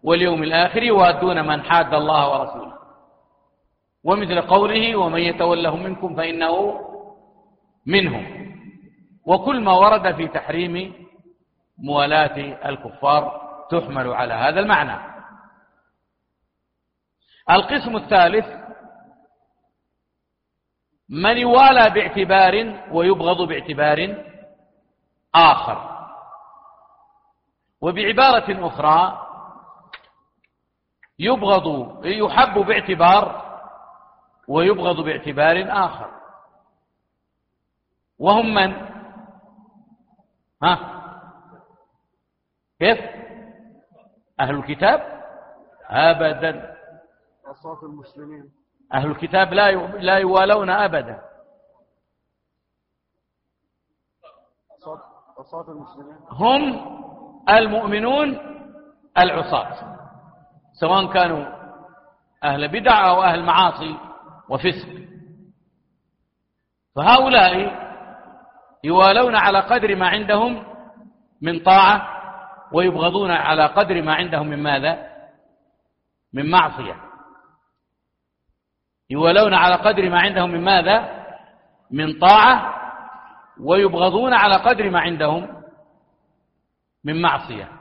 واليوم 0.04 0.44
الآخر 0.44 0.84
يوادون 0.84 1.48
من 1.48 1.64
حاد 1.64 1.94
الله 1.94 2.32
ورسوله. 2.32 2.74
ومثل 4.04 4.42
قوله 4.42 4.96
ومن 4.96 5.20
يتولهم 5.20 5.84
منكم 5.84 6.16
فإنه 6.16 6.80
منهم. 7.86 8.26
وكل 9.26 9.62
ما 9.62 9.74
ورد 9.74 10.16
في 10.16 10.28
تحريم 10.28 10.94
موالاة 11.78 12.38
الكفار 12.70 13.42
تحمل 13.72 14.08
على 14.14 14.34
هذا 14.34 14.60
المعنى. 14.60 14.98
القسم 17.52 17.96
الثالث 17.96 18.46
من 21.10 21.38
يوالى 21.38 21.90
باعتبار 21.90 22.54
ويبغض 22.92 23.48
باعتبار 23.48 24.26
آخر. 25.36 25.99
وبعبارة 27.82 28.68
أخرى 28.68 29.26
يبغض 31.20 32.00
يحب 32.06 32.60
باعتبار 32.60 33.50
ويبغض 34.48 35.00
باعتبار 35.06 35.86
آخر. 35.86 36.12
وهم 38.20 38.54
من؟ 38.54 38.74
ها؟ 40.64 41.00
كيف؟ 42.80 43.00
أهل 44.40 44.56
الكتاب؟ 44.56 45.24
أبدا. 45.90 46.76
أصوات 47.46 47.84
المسلمين. 47.84 48.52
أهل 48.94 49.12
الكتاب 49.12 49.54
لا 49.54 49.72
لا 49.98 50.18
يوالون 50.18 50.70
أبدا. 50.70 51.22
أصوات 55.38 55.70
المسلمين. 55.70 56.18
هم 56.30 57.00
المؤمنون 57.50 58.38
العصاة 59.18 60.00
سواء 60.74 61.14
كانوا 61.14 61.46
أهل 62.44 62.68
بدع 62.68 63.10
أو 63.10 63.24
أهل 63.24 63.44
معاصي 63.44 63.96
وفسق. 64.50 64.90
فهؤلاء 66.96 67.80
يوالون 68.84 69.36
على 69.36 69.60
قدر 69.60 69.96
ما 69.96 70.08
عندهم 70.08 70.64
من 71.42 71.60
طاعة 71.60 72.08
ويبغضون 72.74 73.32
على 73.32 73.66
قدر 73.66 74.02
ما 74.02 74.14
عندهم 74.14 74.48
من 74.48 74.64
ماذا؟ 74.64 75.10
من 76.34 76.50
معصية. 76.50 76.96
يوالون 79.10 79.54
على 79.54 79.76
قدر 79.76 80.10
ما 80.10 80.20
عندهم 80.20 80.52
من 80.52 80.64
ماذا؟ 80.64 81.26
من 81.92 82.20
طاعة 82.20 82.76
ويبغضون 83.60 84.34
على 84.34 84.56
قدر 84.56 84.90
ما 84.90 85.00
عندهم 85.00 85.59
من 87.04 87.22
معصية. 87.22 87.72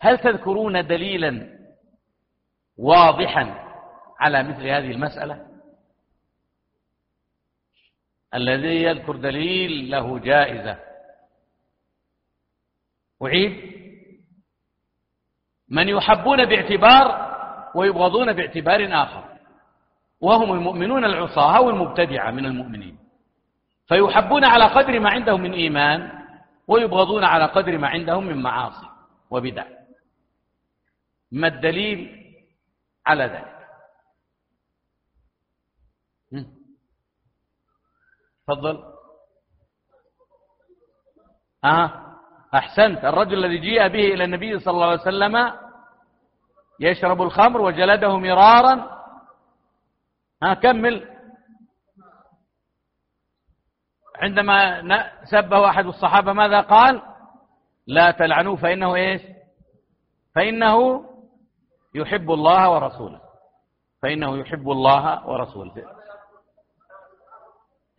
هل 0.00 0.18
تذكرون 0.18 0.86
دليلا 0.86 1.58
واضحا 2.78 3.66
على 4.20 4.42
مثل 4.42 4.66
هذه 4.66 4.90
المسألة؟ 4.90 5.46
الذي 8.34 8.82
يذكر 8.82 9.16
دليل 9.16 9.90
له 9.90 10.18
جائزة. 10.18 10.78
أعيد. 13.22 13.76
من 15.68 15.88
يحبون 15.88 16.44
باعتبار 16.44 17.26
ويبغضون 17.74 18.32
باعتبار 18.32 19.02
آخر. 19.02 19.24
وهم 20.20 20.52
المؤمنون 20.52 21.04
العصاة 21.04 21.60
والمبتدعة 21.60 22.30
من 22.30 22.46
المؤمنين. 22.46 22.98
فيحبون 23.88 24.44
على 24.44 24.64
قدر 24.64 25.00
ما 25.00 25.10
عندهم 25.10 25.40
من 25.40 25.52
إيمان 25.52 26.25
ويبغضون 26.68 27.24
على 27.24 27.44
قدر 27.44 27.78
ما 27.78 27.88
عندهم 27.88 28.26
من 28.26 28.42
معاصي 28.42 28.88
وبدع. 29.30 29.66
ما 31.32 31.46
الدليل 31.46 32.26
على 33.06 33.24
ذلك؟ 33.24 33.56
تفضل. 38.46 38.92
آه. 41.64 42.18
أحسنت. 42.54 43.04
الرجل 43.04 43.44
الذي 43.44 43.58
جيء 43.58 43.88
به 43.88 44.14
إلى 44.14 44.24
النبي 44.24 44.58
صلى 44.58 44.74
الله 44.74 44.86
عليه 44.86 45.00
وسلم 45.00 45.52
يشرب 46.80 47.22
الخمر 47.22 47.60
وجلده 47.60 48.18
مرارا. 48.18 49.02
ها 50.42 50.54
كمل. 50.54 51.15
عندما 54.16 54.82
سبه 55.24 55.68
أحد 55.68 55.86
الصحابة 55.86 56.32
ماذا 56.32 56.60
قال؟ 56.60 57.02
لا 57.86 58.10
تلعنوه 58.10 58.56
فإنه 58.56 58.94
إيش؟ 58.94 59.22
فإنه 60.34 61.04
يحب 61.94 62.30
الله 62.30 62.70
ورسوله. 62.70 63.20
فإنه 64.02 64.38
يحب 64.38 64.70
الله 64.70 65.28
ورسوله. 65.28 65.72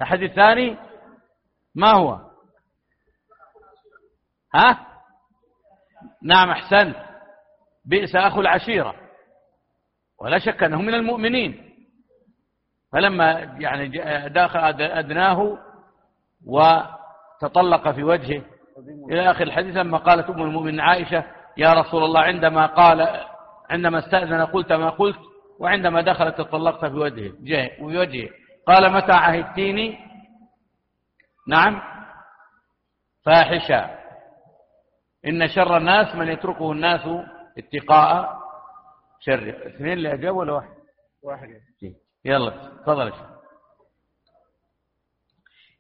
الحديث 0.01 0.30
الثاني 0.30 0.78
ما 1.76 1.91
هو؟ 1.91 2.20
ها؟ 4.55 4.88
نعم 6.24 6.49
أحسنت. 6.49 6.95
بئس 7.86 8.15
أخو 8.15 8.41
العشيرة. 8.41 8.95
ولا 10.22 10.39
شك 10.39 10.63
أنه 10.63 10.82
من 10.82 10.93
المؤمنين. 10.93 11.68
فلما 12.91 13.32
يعني 13.59 13.88
داخل 14.30 14.59
أدناه 14.82 15.66
وتطلق 16.46 17.92
في 17.92 18.04
وجهه. 18.04 18.44
إلى 19.12 19.32
آخر 19.32 19.44
الحديث 19.44 19.76
لما 19.76 19.98
قالت 19.98 20.30
أم 20.30 20.42
المؤمنين 20.42 20.80
عائشة 20.80 21.24
يا 21.58 21.74
رسول 21.74 22.04
الله 22.04 22.20
عندما 22.22 22.66
قال 22.66 23.26
عندما 23.70 24.00
استأذن 24.00 24.46
قلت 24.46 24.72
ما 24.72 24.90
قلت 24.90 25.20
وعندما 25.60 26.02
دخلت 26.02 26.38
تطلقت 26.38 26.86
في 26.86 26.96
وجهه 26.96 27.32
في 27.78 27.98
وجهه. 27.98 28.30
قال 28.68 28.94
متى 28.94 29.12
عهدتيني؟ 29.12 29.98
نعم. 31.48 31.82
فاحشا 33.26 33.98
إن 35.26 35.48
شر 35.48 35.78
الناس 35.78 36.16
من 36.16 36.28
يتركه 36.28 36.72
الناس 36.72 37.02
اتقاء 37.58 38.38
شر. 39.20 39.50
اثنين 39.68 39.94
اللي 39.94 40.14
أجابوا 40.14 40.40
ولا 40.40 40.54
واحد؟ 40.54 40.76
واحد. 41.24 41.48
يلا 42.26 42.50
تفضل 42.82 43.37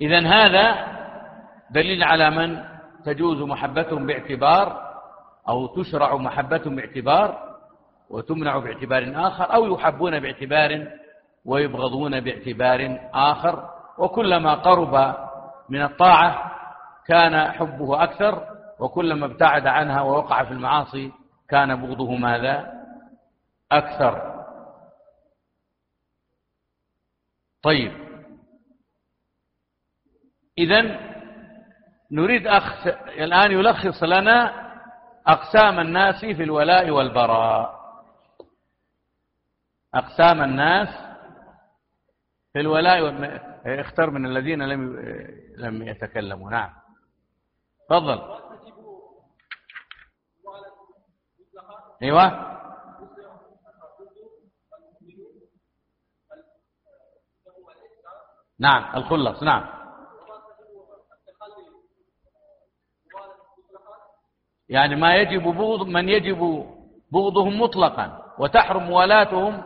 إذا 0.01 0.27
هذا 0.27 0.97
دليل 1.71 2.03
على 2.03 2.29
من 2.29 2.63
تجوز 3.05 3.41
محبتهم 3.41 4.05
باعتبار 4.05 4.87
أو 5.49 5.67
تشرع 5.67 6.15
محبتهم 6.15 6.75
باعتبار 6.75 7.57
وتمنع 8.09 8.57
باعتبار 8.57 9.27
آخر 9.27 9.53
أو 9.53 9.73
يحبون 9.73 10.19
باعتبار 10.19 10.87
ويبغضون 11.45 12.19
باعتبار 12.19 13.09
آخر 13.13 13.69
وكلما 13.97 14.53
قرب 14.53 15.15
من 15.69 15.81
الطاعة 15.81 16.51
كان 17.07 17.51
حبه 17.51 18.03
أكثر 18.03 18.47
وكلما 18.79 19.25
ابتعد 19.25 19.67
عنها 19.67 20.01
ووقع 20.01 20.43
في 20.43 20.51
المعاصي 20.51 21.11
كان 21.49 21.81
بغضه 21.81 22.15
ماذا؟ 22.15 22.73
أكثر. 23.71 24.43
طيب. 27.61 28.06
إذا 30.57 30.81
نريد 32.11 32.47
أخ 32.47 32.87
الآن 33.07 33.51
يلخص 33.51 34.03
لنا 34.03 34.67
أقسام 35.27 35.79
الناس 35.79 36.25
في 36.25 36.43
الولاء 36.43 36.89
والبراء. 36.89 37.77
أقسام 39.95 40.41
الناس 40.41 40.87
في 42.53 42.59
الولاء 42.59 42.99
اختر 43.65 44.09
من 44.09 44.25
الذين 44.25 44.61
لم 44.63 44.95
لم 45.57 45.87
يتكلموا. 45.87 46.51
نعم. 46.51 46.73
تفضل. 47.89 48.21
أيوه. 52.03 52.57
نعم 58.59 58.95
الخلص. 58.95 59.43
نعم. 59.43 59.76
يعني 64.69 64.95
ما 64.95 65.15
يجب 65.15 65.43
بغض 65.43 65.87
من 65.87 66.09
يجب 66.09 66.65
بغضهم 67.11 67.61
مطلقا 67.61 68.33
وتحرم 68.39 68.83
موالاتهم 68.83 69.63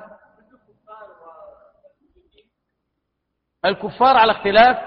الكفار 3.65 4.17
على 4.17 4.31
اختلاف 4.31 4.77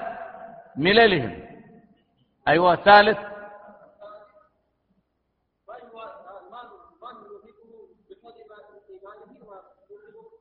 مللهم. 0.77 1.45
أيوة 2.49 2.77
ثالث. 2.77 3.19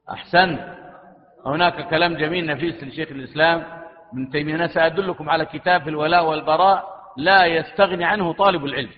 أحسنت. 0.09 0.59
هناك 1.45 1.89
كلام 1.89 2.17
جميل 2.17 2.45
نفيس 2.45 2.83
لشيخ 2.83 3.09
الإسلام 3.11 3.83
ابن 4.13 4.29
تيمية 4.29 4.55
أنا 4.55 4.67
سأدلكم 4.67 5.29
على 5.29 5.45
كتاب 5.45 5.87
الولاء 5.87 6.25
والبراء 6.25 6.93
لا 7.17 7.45
يستغني 7.45 8.05
عنه 8.05 8.33
طالب 8.33 8.65
العلم. 8.65 8.91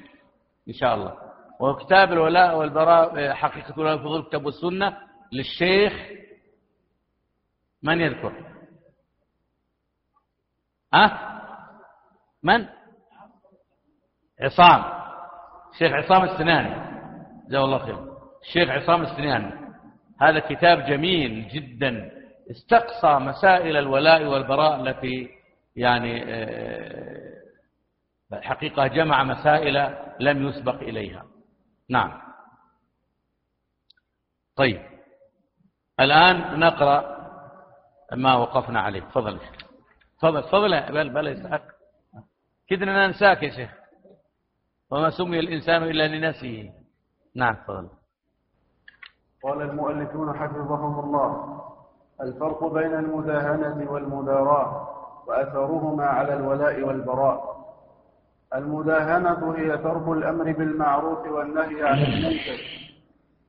إن 0.68 0.74
شاء 0.74 0.96
الله. 0.96 1.18
وكتاب 1.60 2.12
الولاء 2.12 2.58
والبراء 2.58 3.34
حقيقة 3.34 3.74
الولاء 3.74 3.98
في 3.98 4.06
الكتاب 4.06 4.46
والسنة 4.46 4.98
للشيخ 5.32 5.94
من 7.84 8.02
يذكر؟ 8.02 8.34
ها؟ 10.94 11.06
أه؟ 11.06 11.42
من؟ 12.44 12.68
عصام. 14.42 14.84
الشيخ 15.74 15.92
عصام 15.92 16.24
السناني. 16.24 16.86
جزاه 17.50 17.66
الله 17.66 17.78
خير. 17.78 18.00
الشيخ 18.42 18.70
عصام 18.70 19.02
السناني. 19.02 19.66
هذا 20.22 20.40
كتاب 20.40 20.86
جميل 20.86 21.48
جدا. 21.48 22.12
استقصى 22.52 23.20
مسائل 23.20 23.78
الولاء 23.78 24.26
والبراء 24.26 24.82
التي 24.82 25.30
يعني 25.76 26.24
آه، 26.24 27.45
الحقيقة 28.38 28.88
جمع 28.88 29.24
مسائل 29.24 29.98
لم 30.20 30.48
يسبق 30.48 30.76
إليها. 30.76 31.26
نعم. 31.90 32.22
طيب. 34.56 34.82
الآن 36.00 36.60
نقرأ 36.60 37.16
ما 38.14 38.36
وقفنا 38.36 38.82
عليه. 38.82 39.02
تفضل. 39.02 39.40
تفضل. 40.18 40.44
تفضل. 40.44 40.94
بل 40.94 41.10
بل 41.14 41.28
يسأك 41.28 41.64
كدنا 42.68 43.08
ننساك 43.08 43.44
يا 43.44 43.50
شيخ. 43.50 43.72
وما 44.92 45.10
سمي 45.10 45.40
الإنسان 45.40 45.84
إلا 45.84 46.08
لنفسه. 46.08 46.74
نعم 47.36 47.56
تفضل. 47.56 47.90
قال 49.44 49.62
المؤلفون 49.62 50.34
حفظهم 50.38 51.00
الله. 51.00 51.62
الفرق 52.22 52.74
بين 52.74 52.94
المداهنة 52.94 53.92
والمداراة 53.92 54.96
وأثرهما 55.28 56.06
على 56.06 56.34
الولاء 56.34 56.82
والبراء. 56.82 57.65
المداهنة 58.56 59.54
هي 59.58 59.78
ترك 59.78 60.08
الأمر 60.08 60.52
بالمعروف 60.52 61.28
والنهي 61.28 61.88
عن 61.88 61.98
المنكر. 61.98 62.86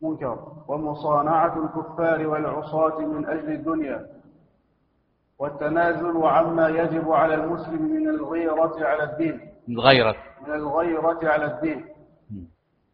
منكر. 0.03 0.39
ومصانعة 0.69 1.65
الكفار 1.65 2.27
والعصاة 2.27 2.99
من 2.99 3.27
أجل 3.27 3.53
الدنيا. 3.53 4.07
والتنازل 5.39 6.23
عما 6.23 6.69
يجب 6.69 7.13
على 7.13 7.35
المسلم 7.35 7.83
من 7.83 8.09
الغيرة 8.09 8.87
على 8.87 9.03
الدين. 9.03 9.41
الغيرة. 9.69 10.17
من 10.47 10.55
الغيرة 10.55 11.19
على 11.23 11.45
الدين. 11.45 11.85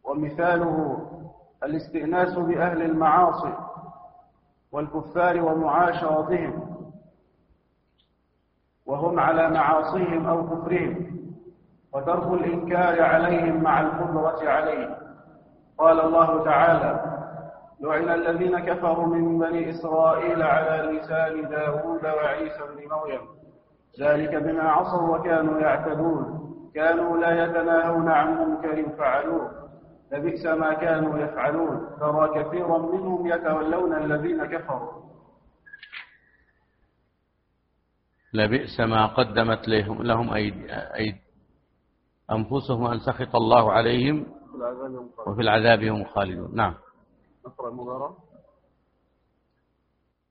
ومثاله 0.04 0.98
الاستئناس 1.64 2.38
بأهل 2.38 2.82
المعاصي 2.82 3.54
والكفار 4.72 5.42
ومعاشرتهم. 5.42 6.72
وهم 8.86 9.20
على 9.20 9.50
معاصيهم 9.50 10.26
أو 10.26 10.46
كفرهم. 10.46 11.21
وترك 11.94 12.40
الإنكار 12.40 13.02
عليهم 13.02 13.62
مع 13.62 13.80
القدرة 13.80 14.50
عليه 14.50 14.98
قال 15.78 16.00
الله 16.00 16.44
تعالى 16.44 17.12
لعن 17.80 18.08
الذين 18.08 18.58
كفروا 18.58 19.06
من 19.06 19.38
بني 19.38 19.70
إسرائيل 19.70 20.42
على 20.42 20.92
لسان 20.92 21.48
داود 21.48 22.04
وعيسى 22.04 22.58
بن 22.58 22.88
مريم. 22.88 23.20
ذلك 24.00 24.34
بما 24.34 24.62
عصوا 24.62 25.18
وكانوا 25.18 25.60
يعتدون. 25.60 26.42
كانوا 26.74 27.16
لا 27.16 27.44
يتناهون 27.44 28.08
عن 28.08 28.28
منكر 28.38 28.96
فعلوه. 28.98 29.50
لبئس 30.12 30.46
ما 30.46 30.74
كانوا 30.74 31.18
يفعلون. 31.18 31.86
ترى 32.00 32.42
كثيرا 32.42 32.78
منهم 32.78 33.26
يتولون 33.26 33.96
الذين 33.96 34.46
كفروا. 34.46 35.02
لبئس 38.34 38.80
ما 38.80 39.06
قدمت 39.06 39.68
لهم, 39.68 40.02
لهم 40.02 40.32
أيد, 40.32 40.54
أيد 40.70 41.16
أنفسهم 42.32 42.86
أن 42.86 42.98
سخط 42.98 43.36
الله 43.36 43.72
عليهم 43.72 44.26
وفي 45.26 45.40
العذاب 45.40 45.82
هم 45.82 46.04
خالدون. 46.04 46.50
نعم. 46.54 46.74
نقرأ 47.46 47.68
المدارة 47.68 48.16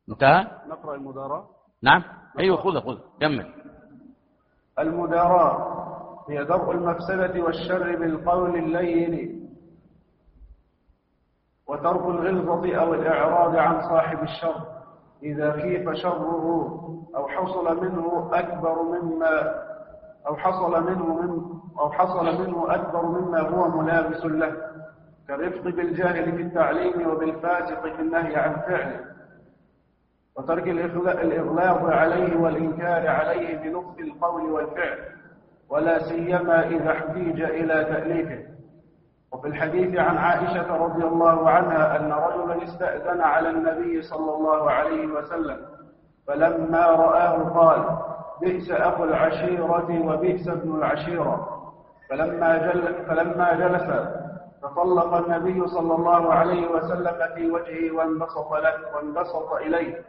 انتهى؟ 0.09 0.47
نقرأ 0.67 0.95
المدارة 0.95 1.49
نعم. 1.83 2.03
أيوة 2.39 2.57
خذ 2.57 2.79
خذ 2.79 2.99
كمل. 3.21 3.53
المداراة 4.79 5.81
هي 6.29 6.43
درء 6.45 6.71
المفسدة 6.71 7.43
والشر 7.43 7.95
بالقول 7.95 8.55
اللين 8.55 9.41
وترك 11.67 12.05
الغلظة 12.05 12.75
أو 12.75 12.93
الإعراض 12.93 13.55
عن 13.55 13.89
صاحب 13.89 14.23
الشر. 14.23 14.65
إذا 15.23 15.51
خيف 15.51 15.89
شره 15.89 16.45
أو 17.15 17.27
حصل 17.27 17.81
منه 17.81 18.29
أكبر 18.33 18.83
مما 18.83 19.61
أو 20.27 20.35
حصل 20.35 20.83
منه 20.83 21.21
من 21.21 21.43
أو 21.79 21.91
حصل 21.91 22.25
منه 22.25 22.75
أكبر 22.75 23.05
مما 23.05 23.39
هو 23.41 23.81
ملابس 23.81 24.25
له 24.25 24.53
كالرفق 25.27 25.63
بالجاهل 25.63 26.31
في 26.35 26.41
التعليم 26.41 27.07
وبالفاسق 27.09 27.81
في 27.81 28.01
النهي 28.01 28.35
عن 28.35 28.53
فعله. 28.53 28.99
وترك 30.37 30.67
الإغلاظ 30.67 31.85
عليه 31.85 32.37
والإنكار 32.37 33.07
عليه 33.07 33.57
بلطف 33.57 33.99
القول 33.99 34.51
والفعل 34.51 34.97
ولا 35.69 35.99
سيما 36.09 36.67
إذا 36.67 36.91
احتيج 36.91 37.41
إلى 37.41 37.83
تأليفه. 37.83 38.51
وفي 39.31 39.47
الحديث 39.47 39.99
عن 39.99 40.17
عائشة 40.17 40.75
رضي 40.77 41.03
الله 41.03 41.49
عنها 41.49 41.97
أن 41.99 42.11
رجلا 42.11 42.63
استأذن 42.63 43.21
على 43.21 43.49
النبي 43.49 44.01
صلى 44.01 44.35
الله 44.35 44.71
عليه 44.71 45.07
وسلم 45.07 45.57
فلما 46.27 46.85
رآه 46.85 47.49
قال 47.49 47.97
بئس 48.41 48.71
أخو 48.71 49.03
العشيرة 49.03 49.87
وبئس 50.07 50.47
ابن 50.47 50.75
العشيرة. 50.75 51.47
فلما, 52.09 52.57
جل 52.57 53.05
فلما 53.05 53.53
جلس 53.53 53.87
فطلق 54.61 55.13
النبي 55.13 55.67
صلى 55.67 55.95
الله 55.95 56.33
عليه 56.33 56.67
وسلم 56.71 57.17
في 57.35 57.51
وجهه 57.51 57.95
وانبسط 57.97 58.53
له 58.53 58.73
وانبسط 58.95 59.53
إليه. 59.53 60.01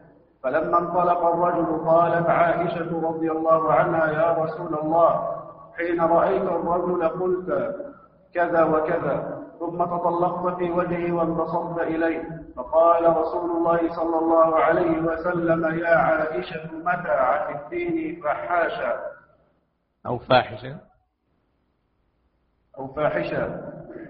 فلما 0.43 0.79
انطلق 0.79 1.27
الرجل 1.27 1.87
قالت 1.87 2.31
عائشة 2.31 3.01
رضي 3.09 3.31
الله 3.31 3.73
عنها 3.73 4.07
يا 4.07 4.43
رسول 4.45 4.79
الله 4.83 5.29
حين 5.77 6.01
رأيت 6.01 6.43
الرجل 6.43 7.09
قلت 7.09 7.77
كذا 8.35 8.65
وكذا. 8.65 9.39
ثم 9.61 9.85
تطلقت 9.85 10.57
في 10.57 10.71
وجهه 10.71 11.13
وانبسطت 11.13 11.79
إليه. 11.81 12.42
فقال 12.57 13.17
رسول 13.17 13.51
الله 13.51 13.97
صلى 13.97 14.19
الله 14.19 14.57
عليه 14.57 14.99
وسلم 15.03 15.79
يا 15.79 15.97
عائشة 15.97 16.71
متى 16.73 17.11
عفتيني 17.11 18.23
فحاشا؟ 18.23 19.01
أو 20.07 20.19
فاحشة 20.19 20.81
أو 22.79 22.87
فاحشة 22.93 23.45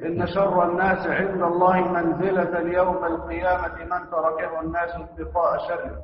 إن 0.06 0.26
شر 0.26 0.64
الناس 0.70 1.06
عند 1.06 1.42
الله 1.42 1.80
منزلة 1.88 2.60
يوم 2.60 3.04
القيامة 3.04 3.84
من 3.84 4.10
تركه 4.10 4.60
الناس 4.60 4.90
اتقاء 4.90 5.58
شره. 5.68 6.02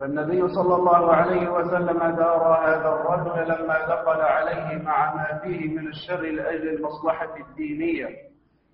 فالنبي 0.00 0.48
صلى 0.48 0.74
الله 0.74 1.12
عليه 1.14 1.48
وسلم 1.48 1.98
دار 1.98 2.42
هذا 2.66 2.88
الرجل 2.88 3.48
لما 3.52 3.86
دخل 3.86 4.20
عليه 4.20 4.82
مع 4.82 5.14
ما 5.14 5.38
فيه 5.42 5.68
من 5.78 5.88
الشر 5.88 6.20
لأجل 6.20 6.68
المصلحة 6.68 7.36
الدينية. 7.36 8.06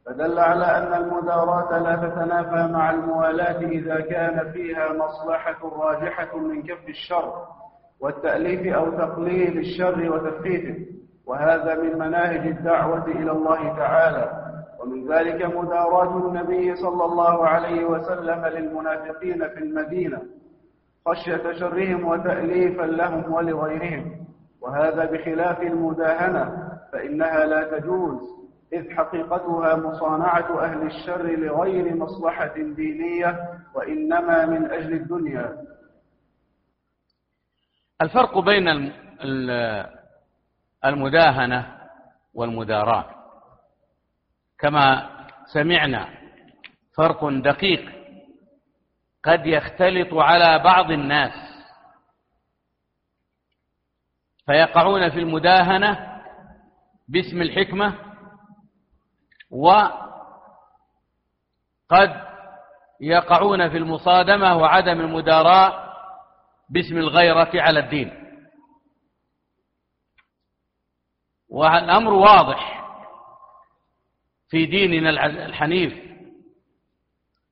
فدل 0.09 0.39
على 0.39 0.65
أن 0.65 1.03
المداراة 1.03 1.79
لا 1.79 1.97
تتنافى 1.97 2.73
مع 2.73 2.91
الموالاة 2.91 3.59
إذا 3.61 4.01
كان 4.01 4.53
فيها 4.53 4.93
مصلحة 4.93 5.69
راجحة 5.79 6.39
من 6.39 6.63
كف 6.63 6.89
الشر 6.89 7.33
والتأليف 8.01 8.75
أو 8.75 8.91
تقليل 8.91 9.59
الشر 9.59 10.13
وتفكيته 10.13 10.87
وهذا 11.27 11.75
من 11.75 11.99
مناهج 11.99 12.47
الدعوة 12.47 13.07
إلى 13.07 13.31
الله 13.31 13.77
تعالى. 13.77 14.45
ومن 14.81 15.13
ذلك 15.13 15.45
مداراة 15.57 16.17
النبي 16.17 16.77
صلى 16.77 17.05
الله 17.05 17.47
عليه 17.47 17.85
وسلم 17.85 18.47
للمنافقين 18.47 19.49
في 19.49 19.59
المدينة 19.59 20.23
خشية 21.07 21.53
شرهم 21.53 22.05
وتأليفا 22.09 22.83
لهم 22.83 23.33
ولغيرهم. 23.33 24.11
وهذا 24.61 25.05
بخلاف 25.05 25.63
المداهنة 25.63 26.69
فإنها 26.93 27.45
لا 27.47 27.79
تجوز. 27.79 28.38
إذ 28.73 28.91
حقيقتها 28.97 29.77
مصانعة 29.77 30.65
أهل 30.65 30.87
الشر 30.87 31.23
لغير 31.27 31.97
مصلحة 31.97 32.55
دينية 32.57 33.61
وإنما 33.75 34.47
من 34.47 34.71
أجل 34.71 34.93
الدنيا. 34.93 35.65
الفرق 38.03 38.39
بين 38.39 38.93
المداهنة 40.85 41.79
والمداراة 42.35 43.05
كما 44.59 45.11
سمعنا 45.53 46.09
فرق 46.97 47.29
دقيق 47.29 47.93
قد 49.25 49.47
يختلط 49.47 50.15
على 50.15 50.59
بعض 50.65 50.91
الناس. 50.91 51.33
فيقعون 54.47 55.11
في 55.11 55.19
المداهنة 55.19 56.21
باسم 57.09 57.43
الحكمة 57.43 58.08
وقد 59.51 60.09
يقعون 63.01 63.69
في 63.71 63.77
المصادمة 63.77 64.57
وعدم 64.57 65.01
المداراة 65.01 65.89
باسم 66.71 66.97
الغيرة 66.99 67.51
على 67.55 67.81
الدين. 67.81 68.13
والأمر 71.49 72.13
واضح 72.13 72.89
في 74.49 74.67
ديننا 74.67 75.27
الحنيف. 75.27 76.09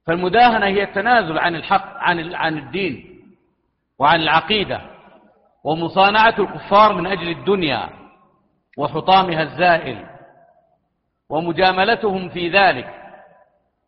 فالمداهنة 0.07 0.67
هي 0.67 0.83
التنازل 0.83 1.39
عن 1.39 1.55
الحق 1.55 1.97
عن 1.97 2.35
عن 2.35 2.59
الدين 2.59 3.23
وعن 3.99 4.21
العقيدة 4.21 4.81
ومصانعة 5.65 6.35
الكفار 6.39 6.93
من 6.95 7.07
أجل 7.07 7.29
الدنيا 7.29 7.91
وحطامها 8.79 9.43
الزائل. 9.43 10.16
ومجاملتهم 11.31 12.29
في 12.29 12.49
ذلك. 12.49 13.03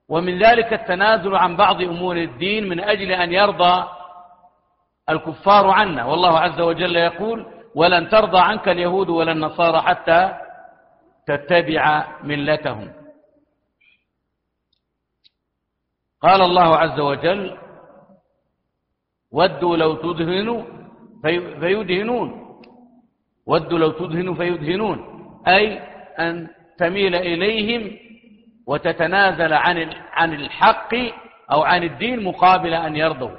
ومن 0.09 0.39
ذلك 0.39 0.73
التنازل 0.73 1.37
عن 1.37 1.57
بعض 1.57 1.83
أمور 1.83 2.17
الدين 2.17 2.69
من 2.69 2.81
أجل 2.81 3.13
أن 3.13 3.33
يرضى 3.33 3.89
الكفار 5.11 5.71
عنا. 5.71 6.05
والله 6.05 6.39
عز 6.39 6.61
وجل 6.61 6.97
يقول 6.97 7.47
ولن 7.75 8.09
ترضى 8.09 8.39
عنك 8.39 8.69
اليهود 8.69 9.09
ولا 9.09 9.33
النصارى 9.33 9.81
حتى 9.81 10.39
تتبع 11.27 12.07
ملتهم. 12.23 12.93
قال 16.23 16.43
الله 16.43 16.77
عز 16.77 17.01
وجل 17.01 17.59
ودوا 19.33 19.77
لو 19.77 19.95
تدهنوا 19.95 20.63
في 21.23 21.61
فيدهنون. 21.61 22.29
ودوا 23.47 23.79
لو 23.79 23.91
تدهنوا 23.91 24.35
فيدهنون. 24.35 24.99
أي 25.49 25.79
أن 26.19 26.49
تميل 26.79 27.15
إليهم 27.15 27.99
وتتنازل 28.67 29.53
عن 29.53 29.93
عن 30.13 30.35
الحق 30.35 30.95
أو 31.53 31.63
عن 31.63 31.83
الدين 31.83 32.25
مقابل 32.25 32.75
أن 32.75 32.97
يرضوا. 32.97 33.39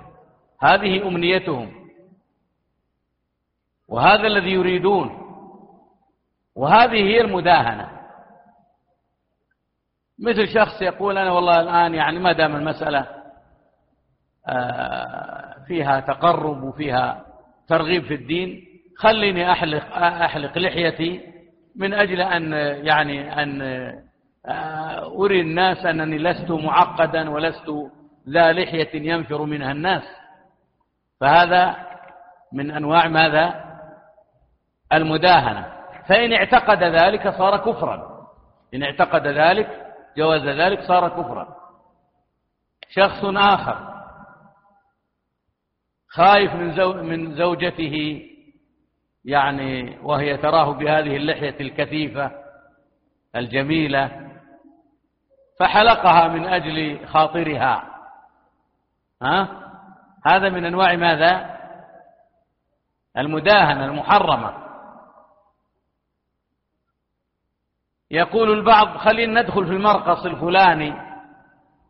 هذه 0.61 1.07
أمنيتهم. 1.07 1.71
وهذا 3.87 4.27
الذي 4.27 4.51
يريدون. 4.51 5.19
وهذه 6.55 7.03
هي 7.03 7.21
المداهنة. 7.21 7.99
مثل 10.19 10.47
شخص 10.53 10.81
يقول 10.81 11.17
أنا 11.17 11.31
والله 11.31 11.61
الآن 11.61 11.93
يعني 11.93 12.19
ما 12.19 12.31
دام 12.31 12.55
المسألة 12.55 13.07
آه، 14.47 15.65
فيها 15.67 15.99
تقرب 15.99 16.63
وفيها 16.63 17.25
ترغيب 17.67 18.03
في 18.03 18.13
الدين 18.13 18.65
خليني 18.97 19.51
أحلق, 19.51 19.93
أحلق 19.95 20.57
لحيتي 20.57 21.38
من 21.79 21.93
أجل 21.93 22.21
أن 22.21 22.53
يعني 22.85 23.43
أن 23.43 23.61
آه، 24.45 25.23
أري 25.25 25.41
الناس 25.41 25.85
أنني 25.85 26.17
لست 26.17 26.51
معقدا 26.51 27.29
ولست 27.29 27.71
ذا 28.29 28.51
لحية 28.51 29.11
ينفر 29.11 29.43
منها 29.43 29.71
الناس. 29.71 30.03
فهذا 31.21 31.75
من 32.53 32.71
أنواع 32.71 33.07
ماذا؟ 33.07 33.65
المداهنة. 34.93 35.71
فإن 36.07 36.33
اعتقد 36.33 36.83
ذلك 36.83 37.29
صار 37.29 37.57
كفرا. 37.57 38.27
إن 38.73 38.83
اعتقد 38.83 39.27
ذلك 39.27 39.85
جواز 40.17 40.41
ذلك 40.41 40.81
صار 40.81 41.09
كفرا. 41.09 41.55
شخص 42.89 43.25
آخر 43.25 43.89
خايف 46.09 46.53
من 46.53 46.75
زو 46.75 46.93
من 46.93 47.35
زوجته 47.35 48.25
يعني 49.29 49.97
وهي 50.03 50.37
تراه 50.37 50.71
بهذه 50.71 51.15
اللحية 51.15 51.59
الكثيفة 51.59 52.31
الجميلة 53.35 54.29
فحلقها 55.59 56.27
من 56.27 56.45
أجل 56.45 57.07
خاطرها. 57.07 57.83
ها؟ 59.21 59.47
هذا 60.25 60.49
من 60.49 60.65
أنواع 60.65 60.95
ماذا؟ 60.95 61.59
المداهنة 63.17 63.85
المحرمة. 63.85 64.53
يقول 68.11 68.51
البعض 68.51 68.97
خلينا 68.97 69.41
ندخل 69.41 69.65
في 69.65 69.71
المرقص 69.71 70.25
الفلاني 70.25 70.93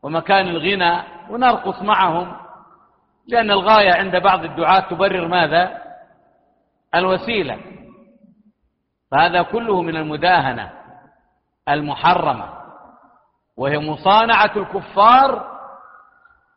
ومكان 0.03 0.47
الغنى 0.47 1.03
ونرقص 1.29 1.81
معهم 1.81 2.35
لأن 3.27 3.51
الغاية 3.51 3.93
عند 3.93 4.15
بعض 4.15 4.43
الدعاة 4.43 4.79
تبرر 4.79 5.27
ماذا؟ 5.27 5.88
الوسيلة. 6.95 7.61
فهذا 9.11 9.41
كله 9.41 9.81
من 9.81 9.95
المداهنة 9.95 10.71
المحرمة. 11.69 12.59
وهي 13.57 13.77
مصانعة 13.77 14.57
الكفار 14.57 15.59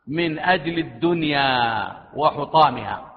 من 0.07 0.39
أجل 0.39 0.79
الدنيا 0.79 1.91
وحطامها. 2.15 3.13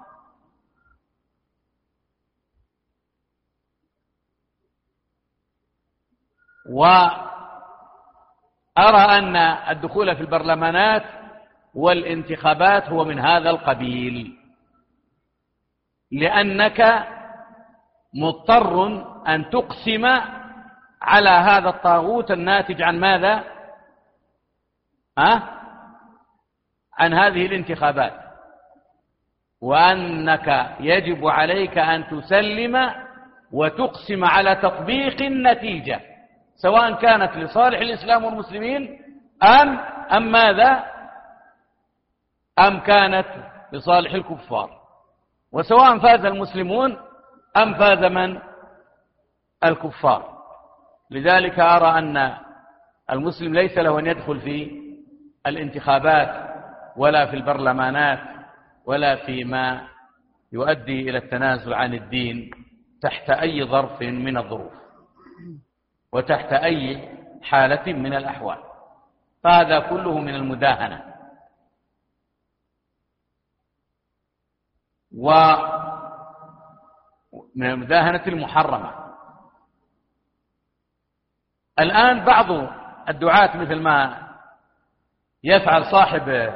وأرى 6.70 7.18
أن 9.18 9.36
الدخول 9.36 10.16
في 10.16 10.22
البرلمانات 10.22 11.04
والانتخابات 11.74 12.88
هو 12.88 13.04
من 13.04 13.18
هذا 13.18 13.50
القبيل. 13.50 14.35
لأنك 16.12 17.06
مضطر 18.14 18.86
أن 19.28 19.50
تقسم 19.50 20.04
على 21.02 21.30
هذا 21.30 21.68
الطاغوت 21.68 22.30
الناتج 22.30 22.82
عن 22.82 23.00
ماذا؟ 23.00 23.44
أه؟ 25.18 25.42
عن 26.98 27.14
هذه 27.14 27.46
الانتخابات. 27.46 28.12
وأنك 29.60 30.76
يجب 30.80 31.26
عليك 31.26 31.78
أن 31.78 32.06
تسلم 32.08 32.90
وتقسم 33.52 34.24
على 34.24 34.56
تطبيق 34.56 35.22
النتيجة 35.22 36.00
سواء 36.56 36.92
كانت 36.94 37.36
لصالح 37.36 37.78
الإسلام 37.78 38.24
والمسلمين 38.24 39.02
أم 39.42 39.78
أم 40.12 40.32
ماذا؟ 40.32 40.84
أم 42.58 42.80
كانت 42.80 43.26
لصالح 43.72 44.12
الكفار. 44.12 44.75
وسواء 45.56 45.98
فاز 45.98 46.24
المسلمون 46.24 46.96
أم 47.56 47.74
فاز 47.74 48.04
من؟ 48.04 48.38
الكفار. 49.64 50.36
لذلك 51.10 51.58
أرى 51.58 51.98
أن 51.98 52.36
المسلم 53.12 53.54
ليس 53.54 53.78
له 53.78 53.98
أن 53.98 54.06
يدخل 54.06 54.40
في 54.40 54.80
الانتخابات 55.46 56.54
ولا 56.96 57.26
في 57.26 57.36
البرلمانات 57.36 58.18
ولا 58.84 59.16
فيما 59.16 59.88
يؤدي 60.52 61.10
إلى 61.10 61.18
التنازل 61.18 61.74
عن 61.74 61.94
الدين 61.94 62.50
تحت 63.02 63.30
أي 63.30 63.64
ظرف 63.64 64.02
من 64.02 64.36
الظروف 64.36 64.72
وتحت 66.12 66.52
أي 66.52 67.08
حالة 67.42 67.92
من 67.92 68.14
الأحوال. 68.14 68.58
فهذا 69.44 69.78
كله 69.78 70.18
من 70.18 70.34
المداهنة. 70.34 71.15
ومن 75.16 75.56
المداهنة 77.56 78.22
المحرمة. 78.26 79.06
الآن 81.80 82.24
بعض 82.24 82.46
الدعاة 83.08 83.56
مثل 83.56 83.80
ما 83.80 84.26
يفعل 85.44 85.84
صاحب 85.90 86.52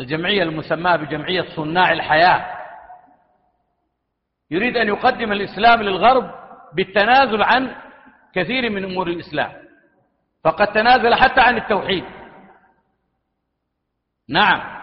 الجمعية 0.00 0.42
المسماة 0.42 0.96
بجمعية 0.96 1.56
صناع 1.56 1.92
الحياة 1.92 2.56
يريد 4.50 4.76
أن 4.76 4.88
يقدم 4.88 5.32
الإسلام 5.32 5.82
للغرب 5.82 6.30
بالتنازل 6.72 7.42
عن 7.42 7.76
كثير 8.34 8.70
من 8.70 8.84
أمور 8.84 9.08
الإسلام 9.08 9.52
فقد 10.44 10.66
تنازل 10.66 11.14
حتى 11.14 11.40
عن 11.40 11.56
التوحيد. 11.56 12.04
نعم. 14.28 14.75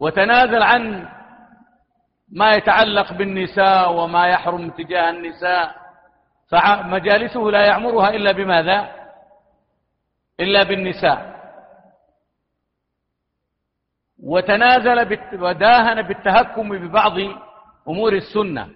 وتنازل 0.00 0.62
عن 0.62 1.08
ما 2.32 2.54
يتعلق 2.54 3.12
بالنساء 3.12 3.92
وما 3.92 4.26
يحرم 4.26 4.70
تجاه 4.70 5.10
النساء 5.10 5.76
فمجالسه 6.48 7.40
لا 7.40 7.66
يعمرها 7.66 8.08
إلا 8.10 8.32
بماذا؟ 8.32 8.90
إلا 10.40 10.62
بالنساء. 10.62 11.38
وتنازل 14.22 14.98
وداهن 15.42 16.02
بالتهكم 16.02 16.68
ببعض 16.68 17.12
أمور 17.88 18.12
السنة. 18.12 18.68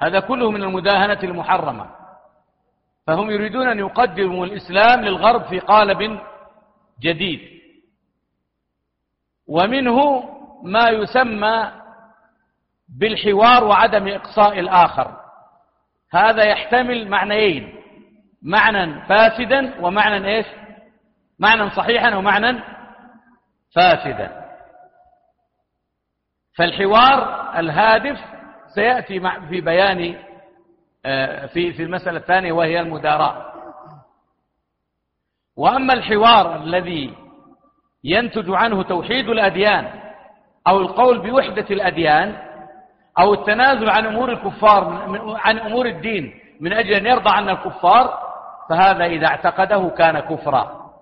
هذا 0.00 0.20
كله 0.20 0.50
من 0.50 0.62
المداهنة 0.62 1.18
المحرمة. 1.22 1.90
فهم 3.06 3.30
يريدون 3.30 3.68
أن 3.68 3.78
يقدموا 3.78 4.46
الإسلام 4.46 5.00
للغرب 5.00 5.42
في 5.42 5.58
قالب 5.58 6.20
جديد. 7.00 7.51
ومنه 9.52 10.22
ما 10.62 10.88
يسمى 10.88 11.72
بالحوار 12.98 13.64
وعدم 13.64 14.08
إقصاء 14.08 14.60
الآخر. 14.60 15.20
هذا 16.12 16.44
يحتمل 16.44 17.08
معنيين 17.08 17.74
معنى 18.42 19.06
فاسدا 19.06 19.84
ومعنى 19.84 20.36
إيش؟ 20.36 20.46
معنى 21.38 21.70
صحيحا 21.70 22.16
ومعنى 22.16 22.62
فاسدا. 23.74 24.42
فالحوار 26.56 27.50
الهادف 27.58 28.20
سيأتي 28.74 29.20
في 29.48 29.60
بيان 29.60 30.18
آه، 31.04 31.46
في 31.46 31.72
في 31.72 31.82
المسألة 31.82 32.18
الثانية 32.18 32.52
وهي 32.52 32.80
المداراة. 32.80 33.52
وأما 35.56 35.92
الحوار 35.92 36.56
الذي 36.56 37.21
ينتج 38.04 38.50
عنه 38.50 38.82
توحيد 38.82 39.28
الأديان 39.28 39.90
أو 40.68 40.80
القول 40.80 41.18
بوحدة 41.18 41.66
الأديان 41.70 42.36
أو 43.18 43.34
التنازل 43.34 43.90
عن 43.90 44.06
أمور 44.06 44.32
الكفار 44.32 44.84
عن 45.36 45.58
أمور 45.58 45.86
الدين 45.86 46.34
من 46.60 46.72
أجل 46.72 46.92
أن 46.92 47.06
يرضى 47.06 47.30
عنا 47.30 47.52
الكفار 47.52 48.18
فهذا 48.68 49.04
إذا 49.04 49.26
اعتقده 49.26 49.88
كان 49.88 50.20
كفرا 50.20 50.92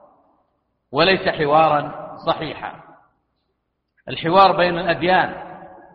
وليس 0.92 1.28
حوارا 1.28 1.92
صحيحا. 2.26 2.72
الحوار 4.08 4.56
بين 4.56 4.78
الأديان 4.78 5.34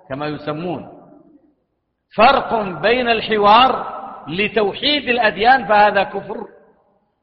كما 0.09 0.27
يسمون. 0.27 0.91
فرق 2.17 2.61
بين 2.61 3.09
الحوار 3.09 3.95
لتوحيد 4.27 5.09
الأديان 5.09 5.65
فهذا 5.65 6.03
كفر 6.03 6.47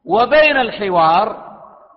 وبين 0.05 0.57
الحوار 0.57 1.52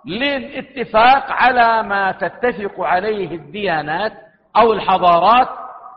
للاتفاق 0.08 1.32
على 1.32 1.84
ما 1.84 2.12
تتفق 2.12 2.82
عليه 2.82 3.36
الديانات 3.36 4.14
أو 4.58 4.74
الحضارات 4.74 5.48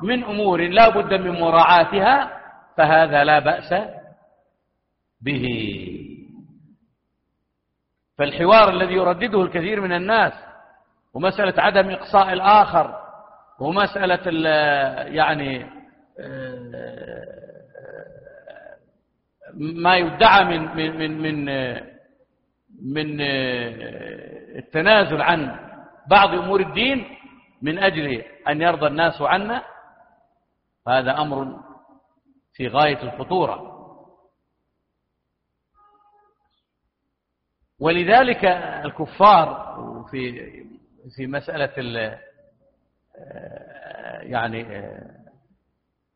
من 0.02 0.24
أمور 0.24 0.60
لا 0.60 0.88
بد 0.88 1.14
من 1.14 1.40
مراعاتها 1.40 2.30
فهذا 2.76 3.24
لا 3.24 3.38
بأس 3.38 3.74
به. 5.22 5.46
فالحوار 8.18 8.70
الذي 8.70 8.94
يردده 8.94 9.42
الكثير 9.42 9.80
من 9.80 9.92
الناس 9.92 10.32
ومسألة 11.14 11.62
عدم 11.62 11.90
إقصاء 11.90 12.32
الآخر 12.32 13.00
ومسألة 13.60 14.40
يعني 15.06 15.66
ما 19.54 19.96
يدعى 19.96 20.44
من 20.44 20.76
من 20.76 20.98
من 20.98 21.22
من 21.22 21.48
من 22.82 23.20
التنازل 24.58 25.22
عن 25.22 25.68
بعض 26.06 26.34
أمور 26.34 26.60
الدين 26.60 27.04
من 27.62 27.78
أجل 27.78 28.22
أن 28.48 28.62
يرضى 28.62 28.86
الناس 28.86 29.22
عنا 29.22 29.62
هذا 30.88 31.18
أمر 31.18 31.60
في 32.52 32.68
غاية 32.68 33.02
الخطورة. 33.02 33.78
ولذلك 37.80 38.44
الكفار 38.84 39.74
في 40.10 40.48
في 41.16 41.26
مسألة 41.26 42.18
يعني 44.22 44.66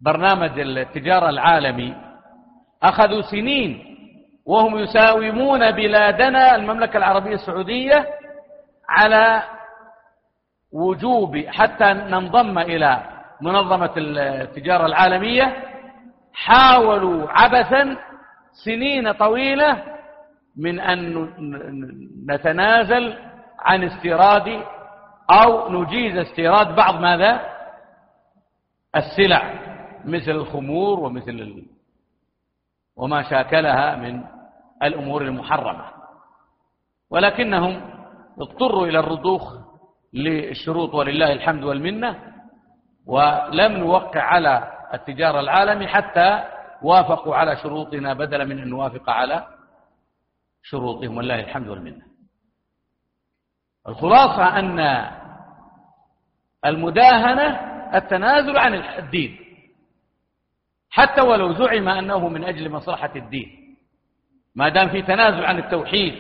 برنامج 0.00 0.58
التجارة 0.60 1.28
العالمي 1.28 1.96
أخذوا 2.82 3.22
سنين 3.22 3.91
وهم 4.46 4.78
يساومون 4.78 5.70
بلادنا 5.70 6.54
المملكة 6.56 6.96
العربية 6.96 7.34
السعودية 7.34 8.06
على 8.88 9.42
وجوب 10.72 11.36
حتى 11.46 11.84
ننضم 11.92 12.58
إلى 12.58 13.02
منظمة 13.40 13.90
التجارة 13.96 14.86
العالمية 14.86 15.56
حاولوا 16.34 17.28
عبثا 17.30 17.96
سنين 18.64 19.12
طويلة 19.12 19.82
من 20.56 20.80
أن 20.80 21.28
نتنازل 22.28 23.18
عن 23.58 23.84
استيراد 23.84 24.62
أو 25.30 25.72
نجيز 25.72 26.16
استيراد 26.16 26.76
بعض 26.76 26.94
ماذا 27.00 27.40
السلع 28.96 29.54
مثل 30.04 30.30
الخمور 30.30 31.00
ومثل. 31.00 31.62
وما 32.96 33.22
شاكلها 33.22 33.96
من 33.96 34.24
الأمور 34.82 35.22
المحرمة. 35.22 35.84
ولكنهم 37.10 37.80
اضطروا 38.40 38.86
إلى 38.86 38.98
الرضوخ 38.98 39.54
للشروط 40.14 40.94
ولله 40.94 41.32
الحمد 41.32 41.64
والمنة 41.64 42.32
ولم 43.06 43.72
نوقع 43.72 44.22
على 44.22 44.72
التجارة 44.94 45.40
العالمي 45.40 45.86
حتى 45.88 46.44
وافقوا 46.82 47.36
على 47.36 47.56
شروطنا 47.56 48.14
بدلا 48.14 48.44
من 48.44 48.58
أن 48.58 48.68
نوافق 48.68 49.10
على 49.10 49.46
شروطهم 50.62 51.16
والله 51.16 51.40
الحمد 51.40 51.68
والمنة. 51.68 52.02
الخلاصة 53.88 54.58
أن 54.58 55.06
المداهنة 56.64 57.46
التنازل 57.94 58.58
عن 58.58 58.74
الدين 58.74 59.41
حتى 60.92 61.20
ولو 61.20 61.52
زعم 61.52 61.88
أنه 61.88 62.28
من 62.28 62.44
أجل 62.44 62.70
مصلحة 62.70 63.10
الدين. 63.16 63.76
ما 64.54 64.68
دام 64.68 64.88
في 64.88 65.02
تنازل 65.02 65.44
عن 65.44 65.58
التوحيد 65.58 66.14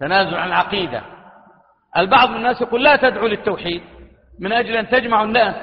تنازل 0.00 0.34
عن 0.34 0.48
العقيدة. 0.48 1.02
البعض 1.96 2.28
من 2.28 2.36
الناس 2.36 2.60
يقول 2.60 2.84
لا 2.84 2.96
تدعو 2.96 3.26
للتوحيد 3.26 3.82
من 4.38 4.52
أجل 4.52 4.76
أن 4.76 4.88
تجمع 4.88 5.22
الناس 5.22 5.56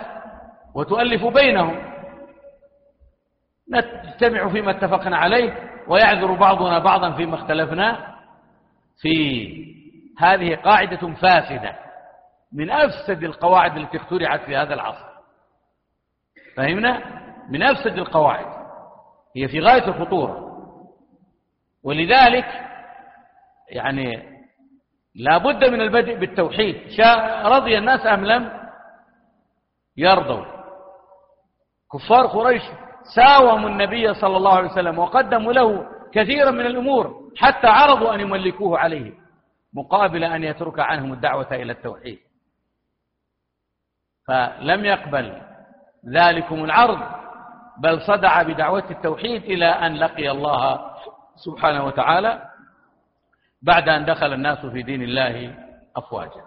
وتؤلف 0.75 1.25
بينهم. 1.25 1.89
نجتمع 3.71 4.49
فيما 4.49 4.71
اتفقنا 4.71 5.17
عليه 5.17 5.69
ويعذر 5.87 6.33
بعضنا 6.33 6.79
بعضا 6.79 7.11
فيما 7.11 7.35
اختلفنا 7.35 8.15
فيه 9.01 9.65
هذه 10.17 10.55
قاعدة 10.55 11.13
فاسدة 11.13 11.75
من 12.53 12.71
أفسد 12.71 13.23
القواعد 13.23 13.77
التي 13.77 13.97
اخترعت 13.97 14.41
في 14.41 14.55
هذا 14.55 14.73
العصر. 14.73 15.05
فهمنا؟ 16.57 17.18
من 17.49 17.63
أفسد 17.63 17.97
القواعد. 17.97 18.45
هي 19.35 19.47
في 19.47 19.59
غاية 19.59 19.87
الخطورة. 19.87 20.49
ولذلك 21.83 22.45
يعني 23.69 24.39
لا 25.15 25.37
بد 25.37 25.65
من 25.65 25.81
البدء 25.81 26.15
بالتوحيد. 26.15 26.75
رضي 27.45 27.77
الناس 27.77 28.05
أم 28.05 28.25
لم 28.25 28.69
يرضوا. 29.97 30.45
كفار 31.93 32.27
قريش 32.27 32.63
ساوموا 33.15 33.69
النبي 33.69 34.13
صلى 34.13 34.37
الله 34.37 34.57
عليه 34.57 34.69
وسلم 34.69 34.99
وقدموا 34.99 35.53
له 35.53 35.85
كثيرا 36.11 36.51
من 36.51 36.65
الأمور 36.65 37.31
حتى 37.37 37.67
عرضوا 37.67 38.15
أن 38.15 38.19
يملكوه 38.19 38.79
عليه 38.79 39.13
مقابل 39.73 40.23
أن 40.23 40.43
يترك 40.43 40.79
عنهم 40.79 41.13
الدعوة 41.13 41.51
إلى 41.51 41.71
التوحيد. 41.71 42.19
فلم 44.27 44.85
يقبل 44.85 45.41
ذلكم 46.09 46.63
العرض. 46.63 47.18
بل 47.79 48.01
صدع 48.01 48.41
بدعوة 48.41 48.91
التوحيد 48.91 49.43
إلى 49.43 49.65
أن 49.65 49.95
لقي 49.95 50.31
الله 50.31 50.95
سبحانه 51.35 51.85
وتعالى 51.85 52.49
بعد 53.61 53.89
أن 53.89 54.05
دخل 54.05 54.33
الناس 54.33 54.65
في 54.65 54.81
دين 54.81 55.01
الله 55.01 55.65
أفواجا. 55.95 56.45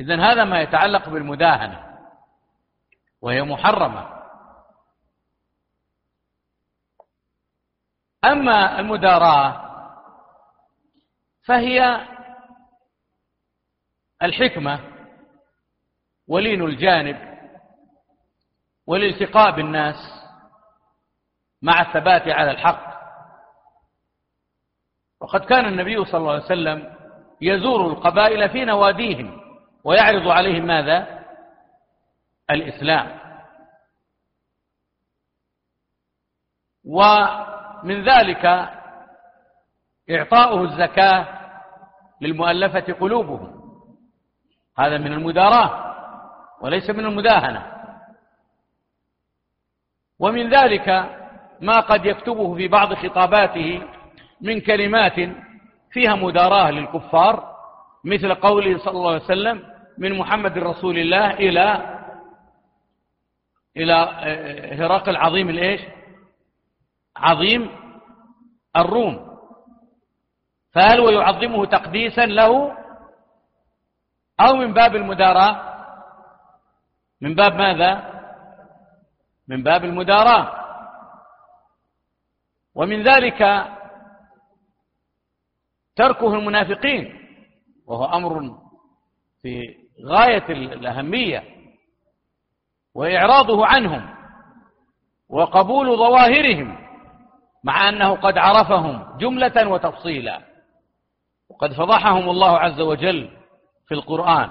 إذن 0.00 0.20
هذا 0.20 0.44
ما 0.44 0.60
يتعلق 0.60 1.08
بالمداهنة 1.08 1.98
وهي 3.20 3.42
محرمة. 3.42 4.20
أما 8.24 8.80
المداراة 8.80 9.70
فهي 11.44 12.06
الحكمة 14.22 14.80
ولين 16.28 16.62
الجانب 16.62 17.29
والالتقاء 18.86 19.50
بالناس 19.50 19.96
مع 21.62 21.80
الثبات 21.80 22.28
على 22.28 22.50
الحق. 22.50 22.90
وقد 25.20 25.40
كان 25.40 25.64
النبي 25.66 26.04
صلى 26.04 26.18
الله 26.18 26.32
عليه 26.32 26.44
وسلم 26.44 26.96
يزور 27.40 27.86
القبائل 27.86 28.50
في 28.50 28.64
نواديهم 28.64 29.40
ويعرض 29.84 30.28
عليهم 30.28 30.66
ماذا؟ 30.66 31.24
الإسلام. 32.50 33.20
ومن 36.84 38.04
ذلك 38.08 38.44
إعطاؤه 40.10 40.62
الزكاة 40.62 41.40
للمؤلفة 42.20 42.92
قلوبهم. 42.92 43.60
هذا 44.78 44.98
من 44.98 45.12
المداراة 45.12 45.96
وليس 46.60 46.90
من 46.90 47.06
المداهنة. 47.06 47.79
ومن 50.20 50.50
ذلك 50.54 50.88
ما 51.60 51.80
قد 51.80 52.04
يكتبه 52.06 52.54
في 52.54 52.68
بعض 52.68 52.94
خطاباته 52.94 53.82
من 54.40 54.60
كلمات 54.60 55.14
فيها 55.90 56.14
مداراة 56.14 56.70
للكفار 56.70 57.56
مثل 58.04 58.34
قوله 58.34 58.78
صلى 58.78 58.92
الله 58.92 59.12
عليه 59.12 59.24
وسلم 59.24 59.62
من 59.98 60.18
محمد 60.18 60.58
رسول 60.58 60.98
الله 60.98 61.30
إلى 61.30 61.96
إلى 63.76 63.94
هرقل 64.78 65.16
عظيم 65.16 65.48
الإيش؟ 65.48 65.80
عظيم 67.16 67.70
الروم. 68.76 69.30
فهل 70.72 71.00
هو 71.00 71.08
يعظمه 71.08 71.64
تقديسا 71.66 72.26
له؟ 72.26 72.76
أو 74.40 74.56
من 74.56 74.72
باب 74.72 74.96
المداراة؟ 74.96 75.84
من 77.20 77.34
باب 77.34 77.54
ماذا؟ 77.54 78.09
من 79.50 79.62
باب 79.62 79.84
المداراة. 79.84 80.52
ومن 82.74 83.02
ذلك 83.02 83.66
تركه 85.96 86.34
المنافقين 86.34 87.14
وهو 87.86 88.04
أمر 88.04 88.58
في 89.42 89.76
غاية 90.06 90.48
الأهمية 90.52 91.44
وإعراضه 92.94 93.66
عنهم 93.66 94.14
وقبول 95.28 95.96
ظواهرهم 95.96 96.78
مع 97.64 97.88
أنه 97.88 98.14
قد 98.14 98.38
عرفهم 98.38 99.18
جملة 99.18 99.68
وتفصيلا 99.68 100.40
وقد 101.50 101.72
فضحهم 101.72 102.30
الله 102.30 102.58
عز 102.58 102.80
وجل 102.80 103.30
في 103.88 103.94
القرآن 103.94 104.50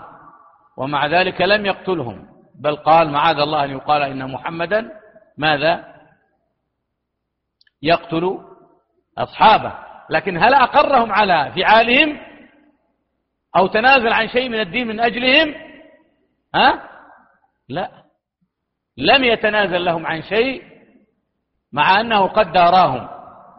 ومع 0.78 1.06
ذلك 1.06 1.42
لم 1.42 1.66
يقتلهم. 1.66 2.29
بل 2.60 2.76
قال 2.76 3.10
معاذ 3.12 3.40
الله 3.40 3.64
أن 3.64 3.72
يقال 3.72 4.02
إن 4.02 4.32
محمدا 4.32 4.92
ماذا؟ 5.38 5.96
يقتل 7.82 8.40
أصحابه. 9.18 9.74
لكن 10.10 10.38
هل 10.38 10.54
أقرهم 10.54 11.12
على 11.12 11.52
فعالهم؟ 11.56 12.20
أو 13.58 13.68
تنازل 13.68 14.14
عن 14.14 14.28
شيء 14.28 14.50
من 14.50 14.60
الدين 14.60 14.88
من 14.88 15.00
أجلهم؟ 15.00 15.56
ها؟ 16.56 16.90
لا. 17.70 18.04
لم 18.98 19.24
يتنازل 19.24 19.86
لهم 19.86 20.06
عن 20.06 20.22
شيء 20.22 20.64
مع 21.72 22.02
أنه 22.02 22.28
قد 22.28 22.52
داراهم 22.52 23.10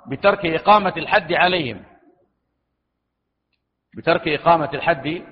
بترك 0.09 0.47
إقامة 0.47 0.93
الحد 0.97 1.33
عليهم. 1.33 1.85
بترك 3.97 4.29
إقامة 4.29 4.71
الحد 4.75 5.23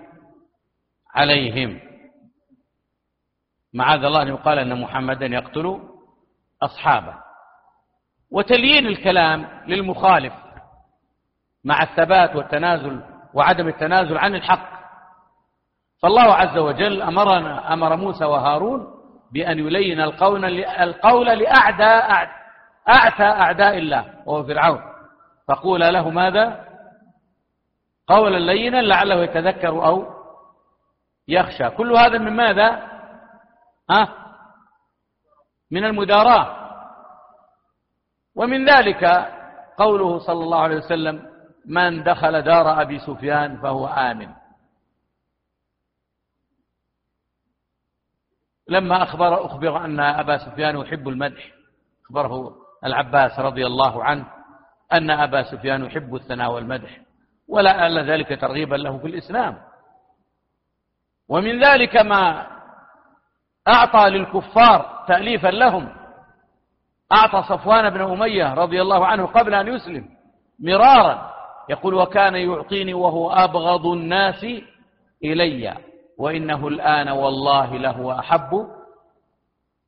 عليهم. 1.14 1.87
معاذ 3.74 4.04
الله 4.04 4.22
أن 4.22 4.28
يقال 4.28 4.58
أن 4.58 4.80
محمدا 4.80 5.26
يقتل 5.26 5.80
أصحابه. 6.62 7.14
وتليين 8.30 8.86
الكلام 8.86 9.48
للمخالف 9.66 10.32
مع 11.64 11.82
الثبات 11.82 12.36
والتنازل 12.36 13.00
وعدم 13.34 13.68
التنازل 13.68 14.18
عن 14.18 14.34
الحق. 14.34 14.78
فالله 16.02 16.34
عز 16.34 16.58
وجل 16.58 17.02
أمرنا 17.02 17.72
أمر 17.72 17.96
موسى 17.96 18.24
وهارون 18.24 18.86
بأن 19.32 19.58
يلين 19.58 20.00
القول 20.00 20.44
القول 20.64 21.26
لأعداء 21.26 22.28
أعتى 22.88 23.22
أعداء 23.22 23.78
الله 23.78 24.04
وهو 24.26 24.44
فرعون. 24.44 24.80
فقول 25.48 25.80
له 25.80 26.10
ماذا؟ 26.10 26.64
قولا 28.06 28.38
لينا 28.38 28.76
لعله 28.76 29.14
يتذكر 29.14 29.86
أو 29.86 30.06
يخشى. 31.28 31.70
كل 31.70 31.96
هذا 31.96 32.18
من 32.18 32.32
ماذا؟ 32.36 32.87
ها؟ 33.90 34.14
من 35.70 35.84
المداراة. 35.84 36.58
ومن 38.34 38.68
ذلك 38.70 39.04
قوله 39.78 40.18
صلى 40.18 40.44
الله 40.44 40.60
عليه 40.60 40.76
وسلم 40.76 41.28
من 41.66 42.02
دخل 42.02 42.42
دار 42.42 42.82
أبي 42.82 42.98
سفيان 42.98 43.60
فهو 43.60 43.86
آمن. 43.86 44.28
لما 48.68 49.02
أخبر 49.02 49.46
أخبر 49.46 49.84
أن 49.84 50.00
أبا 50.00 50.38
سفيان 50.38 50.76
يحب 50.76 51.08
المدح 51.08 51.52
أخبره 52.04 52.54
العباس 52.84 53.38
رضي 53.38 53.66
الله 53.66 54.04
عنه 54.04 54.26
أن 54.92 55.10
أبا 55.10 55.42
سفيان 55.42 55.84
يحب 55.84 56.14
الثناء 56.14 56.52
والمدح 56.52 57.00
ولا 57.48 57.86
ألا 57.86 58.02
ذلك 58.02 58.40
ترغيبا 58.40 58.76
له 58.76 58.98
في 58.98 59.06
الإسلام. 59.06 59.58
ومن 61.28 61.64
ذلك 61.64 61.96
ما 61.96 62.46
أعطى 63.68 64.10
للكفار 64.10 65.04
تأليفا 65.08 65.48
لهم. 65.48 65.94
أعطى 67.12 67.42
صفوان 67.48 67.90
بن 67.90 68.00
أمية 68.00 68.54
رضي 68.54 68.82
الله 68.82 69.06
عنه 69.06 69.26
قبل 69.26 69.54
أن 69.54 69.68
يسلم 69.68 70.16
مرارا 70.58 71.34
يقول 71.68 71.94
وكان 71.94 72.34
يعطيني 72.34 72.94
وهو 72.94 73.30
أبغض 73.30 73.86
الناس 73.86 74.44
إلي 75.24 75.76
وإنه 76.18 76.68
الآن 76.68 77.08
والله 77.08 77.76
له 77.76 78.18
أحب 78.18 78.68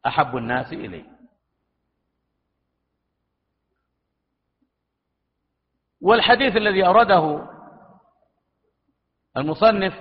أحب 0.07 0.37
الناس 0.37 0.72
إلي. 0.72 1.05
والحديث 6.01 6.57
الذي 6.57 6.87
أورده 6.87 7.49
المصنف 9.37 9.95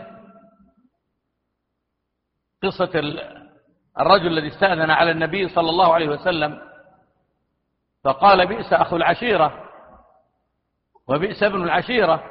قصة 2.63 2.91
الرجل 3.99 4.27
الذي 4.27 4.47
استأذن 4.47 4.91
على 4.91 5.11
النبي 5.11 5.47
صلى 5.49 5.69
الله 5.69 5.93
عليه 5.93 6.09
وسلم 6.09 6.61
فقال 8.03 8.47
بئس 8.47 8.73
أخو 8.73 8.95
العشيرة 8.95 9.69
وبئس 11.07 11.43
ابن 11.43 11.63
العشيرة. 11.63 12.23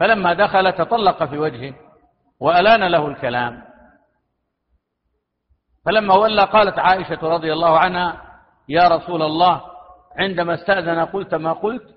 فلما 0.00 0.32
دخل 0.34 0.72
تطلق 0.72 1.24
في 1.24 1.38
وجهه 1.38 1.74
وألان 2.40 2.84
له 2.84 3.06
الكلام. 3.06 3.62
فلما 5.86 6.14
ولى 6.14 6.44
قالت 6.44 6.78
عائشة 6.78 7.18
رضي 7.22 7.52
الله 7.52 7.78
عنها 7.78 8.22
يا 8.68 8.88
رسول 8.88 9.22
الله 9.22 9.62
عندما 10.18 10.54
استأذن 10.54 11.04
قلت 11.04 11.34
ما 11.34 11.52
قلت 11.52 11.94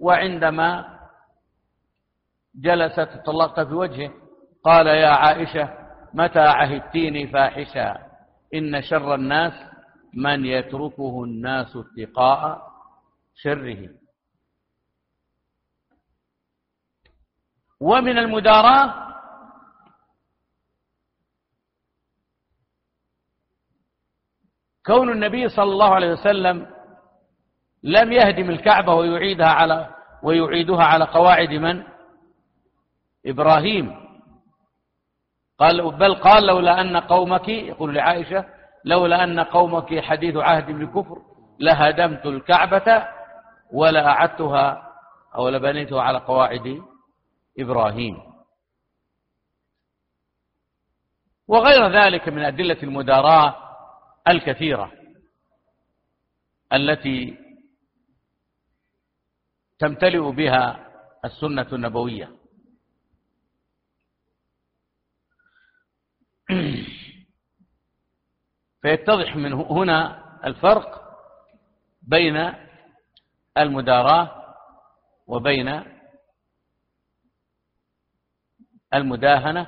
وعندما 0.00 0.98
جلست 2.54 3.22
طلقت 3.26 3.60
في 3.60 3.74
وجهه 3.74 4.10
قال 4.64 4.86
يا 4.86 5.08
عائشة 5.08 5.77
متى 6.14 6.38
عهدتيني 6.40 7.26
فاحشا 7.26 8.08
إن 8.54 8.82
شر 8.82 9.14
الناس 9.14 9.52
من 10.14 10.44
يتركه 10.44 11.24
الناس 11.24 11.76
اتقاء 11.76 12.68
شره. 13.34 13.88
ومن 17.80 18.18
المداراة 18.18 19.08
كون 24.86 25.12
النبي 25.12 25.48
صلى 25.48 25.72
الله 25.72 25.94
عليه 25.94 26.12
وسلم 26.12 26.66
لم 27.82 28.12
يهدم 28.12 28.50
الكعبة 28.50 28.94
ويعيدها 28.94 29.46
على 29.48 29.94
ويعيدها 30.22 30.84
على 30.84 31.04
قواعد 31.04 31.50
من؟ 31.50 31.84
إبراهيم. 33.26 34.07
قال 35.58 35.90
بل 35.90 36.14
قال 36.14 36.46
لولا 36.46 36.80
أن 36.80 36.96
قومك 36.96 37.48
يقول 37.48 37.94
لعائشة 37.94 38.44
لولا 38.84 39.24
أن 39.24 39.40
قومك 39.40 40.00
حديث 40.00 40.36
عهد 40.36 40.70
بكفر 40.70 41.22
لهدمت 41.58 42.26
الكعبة 42.26 43.08
ولا 43.72 44.06
أعدتها 44.06 44.94
أو 45.34 45.48
لبنيتها 45.48 46.02
على 46.02 46.18
قواعد 46.18 46.82
إبراهيم. 47.58 48.18
وغير 51.48 51.88
ذلك 51.88 52.28
من 52.28 52.44
أدلة 52.44 52.82
المداراة 52.82 53.54
الكثيرة 54.28 54.92
التي 56.72 57.38
تمتلئ 59.78 60.30
بها 60.30 60.88
السنة 61.24 61.66
النبوية. 61.72 62.37
فيتضح 68.82 69.36
من 69.36 69.52
هنا 69.52 70.24
الفرق 70.44 71.18
بين 72.02 72.52
المداراة 73.58 74.54
وبين 75.26 75.82
المداهنة 78.94 79.66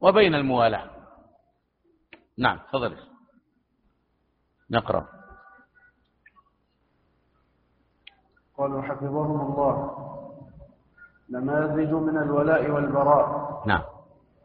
وبين 0.00 0.34
الموالاة. 0.34 0.90
نعم 2.38 2.58
تفضل. 2.58 2.98
نقرأ. 4.70 5.08
قالوا 8.58 8.82
حفظهم 8.82 9.40
الله. 9.40 10.04
نماذج 11.30 11.92
من 11.92 12.16
الولاء 12.18 12.70
والبراء. 12.70 13.62
نعم. 13.66 13.93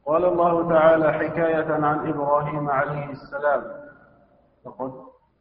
قال 0.10 0.26
الله 0.26 0.70
تعالى 0.70 1.14
حكاية 1.14 1.74
عن 1.86 2.10
إبراهيم 2.10 2.70
عليه 2.70 3.12
السلام. 3.12 3.64
فقد 4.66 4.91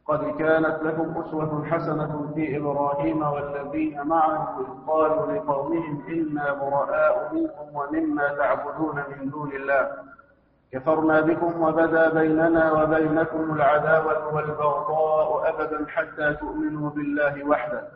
قد 0.07 0.37
كانت 0.39 0.83
لكم 0.83 1.21
أسوة 1.21 1.65
حسنة 1.65 2.31
في 2.35 2.57
إبراهيم 2.57 3.21
والذين 3.21 4.07
معه 4.07 4.59
إذ 4.59 4.87
قالوا 4.87 5.31
لقومهم 5.31 6.03
إنا 6.09 6.53
براء 6.53 7.29
منكم 7.33 7.75
ومما 7.75 8.27
تعبدون 8.27 9.03
من 9.09 9.29
دون 9.29 9.51
الله. 9.51 9.87
كفرنا 10.73 11.21
بكم 11.21 11.61
وبدا 11.61 12.09
بيننا 12.09 12.71
وبينكم 12.71 13.53
العداوة 13.53 14.35
والبغضاء 14.35 15.49
أبدا 15.49 15.85
حتى 15.87 16.33
تؤمنوا 16.33 16.89
بالله 16.89 17.47
وحده. 17.47 17.87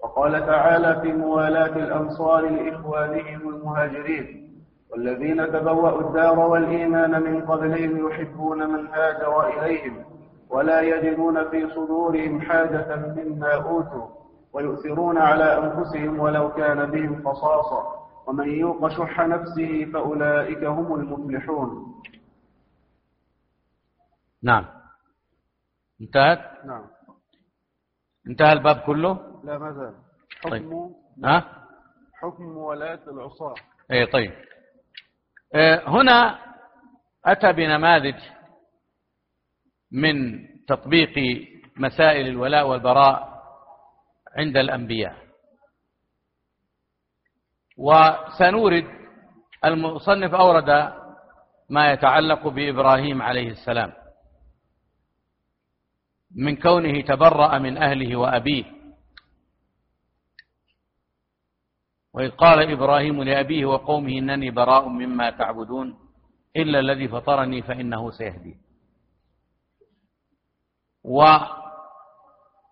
وقال 0.00 0.46
تعالى 0.46 1.00
في 1.00 1.12
موالاة 1.12 1.76
الأنصار 1.76 2.40
لإخوانهم 2.40 3.48
المهاجرين 3.48 4.45
والذين 4.90 5.46
تبوأوا 5.52 6.08
الدار 6.08 6.38
والإيمان 6.38 7.22
من 7.22 7.46
قبلهم 7.46 8.08
يحبون 8.08 8.70
من 8.70 8.86
هاجر 8.86 9.46
إليهم 9.46 10.04
ولا 10.50 10.80
يجدون 10.80 11.50
في 11.50 11.70
صدورهم 11.70 12.40
حاجة 12.40 12.96
مما 12.96 13.54
أوتوا 13.54 14.08
ويؤثرون 14.52 15.18
على 15.18 15.58
أنفسهم 15.58 16.20
ولو 16.20 16.52
كان 16.52 16.90
بهم 16.90 17.28
خصاصة 17.28 18.06
ومن 18.26 18.48
يوق 18.48 18.88
شح 18.88 19.20
نفسه 19.20 19.84
فأولئك 19.92 20.64
هم 20.64 20.94
المفلحون. 20.94 22.02
نعم. 24.42 24.66
انتهت؟ 26.00 26.64
نعم. 26.64 26.84
انتهى 28.28 28.52
الباب 28.52 28.76
كله؟ 28.86 29.40
لا 29.44 29.58
ما 29.58 29.72
زال. 29.72 29.94
حكم 30.40 30.50
طيب. 30.50 30.92
ها؟ 31.24 31.44
حكم 32.14 32.56
ولاة 32.56 33.00
العصاة. 33.08 33.54
اي 33.92 34.06
طيب. 34.06 34.32
هنا 35.86 36.38
أتى 37.26 37.52
بنماذج 37.52 38.14
من 39.92 40.46
تطبيق 40.68 41.14
مسائل 41.76 42.26
الولاء 42.26 42.68
والبراء 42.68 43.42
عند 44.36 44.56
الأنبياء. 44.56 45.16
وسنورد 47.78 48.84
المصنف 49.64 50.34
أورد 50.34 50.92
ما 51.70 51.92
يتعلق 51.92 52.48
بإبراهيم 52.48 53.22
عليه 53.22 53.50
السلام 53.50 53.92
من 56.36 56.56
كونه 56.56 57.00
تبرأ 57.00 57.58
من 57.58 57.76
أهله 57.76 58.16
وأبيه. 58.16 58.75
وإذ 62.16 62.30
قال 62.30 62.70
إبراهيم 62.72 63.22
لأبيه 63.22 63.66
وقومه 63.66 64.18
إنني 64.18 64.50
براء 64.50 64.88
مما 64.88 65.30
تعبدون 65.30 65.98
إلا 66.56 66.78
الذي 66.80 67.08
فطرني 67.08 67.62
فإنه 67.62 68.10
سيهدين 68.10 68.58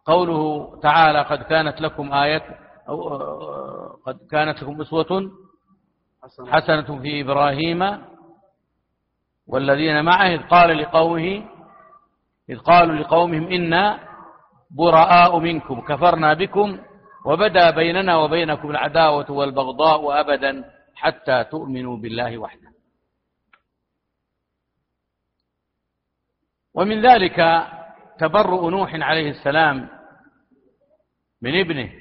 وقوله 0.07 0.43
تعالى 0.83 1.23
قد 1.23 1.43
كانت 1.43 1.81
لكم 1.81 2.13
آية 2.13 2.43
أو 2.89 3.19
قد 4.07 4.19
كانت 4.31 4.63
لكم 4.63 4.81
أسوة 4.81 5.31
حسنة 6.49 7.01
في 7.03 7.21
إبراهيم 7.21 7.99
والذين 9.47 10.05
معه 10.05 10.27
إذ 10.35 10.43
قال 10.43 10.79
لقومه 10.79 11.45
إذ 12.51 12.59
قالوا 12.59 12.95
لقومهم 12.97 13.47
إنا 13.53 13.99
براء 14.71 15.39
منكم 15.39 15.81
كفرنا 15.81 16.35
بكم 16.35 16.79
وبدا 17.25 17.71
بيننا 17.71 18.17
وبينكم 18.17 18.71
العداوة 18.71 19.31
والبغضاء 19.31 20.21
أبدا 20.21 20.75
حتى 20.95 21.45
تؤمنوا 21.45 21.97
بالله 21.97 22.39
وحده. 22.39 22.73
ومن 26.75 27.07
ذلك 27.07 27.67
تبرؤ 28.19 28.69
نوح 28.69 28.95
عليه 28.95 29.31
السلام 29.31 29.89
من 31.43 31.61
ابنه 31.61 31.93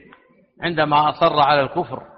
عندما 0.62 1.10
أصر 1.10 1.40
على 1.40 1.62
الكفر. 1.62 2.14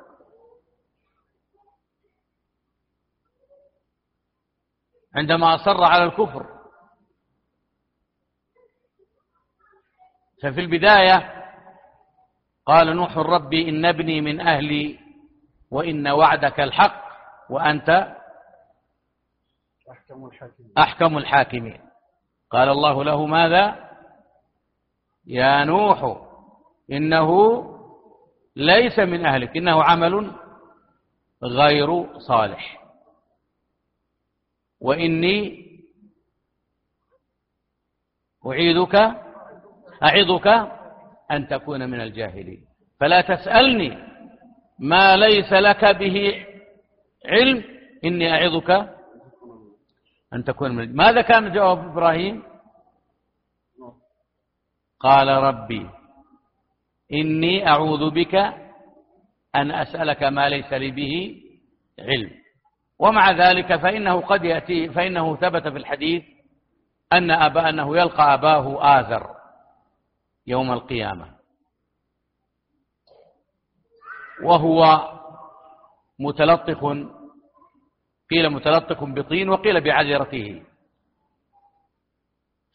عندما 5.16 5.56
أصر 5.56 5.84
على 5.84 6.04
الكفر. 6.04 6.56
ففي 10.42 10.60
البداية 10.62 11.35
قال 12.66 12.96
نوح 12.96 13.18
ربي 13.18 13.70
إن 13.70 13.86
ابني 13.86 14.22
من 14.22 14.42
أهلي 14.42 15.00
وإن 15.72 16.08
وعدك 16.08 16.60
الحق 16.60 17.06
وأنت 17.50 18.16
أحكم 19.92 20.26
الحاكمين. 20.26 20.72
أحكم 20.78 21.18
الحاكمين. 21.18 21.82
قال 22.50 22.70
الله 22.70 23.04
له 23.04 23.26
ماذا؟ 23.26 23.90
يا 25.26 25.64
نوح 25.64 26.22
إنه 26.92 27.30
ليس 28.56 29.00
من 29.00 29.26
أهلك 29.26 29.58
إنه 29.58 29.84
عمل 29.84 30.32
غير 31.44 32.20
صالح. 32.20 32.86
وإني 34.82 35.66
أعيدك 38.46 38.96
أعظك 40.04 40.48
أن 41.32 41.48
تكون 41.48 41.90
من 41.90 42.02
الجاهلين. 42.02 42.66
فلا 43.00 43.22
تسألني 43.22 43.98
ما 44.80 45.18
ليس 45.18 45.54
لك 45.54 45.86
به 45.86 46.46
علم 47.26 47.64
إني 48.06 48.34
أعظك 48.34 48.70
أن 50.34 50.44
تكون 50.44 50.72
من 50.76 50.96
ماذا 50.96 51.22
كان 51.22 51.54
جواب 51.54 51.78
إبراهيم؟ 51.78 52.44
قال 55.00 55.28
ربي 55.28 55.90
إني 57.14 57.68
أعوذ 57.68 58.10
بك 58.10 58.36
أن 59.56 59.72
أسألك 59.72 60.24
ما 60.24 60.50
ليس 60.50 60.74
لي 60.74 60.92
به 60.92 61.42
علم. 62.00 62.32
ومع 63.00 63.32
ذلك 63.32 63.76
فإنه 63.76 64.22
قد 64.22 64.44
يأتي 64.44 64.90
فإنه 64.90 65.36
ثبت 65.36 65.68
في 65.68 65.78
الحديث 65.78 66.24
أن 67.14 67.32
أبا 67.32 67.70
أنه 67.70 67.98
يلقى 67.98 68.34
أباه 68.34 69.00
آذر. 69.00 69.45
يوم 70.48 70.72
القيامة. 70.72 71.36
وهو 74.44 75.12
متلطخ 76.20 76.84
قيل 78.32 78.50
متلطخ 78.50 79.04
بطين 79.04 79.50
وقيل 79.50 79.82
بعذرته. 79.82 80.64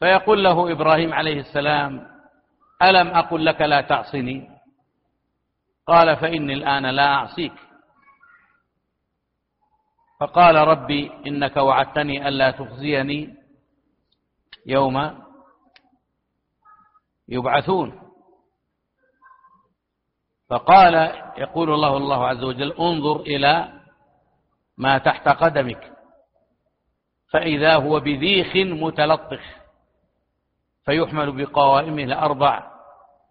فيقول 0.00 0.44
له 0.44 0.72
إبراهيم 0.72 1.12
عليه 1.12 1.40
السلام 1.40 2.20
ألم 2.82 3.08
أقل 3.08 3.44
لك 3.44 3.60
لا 3.60 3.80
تعصني؟ 3.80 4.50
قال 5.86 6.16
فإني 6.16 6.52
الآن 6.52 6.86
لا 6.86 7.06
أعصيك. 7.06 7.52
فقال 10.20 10.54
ربي 10.54 11.12
إنك 11.26 11.56
وعدتني 11.56 12.28
ألا 12.28 12.50
تخزيني 12.50 13.36
يوم 14.66 15.24
يبعثون. 17.30 18.00
فقال 20.50 20.94
يقول 21.38 21.74
الله 21.74 21.96
الله 21.96 22.26
عز 22.26 22.44
وجل 22.44 22.72
انظر 22.72 23.20
إلى 23.20 23.80
ما 24.78 24.98
تحت 24.98 25.28
قدمك 25.28 25.92
فإذا 27.30 27.76
هو 27.76 28.00
بذيخ 28.00 28.56
متلطخ 28.56 29.40
فيحمل 30.84 31.44
بقوائمه 31.44 32.02
الأربع 32.02 32.70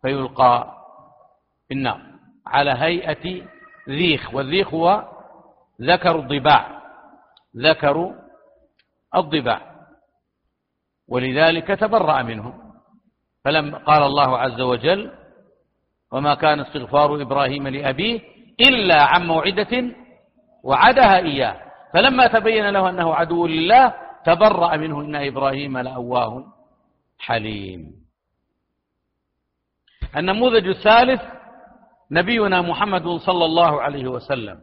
فيلقى 0.02 0.78
في 1.68 1.74
النار. 1.74 2.02
على 2.46 2.72
هيئة 2.72 3.48
ذيخ 3.90 4.34
والذيخ 4.34 4.74
هو 4.74 5.10
ذكر 5.82 6.20
الضباع 6.20 6.82
ذكر 7.58 8.16
الضباع 9.16 9.86
ولذلك 11.08 11.68
تبرأ 11.68 12.22
منه. 12.22 12.69
فلم 13.50 13.76
قال 13.76 14.04
الله 14.04 14.38
عز 14.38 14.62
وجل 14.62 15.12
وما 16.12 16.36
كان 16.36 16.60
استغفار 16.60 17.22
إبراهيم 17.22 17.68
لأبيه 17.68 18.22
إلا 18.62 19.04
عن 19.04 19.28
موعدة 19.28 19.96
وعدها 20.64 21.18
إياه. 21.18 21.72
فلما 21.94 22.28
تبين 22.28 22.70
له 22.70 22.90
أنه 22.90 23.16
عدو 23.16 23.48
لله 23.48 23.94
تبرأ 24.26 24.78
منه 24.78 25.02
إن 25.02 25.16
إبراهيم 25.16 25.78
لأواه 25.78 26.54
حليم. 27.20 28.06
النموذج 30.18 30.68
الثالث 30.68 31.22
نبينا 32.12 32.62
محمد 32.62 33.08
صلى 33.18 33.46
الله 33.46 33.82
عليه 33.82 34.08
وسلم. 34.08 34.62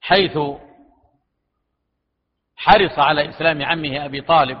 حيث 0.00 0.38
حرص 2.62 2.98
على 2.98 3.28
إسلام 3.28 3.62
عمه 3.62 4.04
أبي 4.04 4.20
طالب. 4.20 4.58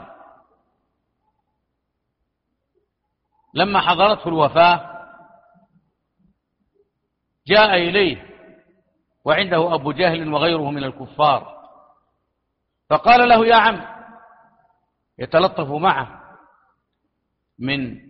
لما 3.54 3.80
حضرته 3.80 4.28
الوفاة 4.28 4.92
جاء 7.46 7.74
إليه 7.74 8.26
وعنده 9.24 9.74
أبو 9.74 9.92
جهل 9.92 10.32
وغيره 10.32 10.70
من 10.70 10.84
الكفار 10.84 11.62
فقال 12.90 13.28
له 13.28 13.46
يا 13.46 13.56
عم 13.56 13.86
يتلطف 15.18 15.70
معه 15.70 16.22
من 17.58 18.00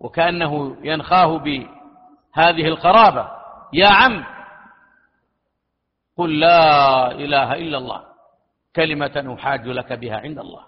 وكأنه 0.00 0.76
ينخاه 0.82 1.38
بهذه 1.38 2.66
القرابة 2.66 3.30
يا 3.72 3.88
عم 3.88 4.24
قل 6.16 6.40
لا 6.40 7.10
إله 7.12 7.52
إلا 7.54 7.78
الله. 7.78 8.15
كلمة 8.76 9.36
أحاج 9.38 9.68
لك 9.68 9.92
بها 9.92 10.16
عند 10.16 10.38
الله. 10.38 10.66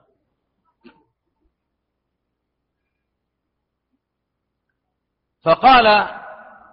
فقال 5.45 5.87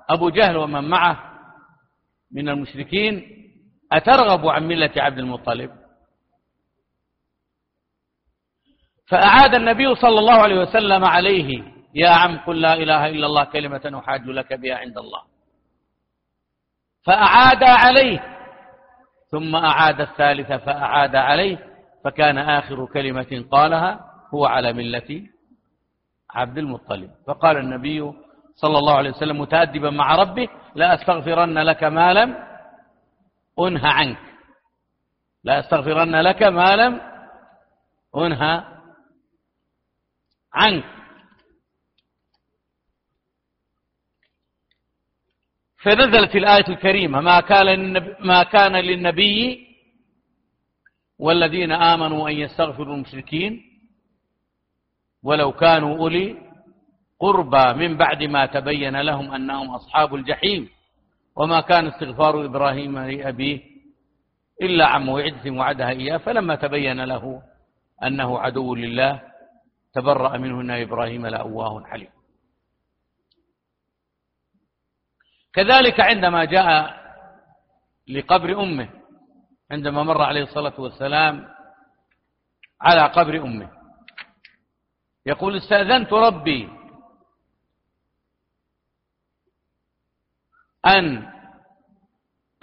أبو 0.10 0.30
جهل 0.30 0.58
ومن 0.58 0.90
معه 0.90 1.40
من 2.32 2.50
المشركين 2.50 3.32
أترغب 3.92 4.48
عن 4.48 4.64
ملة 4.68 4.92
عبد 4.98 5.20
المطلب؟ 5.20 5.72
فأعاد 9.08 9.56
النبي 9.56 9.96
صلى 9.96 10.20
الله 10.20 10.34
عليه 10.34 10.60
وسلم 10.60 11.06
عليه 11.06 11.64
يا 11.94 12.10
عم 12.10 12.38
قل 12.38 12.62
لا 12.62 12.74
إله 12.74 13.08
إلا 13.08 13.26
الله 13.26 13.44
كلمة 13.44 14.00
أحاج 14.00 14.28
لك 14.28 14.54
بها 14.54 14.76
عند 14.76 14.98
الله. 14.98 15.24
فأعاد 17.06 17.64
عليه. 17.64 18.35
ثم 19.32 19.56
أعاد 19.56 20.02
الثالثة 20.02 20.58
فأعاد 20.58 21.16
عليه 21.16 21.58
فكان 22.04 22.38
آخر 22.38 22.86
كلمة 22.86 23.46
قالها 23.52 24.00
هو 24.34 24.46
على 24.46 24.74
ملة 24.74 25.28
عبد 26.32 26.58
المطلب. 26.58 27.12
فقال 27.28 27.58
النبي 27.58 28.14
صلى 28.56 28.78
الله 28.78 28.94
عليه 28.94 29.10
وسلم 29.10 29.42
متأدبا 29.42 29.90
مع 29.90 30.16
ربه 30.16 30.48
لا 30.76 30.94
أستغفرن 30.94 31.58
لك 31.58 31.84
ما 31.84 32.14
لم 32.14 32.36
أنهى 33.60 33.92
عنك. 33.92 34.18
لا 35.44 35.60
أستغفرن 35.60 36.16
لك 36.16 36.44
ما 36.44 36.76
لم 36.76 37.02
أنهى 38.16 38.64
عنك. 40.54 40.95
فنزلت 45.86 46.36
الآية 46.36 46.68
الكريمة 46.70 47.22
ما 47.22 47.40
كان 47.40 47.94
ما 48.20 48.44
كان 48.44 48.76
للنبي 48.76 49.66
والذين 51.20 51.72
آمنوا 51.72 52.30
أن 52.30 52.36
يستغفروا 52.36 52.96
المشركين 52.96 53.62
ولو 55.24 55.52
كانوا 55.52 55.98
أولي 55.98 56.36
قربى 57.20 57.74
من 57.74 57.98
بعد 57.98 58.24
ما 58.24 58.46
تبين 58.46 59.02
لهم 59.02 59.32
أنهم 59.32 59.72
أصحاب 59.72 60.16
الجحيم. 60.16 60.70
وما 61.36 61.62
كان 61.62 61.88
استغفار 61.88 62.46
إبراهيم 62.46 63.00
لأبيه 63.00 63.60
إلا 64.62 64.86
عن 64.88 65.06
موعدة 65.06 65.52
وعدها 65.52 65.90
إياه 65.90 66.18
فلما 66.18 66.56
تبين 66.56 67.04
له 67.04 67.42
أنه 68.04 68.40
عدو 68.40 68.76
لله 68.76 69.22
تبرأ 69.94 70.38
منه 70.38 70.62
أن 70.62 70.72
إبراهيم 70.72 71.28
لأواه 71.28 71.84
حليم. 71.86 72.15
كذلك 75.56 76.00
عندما 76.00 76.46
جاء 76.46 76.96
لقبر 78.08 78.64
أمه 78.64 78.90
عندما 79.72 80.04
مر 80.04 80.22
عليه 80.22 80.44
الصلاة 80.44 80.74
والسلام 80.78 81.48
على 82.82 83.02
قبر 83.02 83.44
أمه. 83.44 83.72
يقول 85.26 85.58
استأذنت 85.58 86.14
ربي 86.14 86.70
أن 90.86 91.32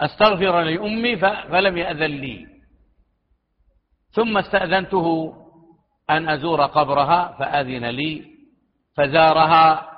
أستغفر 0.01 0.61
لأمي 0.61 1.17
فلم 1.17 1.77
يأذن 1.77 2.11
لي. 2.21 2.47
ثم 4.11 4.37
استأذنته 4.37 5.35
أن 6.09 6.29
أزور 6.29 6.65
قبرها 6.65 7.35
فأذن 7.39 7.85
لي 7.85 8.37
فزارها 8.95 9.89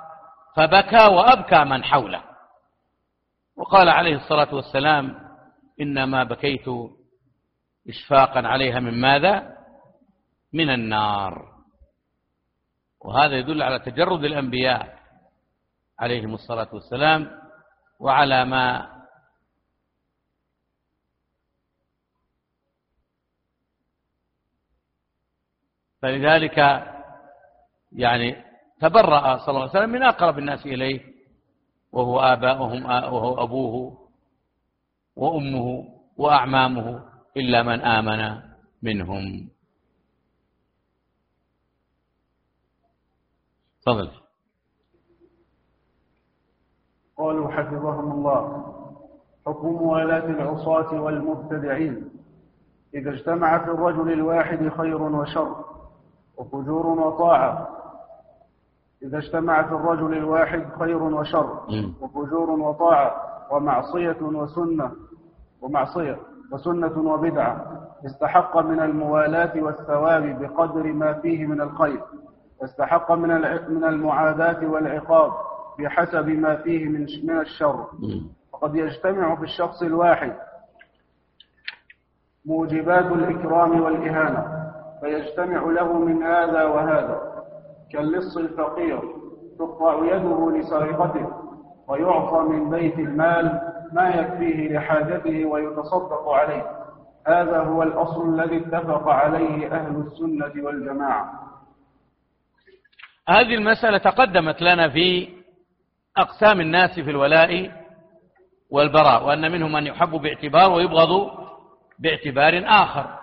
فبكى 0.56 1.04
وأبكى 1.06 1.64
من 1.64 1.84
حوله. 1.84 2.25
وقال 3.56 3.88
عليه 3.88 4.16
الصلاة 4.16 4.54
والسلام 4.54 5.28
إنما 5.80 6.24
بكيت 6.24 6.68
إشفاقا 7.88 8.40
عليها 8.48 8.80
من 8.80 9.00
ماذا؟ 9.00 9.56
من 10.52 10.70
النار. 10.70 11.56
وهذا 13.04 13.38
يدل 13.38 13.62
على 13.62 13.78
تجرد 13.78 14.24
الأنبياء 14.24 14.98
عليهم 15.98 16.34
الصلاة 16.34 16.68
والسلام 16.72 17.30
وعلى 18.00 18.44
ما 18.44 18.96
فلذلك 26.02 26.58
يعني 27.92 28.44
تبرأ 28.80 29.36
صلى 29.38 29.48
الله 29.48 29.60
عليه 29.60 29.70
وسلم 29.70 29.90
من 29.90 30.02
أقرب 30.02 30.38
الناس 30.38 30.66
إليه. 30.66 31.15
وهو 31.92 32.20
آباؤهم 32.20 32.84
وهو 32.84 33.42
أبوه 33.44 33.98
وأمه 35.16 35.84
وأعمامه 36.16 37.02
إلا 37.36 37.62
من 37.62 37.80
آمن 37.80 38.42
منهم. 38.82 39.48
تفضل. 43.86 44.10
قالوا 47.16 47.50
حفظهم 47.50 48.12
الله. 48.12 48.72
حكم 49.46 49.66
موالاة 49.66 50.24
العصاة 50.24 51.00
والمبتدعين. 51.00 52.10
إذا 52.94 53.10
اجتمع 53.10 53.64
في 53.64 53.70
الرجل 53.70 54.12
الواحد 54.12 54.68
خير 54.68 55.02
وشر 55.02 55.64
وفجور 56.36 56.86
وطاعة 56.86 57.68
إذا 59.02 59.18
اجتمع 59.18 59.62
في 59.62 59.72
الرجل 59.74 60.16
الواحد 60.16 60.64
خير 60.78 61.02
وشر 61.02 61.60
وفجور 62.00 62.50
وطاعة 62.50 63.14
ومعصية 63.50 64.16
وسنة 64.22 64.92
ومعصية 65.62 66.16
وسنة 66.52 66.98
وبدعة 67.12 67.66
استحق 68.06 68.56
من 68.58 68.80
الموالاة 68.80 69.62
والثواب 69.62 70.42
بقدر 70.42 70.92
ما 70.92 71.12
فيه 71.12 71.46
من 71.46 71.60
الخير 71.60 72.00
واستحق 72.60 73.12
من 73.12 73.28
من 73.68 73.84
المعاداة 73.84 74.66
والعقاب 74.70 75.32
بحسب 75.78 76.28
ما 76.28 76.56
فيه 76.56 76.84
من 76.88 77.06
من 77.24 77.40
الشر. 77.40 77.86
وقد 78.52 78.74
يجتمع 78.74 79.36
في 79.36 79.42
الشخص 79.42 79.82
الواحد 79.82 80.32
موجبات 82.46 83.04
الإكرام 83.06 83.80
والإهانة 83.80 84.72
فيجتمع 85.00 85.62
له 85.62 85.98
من 85.98 86.22
هذا 86.22 86.64
وهذا. 86.64 87.35
كاللص 87.92 88.36
الفقير 88.36 89.00
تقطع 89.58 90.04
يده 90.04 90.50
لسرقته 90.50 91.26
ويعطى 91.88 92.38
من 92.38 92.70
بيت 92.70 92.98
المال 92.98 93.60
ما 93.92 94.08
يكفيه 94.08 94.78
لحاجته 94.78 95.44
ويتصدق 95.44 96.28
عليه. 96.28 96.66
هذا 97.26 97.58
هو 97.58 97.82
الأصل 97.82 98.34
الذي 98.34 98.56
اتفق 98.56 99.08
عليه 99.08 99.72
أهل 99.72 99.96
السنة 99.96 100.64
والجماعة. 100.64 101.32
هذه 103.28 103.54
المسألة 103.54 103.98
تقدمت 103.98 104.62
لنا 104.62 104.88
في 104.88 105.28
أقسام 106.16 106.60
الناس 106.60 107.00
في 107.00 107.10
الولاء 107.10 107.72
والبراء 108.70 109.26
وأن 109.26 109.52
منهم 109.52 109.72
من 109.72 109.86
يحب 109.86 110.10
باعتبار 110.10 110.72
ويبغض 110.72 111.30
باعتبار 111.98 112.62
آخر. 112.66 113.18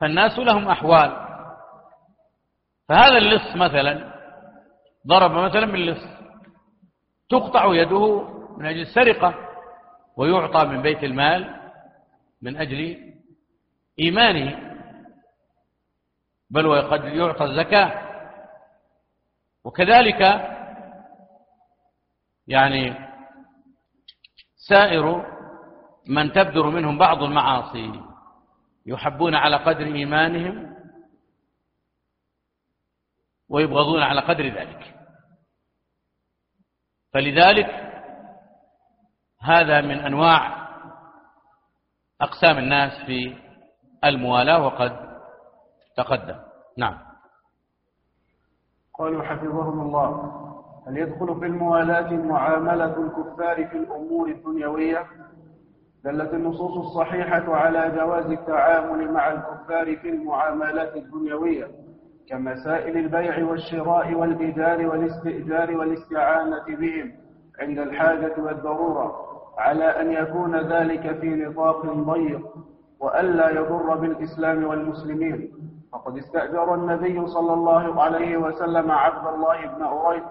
فالناس 0.00 0.38
لهم 0.38 0.68
أحوال. 0.68 1.29
فهذا 2.90 3.18
اللص 3.18 3.56
مثلا 3.56 4.14
ضرب 5.06 5.30
مثلا 5.30 5.66
باللص 5.66 6.04
تقطع 7.28 7.74
يده 7.74 8.28
من 8.58 8.66
أجل 8.66 8.80
السرقة 8.80 9.34
ويعطى 10.16 10.64
من 10.64 10.82
بيت 10.82 11.04
المال 11.04 11.60
من 12.42 12.56
أجل 12.56 13.12
إيمانه 14.00 14.76
بل 16.50 16.66
وقد 16.66 17.04
يعطى 17.04 17.44
الزكاة. 17.44 18.10
وكذلك 19.64 20.20
يعني 22.46 22.94
سائر 24.68 25.26
من 26.08 26.32
تبدر 26.32 26.66
منهم 26.66 26.98
بعض 26.98 27.22
المعاصي 27.22 28.00
يحبون 28.86 29.34
على 29.34 29.56
قدر 29.56 29.86
إيمانهم 29.86 30.79
ويبغضون 33.50 34.02
على 34.02 34.20
قدر 34.20 34.44
ذلك. 34.44 34.94
فلذلك 37.12 37.66
هذا 39.42 39.80
من 39.80 39.98
أنواع 39.98 40.68
أقسام 42.20 42.58
الناس 42.58 42.92
في 43.06 43.36
الموالاة 44.04 44.66
وقد 44.66 44.92
تقدم. 45.96 46.36
نعم. 46.78 46.98
قالوا 48.98 49.22
حفظهم 49.22 49.80
الله. 49.80 50.40
هل 50.88 50.96
يدخل 50.96 51.40
في 51.40 51.46
الموالاة 51.46 52.10
معاملة 52.12 52.96
الكفار 52.96 53.66
في 53.66 53.76
الأمور 53.76 54.28
الدنيوية؟ 54.28 55.06
دلت 56.04 56.34
النصوص 56.34 56.86
الصحيحة 56.86 57.56
على 57.56 57.96
جواز 57.96 58.26
التعامل 58.26 59.12
مع 59.12 59.32
الكفار 59.32 59.96
في 59.96 60.08
المعاملات 60.08 60.96
الدنيوية. 60.96 61.79
كمسائل 62.30 62.96
البيع 62.96 63.44
والشراء 63.44 64.14
والإيجار 64.14 64.86
والاستئجار 64.86 65.76
والاستعانة 65.76 66.64
بهم 66.68 67.12
عند 67.60 67.78
الحاجة 67.78 68.34
والضرورة 68.38 69.14
على 69.58 69.84
أن 69.84 70.12
يكون 70.12 70.56
ذلك 70.56 71.18
في 71.20 71.28
نطاق 71.28 71.86
ضيق 71.86 72.54
وألا 73.00 73.50
يضر 73.50 73.94
بالإسلام 73.94 74.64
والمسلمين. 74.64 75.52
فقد 75.92 76.16
استأجر 76.16 76.74
النبي 76.74 77.26
صلى 77.26 77.52
الله 77.52 78.02
عليه 78.02 78.36
وسلم 78.36 78.90
عبد 78.90 79.26
الله 79.34 79.66
بن 79.66 79.82
أريق 79.82 80.26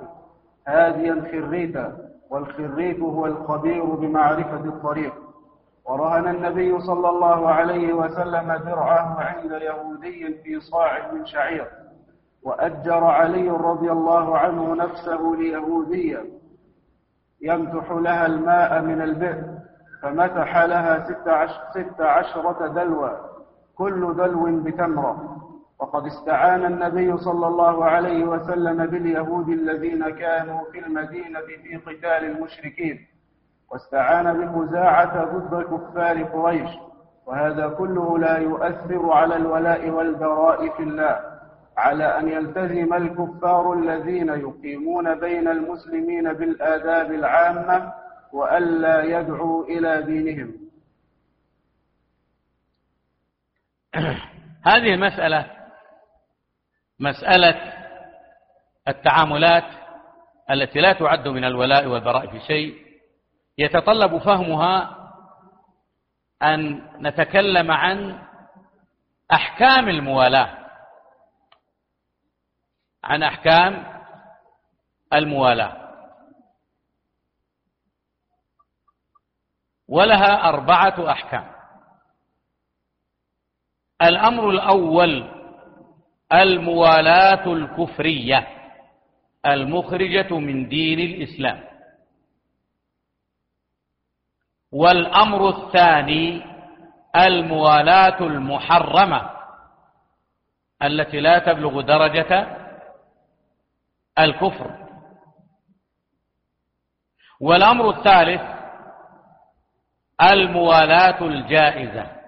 هاديا 0.67 1.23
خريتا 1.31 1.97
والخريت 2.29 2.99
هو 2.99 3.25
الخبير 3.25 3.85
بمعرفة 3.85 4.65
الطريق. 4.65 5.13
ورهن 5.85 6.27
النبي 6.27 6.79
صلى 6.79 7.09
الله 7.09 7.49
عليه 7.49 7.93
وسلم 7.93 8.53
درعه 8.65 9.19
عند 9.19 9.51
يهودي 9.51 10.33
في 10.43 10.59
صاع 10.59 11.11
من 11.11 11.25
شعير. 11.25 11.67
وأجر 12.43 13.03
علي 13.03 13.49
رضي 13.49 13.91
الله 13.91 14.37
عنه 14.37 14.75
نفسه 14.75 15.35
ليهودية. 15.37 16.25
يمتح 17.41 17.91
لها 17.91 18.25
الماء 18.25 18.81
من 18.81 19.01
البئر 19.01 19.43
فمتح 20.01 20.57
لها 20.57 21.07
ست, 21.07 21.27
عشر 21.27 21.61
ست 21.71 22.01
عشرة 22.01 22.67
دلوى 22.67 23.19
كل 23.77 24.15
دلو 24.15 24.61
بتمرة. 24.63 25.37
وقد 25.79 26.05
استعان 26.05 26.65
النبي 26.65 27.17
صلى 27.17 27.47
الله 27.47 27.85
عليه 27.85 28.25
وسلم 28.25 28.85
باليهود 28.85 29.49
الذين 29.49 30.09
كانوا 30.09 30.59
في 30.71 30.79
المدينة 30.79 31.39
في 31.39 31.77
قتال 31.77 32.25
المشركين. 32.25 32.99
واستعان 33.71 34.33
بخزاعة 34.33 35.25
ضد 35.25 35.63
كفار 35.63 36.23
قريش. 36.23 36.69
وهذا 37.25 37.67
كله 37.67 38.17
لا 38.17 38.37
يؤثر 38.37 39.11
على 39.11 39.35
الولاء 39.35 39.89
والبراء 39.89 40.69
في 40.69 40.83
الله. 40.83 41.28
على 41.79 42.19
أن 42.19 42.29
يلتزم 42.29 42.93
الكفار 42.93 43.73
الذين 43.73 44.29
يقيمون 44.29 45.19
بين 45.19 45.47
المسلمين 45.47 46.33
بالآداب 46.33 47.11
العامة 47.11 47.93
وألا 48.33 49.03
يدعوا 49.03 49.65
إلى 49.65 50.01
دينهم. 50.01 50.53
هذه 54.71 54.93
المسألة 54.93 55.51
مسألة 56.99 57.73
التعاملات 58.87 59.65
التي 60.51 60.79
لا 60.79 60.93
تعد 60.93 61.27
من 61.27 61.43
الولاء 61.43 61.87
والبراء 61.87 62.27
في 62.27 62.39
شيء. 62.39 62.75
يتطلب 63.57 64.17
فهمها 64.17 64.95
أن 66.43 66.81
نتكلم 67.01 67.71
عن 67.71 68.19
أحكام 69.33 69.89
الموالاة. 69.89 70.68
عن 73.03 73.23
أحكام 73.23 74.01
الموالاة. 75.13 75.89
ولها 79.87 80.49
أربعة 80.49 81.11
أحكام. 81.11 81.51
الأمر 84.01 84.49
الأول 84.49 85.29
الموالاة 86.33 87.53
الكفرية 87.53 88.47
المخرجة 89.45 90.33
من 90.39 90.69
دين 90.69 90.99
الإسلام. 90.99 91.63
والأمر 94.71 95.49
الثاني 95.49 96.43
الموالاة 97.15 98.19
المحرمة 98.19 99.29
التي 100.83 101.19
لا 101.19 101.39
تبلغ 101.39 101.81
درجة 101.81 102.58
الكفر. 104.19 104.89
والأمر 107.41 107.89
الثالث 107.89 108.41
الموالاة 110.21 111.23
الجائزة. 111.23 112.19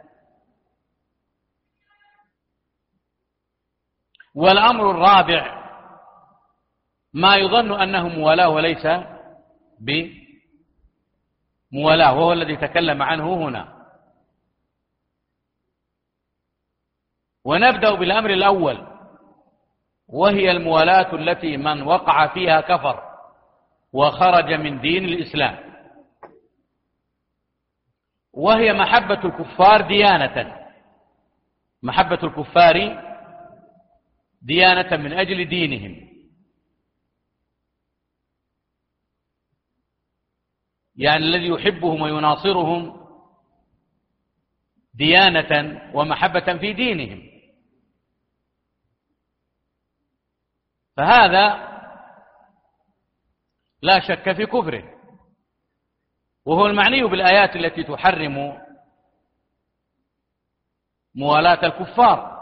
والأمر 4.35 4.91
الرابع 4.91 5.61
ما 7.13 7.35
يظن 7.35 7.81
أنه 7.81 8.07
موالاة 8.07 8.49
وليس 8.49 8.87
بموالاة 9.79 10.13
وهو 12.13 12.33
الذي 12.33 12.55
تكلم 12.55 13.01
عنه 13.01 13.33
هنا. 13.33 13.87
ونبدأ 17.45 17.95
بالأمر 17.95 18.29
الأول. 18.29 18.90
وهي 20.11 20.51
الموالاة 20.51 21.15
التي 21.15 21.57
من 21.57 21.81
وقع 21.81 22.33
فيها 22.33 22.61
كفر 22.61 23.11
وخرج 23.93 24.53
من 24.53 24.81
دين 24.81 25.05
الإسلام. 25.05 25.71
وهي 28.33 28.73
محبة 28.73 29.25
الكفار 29.25 29.81
ديانة. 29.81 30.57
محبة 31.83 32.19
الكفار 32.23 33.03
ديانة 34.41 34.97
من 34.97 35.13
أجل 35.13 35.49
دينهم. 35.49 36.11
يعني 40.95 41.25
الذي 41.25 41.47
يحبهم 41.47 42.01
ويناصرهم 42.01 43.07
ديانة 44.93 45.81
ومحبة 45.93 46.57
في 46.57 46.73
دينهم. 46.73 47.30
فهذا 50.97 51.71
لا 53.81 53.99
شك 53.99 54.31
في 54.31 54.45
كفره. 54.45 54.83
وهو 56.45 56.65
المعني 56.65 57.03
بالآيات 57.03 57.55
التي 57.55 57.83
تحرم 57.83 58.57
موالاة 61.15 61.65
الكفار. 61.65 62.41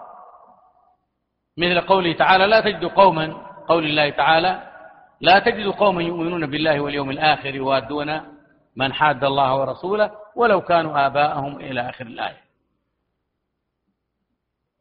مثل 1.57 1.81
قوله 1.81 2.13
تعالى 2.13 2.47
لا 2.47 2.61
تجد 2.61 2.85
قوما 2.85 3.33
قول 3.67 3.85
الله 3.85 4.09
تعالى 4.09 4.71
لا 5.21 5.39
تجد 5.39 5.67
قوما 5.67 6.03
يؤمنون 6.03 6.45
بالله 6.45 6.79
واليوم 6.81 7.11
الآخر 7.11 7.55
يوادون 7.55 8.39
من 8.75 8.93
حاد 8.93 9.23
الله 9.23 9.55
ورسوله 9.55 10.11
ولو 10.35 10.61
كانوا 10.61 11.05
آباءهم 11.05 11.55
إلى 11.59 11.89
آخر 11.89 12.05
الآية. 12.05 12.43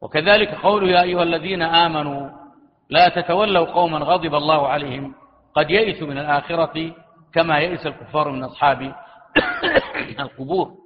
وكذلك 0.01 0.55
قوله 0.55 0.87
يا 0.87 1.01
أيها 1.01 1.23
الذين 1.23 1.61
آمنوا 1.61 2.38
لا 2.89 3.09
تتولوا 3.09 3.65
قوما 3.65 3.97
غضب 3.97 4.35
الله 4.35 4.67
عليهم. 4.67 5.15
قد 5.53 5.69
يئسوا 5.69 6.07
من 6.07 6.17
الآخرة 6.17 6.95
كما 7.33 7.59
يئس 7.59 7.87
الكفار 7.87 8.31
من 8.31 8.43
أصحاب 8.43 8.95
القبور. 10.19 10.77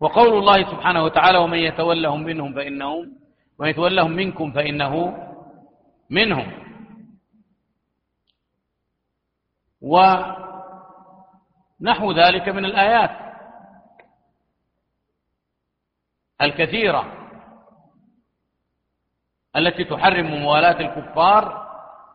وقول 0.00 0.38
الله 0.38 0.70
سبحانه 0.70 1.04
وتعالى 1.04 1.38
ومن 1.38 1.58
يتولهم 1.58 2.22
منهم 2.22 2.54
فإنهم 2.54 3.12
ومن 3.58 3.68
يتولهم 3.68 4.10
منكم 4.10 4.52
فإنه 4.52 5.16
منهم. 6.10 6.52
ونحو 9.80 10.36
ذلك 12.12 12.48
من 12.48 12.64
الآيات 12.64 13.10
الكثيرة. 16.42 17.15
التي 19.56 19.84
تحرم 19.84 20.26
موالاة 20.26 20.80
الكفار 20.80 21.66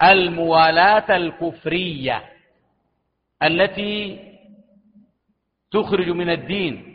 الموالاة 0.04 1.16
الكفرية 1.16 2.32
التي 3.44 4.20
تخرج 5.72 6.10
من 6.10 6.30
الدين. 6.30 6.88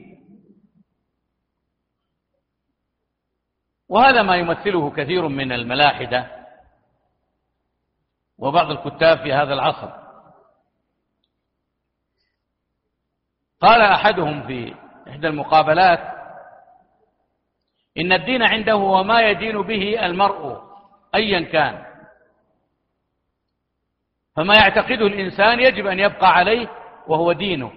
وهذا 3.89 4.23
ما 4.23 4.37
يمثله 4.37 4.91
كثير 4.91 5.29
من 5.29 5.53
الملاحدة 5.53 6.47
وبعض 8.39 8.71
الكتاب 8.71 9.19
في 9.19 9.33
هذا 9.33 9.55
العصر. 9.55 9.91
قال 13.61 13.81
أحدهم 13.81 14.47
في 14.47 14.75
إحدى 15.09 15.29
المقابلات 15.29 16.16
إن 17.99 18.13
الدين 18.13 18.43
عنده 18.43 18.73
هو 18.73 19.05
ما 19.05 19.21
يدين 19.21 19.63
به 19.63 20.07
المرء 20.07 20.61
أيا 21.15 21.41
كان. 21.41 21.85
فما 24.37 24.55
يعتقده 24.55 25.07
الإنسان 25.07 25.61
يجب 25.61 25.87
أن 25.87 25.99
يبقى 25.99 26.35
عليه 26.35 26.69
وهو 27.09 27.33
دينه. 27.33 27.73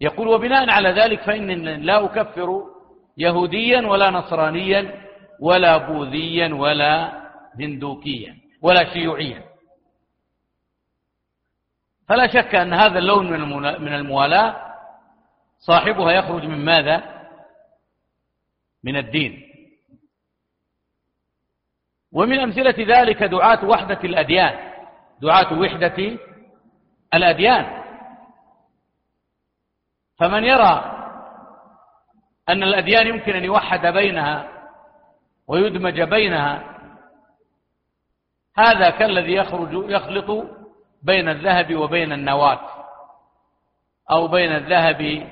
يقول 0.00 0.28
وبناء 0.28 0.70
على 0.70 0.88
ذلك 0.88 1.22
فإن 1.22 1.50
لا 1.64 2.04
أكفر 2.04 2.62
يهوديا 3.16 3.86
ولا 3.86 4.10
نصرانيا 4.10 5.00
ولا 5.40 5.76
بوذيا 5.76 6.54
ولا 6.54 7.12
هندوكيا 7.60 8.36
ولا 8.62 8.92
شيوعيا. 8.92 9.44
فلا 12.08 12.26
شك 12.26 12.54
أن 12.54 12.72
هذا 12.72 12.98
اللون 12.98 13.30
من 13.82 13.94
الموالاة 13.94 14.74
صاحبها 15.58 16.12
يخرج 16.12 16.44
من 16.44 16.64
ماذا؟ 16.64 17.19
من 18.84 18.96
الدين. 18.96 19.42
ومن 22.12 22.38
أمثلة 22.38 22.98
ذلك 23.00 23.22
دعاة 23.22 23.64
وحدة 23.64 24.00
الأديان. 24.04 24.72
دعاة 25.22 25.58
وحدة 25.58 26.18
الأديان. 27.14 27.80
فمن 30.18 30.44
يرى 30.44 30.96
أن 32.48 32.62
الأديان 32.62 33.06
يمكن 33.06 33.32
أن 33.36 33.44
يوحد 33.44 33.86
بينها 33.86 34.48
ويدمج 35.48 36.00
بينها 36.00 36.76
هذا 38.56 38.90
كالذي 38.90 39.34
يخرج 39.34 39.90
يخلط 39.90 40.46
بين 41.02 41.28
الذهب 41.28 41.74
وبين 41.74 42.12
النواة 42.12 42.60
أو 44.10 44.28
بين 44.28 44.52
الذهب 44.52 45.30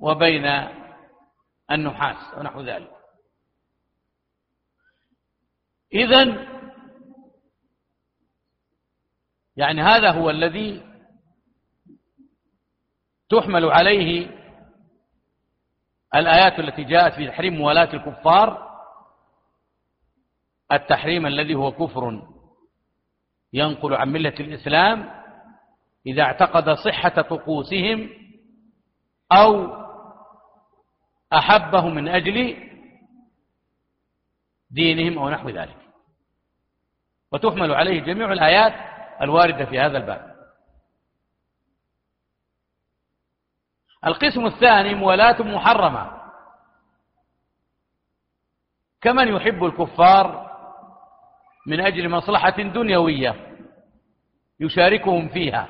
وبين 0.00 0.68
النحاس 1.70 2.38
ونحو 2.38 2.60
ذلك. 2.60 2.96
إذن 5.94 6.46
يعني 9.56 9.82
هذا 9.82 10.10
هو 10.10 10.30
الذي 10.30 10.82
تحمل 13.28 13.64
عليه 13.64 14.30
الآيات 16.14 16.58
التي 16.58 16.84
جاءت 16.84 17.14
في 17.14 17.28
تحريم 17.28 17.54
موالاة 17.54 17.94
الكفار 17.94 18.66
التحريم 20.72 21.26
الذي 21.26 21.54
هو 21.54 21.72
كفر 21.72 22.28
ينقل 23.52 23.94
عن 23.94 24.08
ملة 24.12 24.34
الإسلام 24.40 25.10
إذا 26.06 26.22
اعتقد 26.22 26.70
صحة 26.70 27.22
طقوسهم 27.22 28.10
أو 29.32 29.85
أحبه 31.38 31.88
من 31.88 32.08
أجل 32.08 32.56
دينهم 34.70 35.18
أو 35.18 35.30
نحو 35.30 35.48
ذلك. 35.48 35.76
وتحمل 37.32 37.74
عليه 37.74 38.00
جميع 38.00 38.32
الآيات 38.32 38.74
الواردة 39.22 39.64
في 39.64 39.80
هذا 39.80 39.98
الباب. 39.98 40.36
القسم 44.06 44.46
الثاني 44.46 44.94
موالاة 44.94 45.42
محرمة. 45.42 46.16
كمن 49.00 49.28
يحب 49.28 49.64
الكفار 49.64 50.46
من 51.66 51.80
أجل 51.80 52.08
مصلحة 52.08 52.62
دنيوية 52.62 53.56
يشاركهم 54.60 55.28
فيها. 55.28 55.68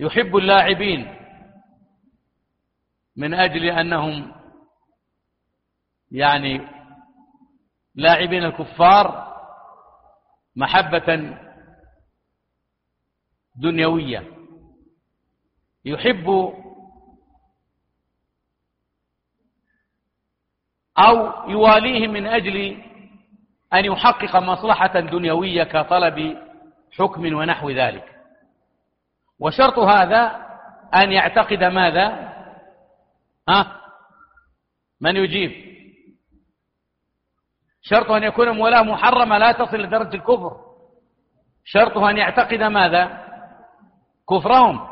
يحب 0.00 0.36
اللاعبين 0.36 1.16
من 3.16 3.34
أجل 3.34 3.64
أنهم 3.64 4.32
يعني 6.10 6.68
لاعبين 7.94 8.44
الكفار 8.44 9.26
محبة 10.56 11.36
دنيوية. 13.56 14.32
يحب 15.84 16.52
أو 20.98 21.50
يواليه 21.50 22.08
من 22.08 22.26
أجل 22.26 22.82
أن 23.72 23.84
يحقق 23.84 24.36
مصلحة 24.36 25.00
دنيوية 25.00 25.64
كطلب 25.64 26.38
حكم 26.92 27.34
ونحو 27.34 27.70
ذلك. 27.70 28.15
وشرط 29.38 29.78
هذا 29.78 30.46
أن 30.94 31.12
يعتقد 31.12 31.64
ماذا؟ 31.64 32.32
ها؟ 33.48 33.80
من 35.00 35.16
يجيب؟ 35.16 35.66
شرط 37.82 38.10
أن 38.10 38.22
يكون 38.22 38.50
مولاة 38.50 38.82
محرمة 38.82 39.38
لا 39.38 39.52
تصل 39.52 39.76
لدرجة 39.76 40.14
الكفر. 40.14 40.66
شرطه 41.64 42.10
أن 42.10 42.16
يعتقد 42.16 42.62
ماذا؟ 42.62 43.26
كفرهم. 44.30 44.88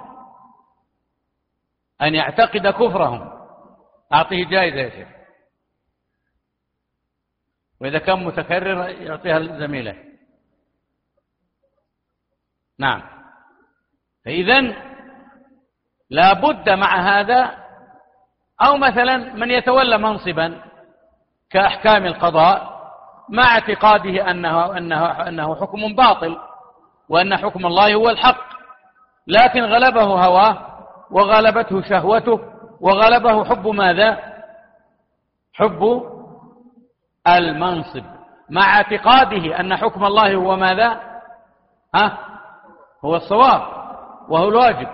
أن 2.03 2.15
يعتقد 2.15 2.66
كفرهم. 2.66 3.33
أعطيه 4.12 4.45
جائزة 4.45 4.77
يا 4.77 4.91
شيخ. 4.91 5.09
وإذا 7.81 7.99
كان 7.99 8.25
متكرر 8.25 8.89
يعطيها 8.89 9.59
زميله 9.59 10.05
نعم. 12.79 13.14
فإذا 14.25 14.61
لا 16.11 16.33
بد 16.33 16.71
مع 16.71 17.01
هذا 17.01 17.51
أو 18.63 18.77
مثلا 18.77 19.17
من 19.17 19.51
يتولى 19.51 19.99
منصبا 19.99 20.61
كأحكام 21.51 22.07
القضاء 22.07 22.75
مع 23.29 23.43
اعتقاده 23.43 24.31
أنه, 24.31 24.77
أنه, 24.77 25.07
أنه 25.29 25.55
حكم 25.55 25.95
باطل 25.95 26.39
وأن 27.09 27.37
حكم 27.37 27.67
الله 27.67 27.95
هو 27.95 28.11
الحق 28.11 28.55
لكن 29.27 29.65
غلبه 29.65 30.03
هواه 30.03 30.59
وغلبته 31.11 31.83
شهوته 31.83 32.41
وغلبه 32.81 33.45
حب 33.45 33.69
ماذا؟ 33.69 34.19
حب 35.55 36.03
المنصب 37.29 38.05
مع 38.51 38.77
اعتقاده 38.77 39.61
أن 39.61 39.77
حكم 39.77 40.05
الله 40.05 40.35
هو 40.35 40.57
ماذا؟ 40.57 41.01
ها؟ 41.95 42.19
هو 43.05 43.17
الصواب. 43.17 43.84
وهو 44.29 44.49
الواجب. 44.49 44.89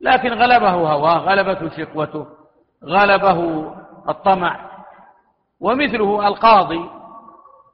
لكن 0.00 0.32
غلبه 0.32 0.70
هواه 0.70 1.18
غلبته 1.18 1.68
شقوته 1.76 2.26
غلبه 2.84 3.72
الطمع. 4.08 4.70
ومثله 5.60 6.28
القاضي 6.28 6.90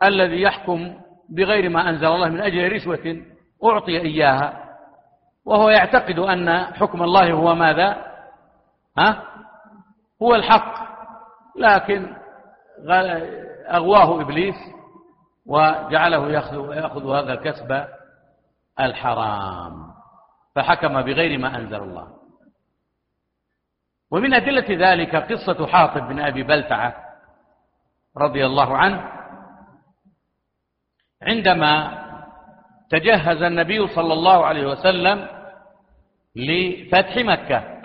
الذي 0.02 0.42
يحكم 0.42 0.94
بغير 1.28 1.68
ما 1.70 1.88
أنزل 1.88 2.06
الله 2.06 2.28
من 2.28 2.40
أجل 2.40 2.72
رشوة 2.72 3.22
أعطي 3.64 4.00
إياها. 4.00 4.62
وهو 5.44 5.70
يعتقد 5.70 6.18
أن 6.18 6.64
حكم 6.64 7.02
الله 7.02 7.32
هو 7.32 7.54
ماذا؟ 7.54 7.96
ها؟ 8.98 9.22
هو 10.22 10.34
الحق. 10.34 10.74
لكن 11.56 12.16
أغواه 13.68 14.20
إبليس 14.20 14.54
وجعله 15.46 16.28
يأخذ, 16.28 17.10
هذا 17.10 17.32
الكسب 17.32 17.84
الحرام. 18.80 19.92
فحكم 20.54 21.02
بغير 21.02 21.38
ما 21.38 21.56
أنزل 21.58 21.82
الله. 21.82 22.22
ومن 24.10 24.34
أدلة 24.34 24.66
ذلك 24.92 25.16
قصة 25.16 25.66
حاطب 25.66 26.08
بن 26.08 26.20
أبي 26.20 26.42
بلتعة 26.42 26.94
رضي 28.16 28.46
الله 28.46 28.76
عنه 28.76 29.12
عندما 31.22 32.02
تجهز 32.90 33.42
النبي 33.42 33.88
صلى 33.88 34.12
الله 34.12 34.46
عليه 34.46 34.66
وسلم 34.66 35.28
لفتح 36.36 37.16
مكة 37.16 37.82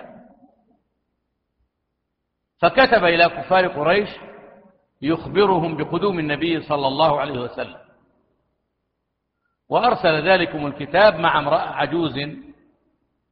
فكتب 2.60 3.04
إلى 3.04 3.28
كفار 3.28 3.66
قريش 3.66 4.08
يخبرهم 5.02 5.76
بقدوم 5.76 6.18
النبي 6.18 6.60
صلى 6.60 6.86
الله 6.86 7.20
عليه 7.20 7.40
وسلم 7.40 7.78
وأرسل 9.68 10.28
ذلكم 10.28 10.66
الكتاب 10.66 11.14
مع 11.14 11.38
امرأة 11.38 11.68
عجوز 11.68 12.14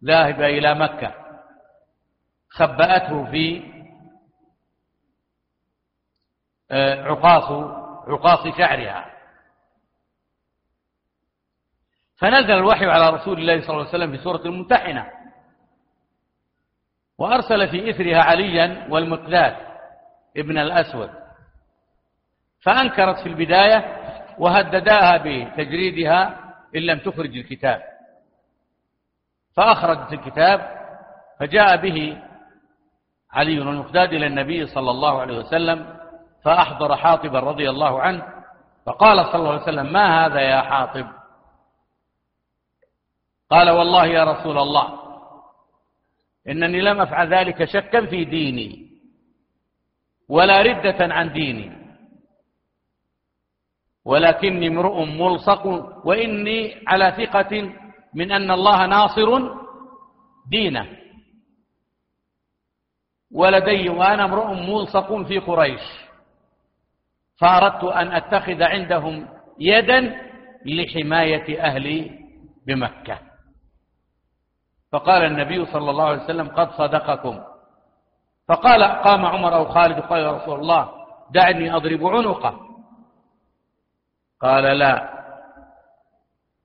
ذاهبة 0.06 0.46
إلى 0.46 0.74
مكة. 0.74 1.14
خبأته 2.48 3.30
في 3.30 3.62
آه، 6.70 7.02
عقاص 7.02 7.50
عقاص 8.08 8.56
شعرها. 8.58 9.12
فنزل 12.16 12.52
الوحي 12.52 12.86
على 12.86 13.10
رسول 13.10 13.38
الله 13.38 13.60
صلى 13.60 13.70
الله 13.70 13.86
عليه 13.86 13.88
وسلم 13.98 14.16
في 14.16 14.22
سورة 14.22 14.42
الممتحنة. 14.46 15.10
وأرسل 17.18 17.68
في 17.68 17.90
إثرها 17.90 18.22
عليا 18.22 18.86
والمقداد 18.90 19.56
ابن 20.36 20.58
الأسود. 20.58 21.10
فأنكرت 22.60 23.18
في 23.18 23.28
البداية 23.28 23.96
وهدداها 24.38 25.16
بتجريدها 25.16 26.40
إن 26.76 26.80
لم 26.80 26.98
تخرج 26.98 27.36
الكتاب. 27.36 27.95
فأخرجت 29.56 30.12
الكتاب 30.12 30.76
فجاء 31.40 31.76
به 31.76 32.22
علي 33.32 33.58
والمقداد 33.58 34.12
إلى 34.12 34.26
النبي 34.26 34.66
صلى 34.66 34.90
الله 34.90 35.20
عليه 35.20 35.38
وسلم 35.38 35.98
فأحضر 36.44 36.96
حاطبا 36.96 37.40
رضي 37.40 37.70
الله 37.70 38.00
عنه 38.00 38.22
فقال 38.86 39.26
صلى 39.26 39.34
الله 39.34 39.52
عليه 39.52 39.62
وسلم 39.62 39.92
ما 39.92 40.26
هذا 40.26 40.40
يا 40.40 40.60
حاطب؟ 40.60 41.06
قال 43.50 43.70
والله 43.70 44.06
يا 44.06 44.24
رسول 44.24 44.58
الله 44.58 44.98
إنني 46.48 46.80
لم 46.80 47.00
أفعل 47.00 47.34
ذلك 47.34 47.64
شكا 47.64 48.06
في 48.06 48.24
ديني 48.24 48.86
ولا 50.28 50.62
ردة 50.62 51.14
عن 51.14 51.32
ديني 51.32 51.72
ولكني 54.04 54.66
امرؤ 54.68 55.04
ملصق 55.04 55.66
وإني 56.06 56.82
على 56.86 57.14
ثقة 57.16 57.72
من 58.16 58.32
أن 58.32 58.51
الله 58.51 58.86
ناصر 58.86 59.28
دينه. 60.51 60.86
ولدي 63.32 63.88
وأنا 63.88 64.24
امرؤ 64.24 64.52
ملصق 64.52 65.22
في 65.22 65.38
قريش. 65.38 65.80
فأردت 67.40 67.84
أن 67.84 68.12
أتخذ 68.12 68.62
عندهم 68.62 69.28
يدا 69.59 70.01
لحماية 70.66 71.62
أهلي 71.62 72.18
بمكة. 72.66 73.18
فقال 74.93 75.22
النبي 75.22 75.66
صلى 75.66 75.90
الله 75.90 76.05
عليه 76.05 76.24
وسلم 76.24 76.48
قد 76.48 76.70
صدقكم. 76.70 77.44
فقال 78.48 78.82
قام 78.82 79.26
عمر 79.26 79.55
أو 79.55 79.64
خالد 79.64 80.01
قال 80.01 80.20
يا 80.22 80.32
رسول 80.32 80.60
الله 80.60 80.90
دعني 81.30 81.76
أضرب 81.76 82.06
عنقه. 82.06 82.60
قال 84.40 84.64
لا. 84.64 85.15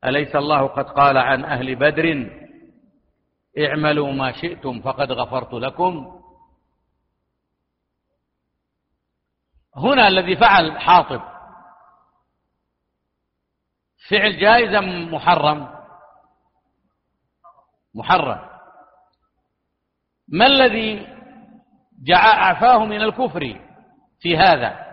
أليس 0.06 0.36
الله 0.36 0.68
قد 0.68 0.86
قال 0.86 1.18
عن 1.18 1.46
أهل 1.46 1.76
بدر 1.76 2.30
اعملوا 3.58 4.12
ما 4.12 4.32
شئتم 4.32 4.82
فقد 4.82 5.12
غفرت 5.12 5.54
لكم؟ 5.54 6.22
هنا 9.76 10.08
الذي 10.08 10.36
فعل 10.36 10.80
حاطب. 10.80 11.22
فعل 14.10 14.40
جائز 14.40 14.76
محرم؟ 15.12 15.82
محرم. 17.96 18.50
ما 20.28 20.46
الذي 20.46 21.08
عفاه 22.14 22.86
من 22.86 23.02
الكفر 23.02 23.60
في 24.20 24.38
هذا؟ 24.38 24.91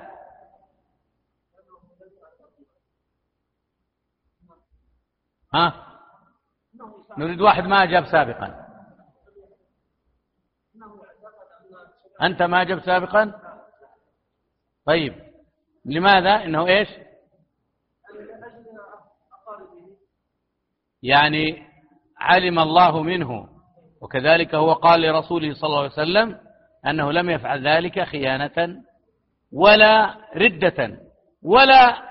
ها؟ 5.54 5.84
نريد 7.18 7.40
واحد 7.40 7.64
ما 7.64 7.82
أجاب 7.82 8.06
سابقا. 8.06 8.66
أنت 12.22 12.42
ما 12.42 12.62
أجاب 12.62 12.80
سابقا؟ 12.80 13.32
طيب. 14.86 15.14
لماذا؟ 15.84 16.44
إنه 16.44 16.66
إيش؟ 16.66 16.88
يعني 21.02 21.66
علم 22.18 22.58
الله 22.58 23.02
منه. 23.02 23.48
وكذلك 24.02 24.54
هو 24.54 24.72
قال 24.72 25.00
لرسوله 25.00 25.54
صلى 25.54 25.68
الله 25.68 25.82
عليه 25.82 25.92
وسلم 25.92 26.40
أنه 26.86 27.12
لم 27.12 27.30
يفعل 27.30 27.68
ذلك 27.68 28.04
خيانة 28.04 28.82
ولا 29.52 30.16
ردة 30.36 30.98
ولا 31.42 32.02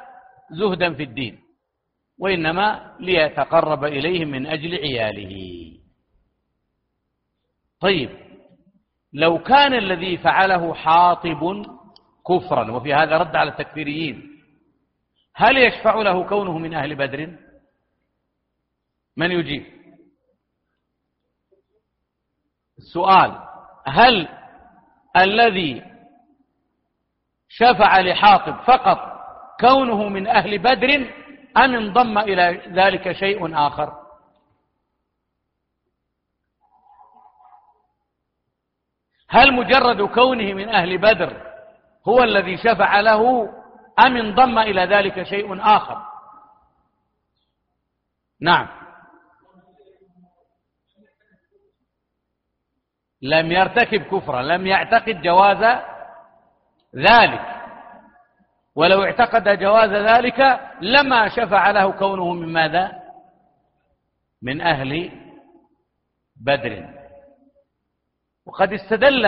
زهدا 0.52 0.94
في 0.94 1.04
الدين. 1.04 1.47
وإنما 2.20 2.96
ليتقرب 3.00 3.84
إليهم 3.84 4.28
من 4.28 4.48
أجل 4.48 4.76
عياله. 4.76 5.64
طيب 7.80 8.10
لو 9.14 9.40
كان 9.44 9.74
الذي 9.74 10.18
فعله 10.18 10.74
حاطب 10.74 11.66
كفرا 12.28 12.72
وفي 12.72 12.94
هذا 12.94 13.18
رد 13.18 13.36
على 13.36 13.52
التكفيريين 13.52 14.38
هل 15.36 15.58
يشفع 15.58 15.96
له 15.96 16.24
كونه 16.30 16.58
من 16.58 16.74
أهل 16.74 16.96
بدر؟ 16.96 17.38
من 19.18 19.32
يجيب؟ 19.32 19.66
السؤال 22.78 23.40
هل 23.88 24.28
الذي 25.18 25.84
شفع 27.50 28.00
لحاطب 28.00 28.56
فقط 28.62 29.00
كونه 29.60 30.10
من 30.10 30.28
أهل 30.28 30.58
بدر؟ 30.58 31.14
أم 31.58 31.76
انضم 31.76 32.18
إلى 32.18 32.62
ذلك 32.68 33.12
شيء 33.12 33.58
آخر؟ 33.68 34.08
هل 39.30 39.54
مجرد 39.54 40.02
كونه 40.02 40.54
من 40.54 40.70
أهل 40.70 40.98
بدر 40.98 41.42
هو 42.08 42.24
الذي 42.24 42.58
شفع 42.58 43.00
له 43.00 43.54
أم 44.00 44.18
انضم 44.18 44.60
إلى 44.60 44.82
ذلك 44.82 45.24
شيء 45.24 45.62
آخر؟ 45.62 46.08
نعم. 48.42 48.68
لم 53.22 53.52
يرتكب 53.52 54.02
كفرا 54.02 54.42
لم 54.42 54.68
يعتقد 54.68 55.22
جواز 55.22 55.82
ذلك. 56.96 57.57
ولو 58.78 59.04
اعتقد 59.04 59.60
جواز 59.60 59.90
ذلك 59.90 60.60
لما 60.82 61.30
شفع 61.30 61.72
له 61.72 61.92
كونه 61.92 62.34
من 62.34 62.54
ماذا؟ 62.54 62.92
من 64.42 64.62
أهل 64.62 65.12
بدر. 66.46 66.86
وقد 68.46 68.74
استدل 68.74 69.26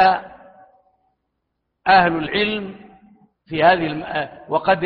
أهل 1.88 2.18
العلم 2.18 2.76
في 3.46 3.64
هذه 3.64 4.30
وقد 4.50 4.84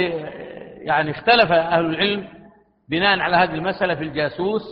يعني 0.77 1.11
اختلف 1.11 1.51
أهل 1.51 1.85
العلم 1.85 2.27
بناء 2.89 3.19
على 3.19 3.35
هذه 3.37 3.53
المسألة 3.55 3.95
في 3.95 4.03
الجاسوس 4.03 4.63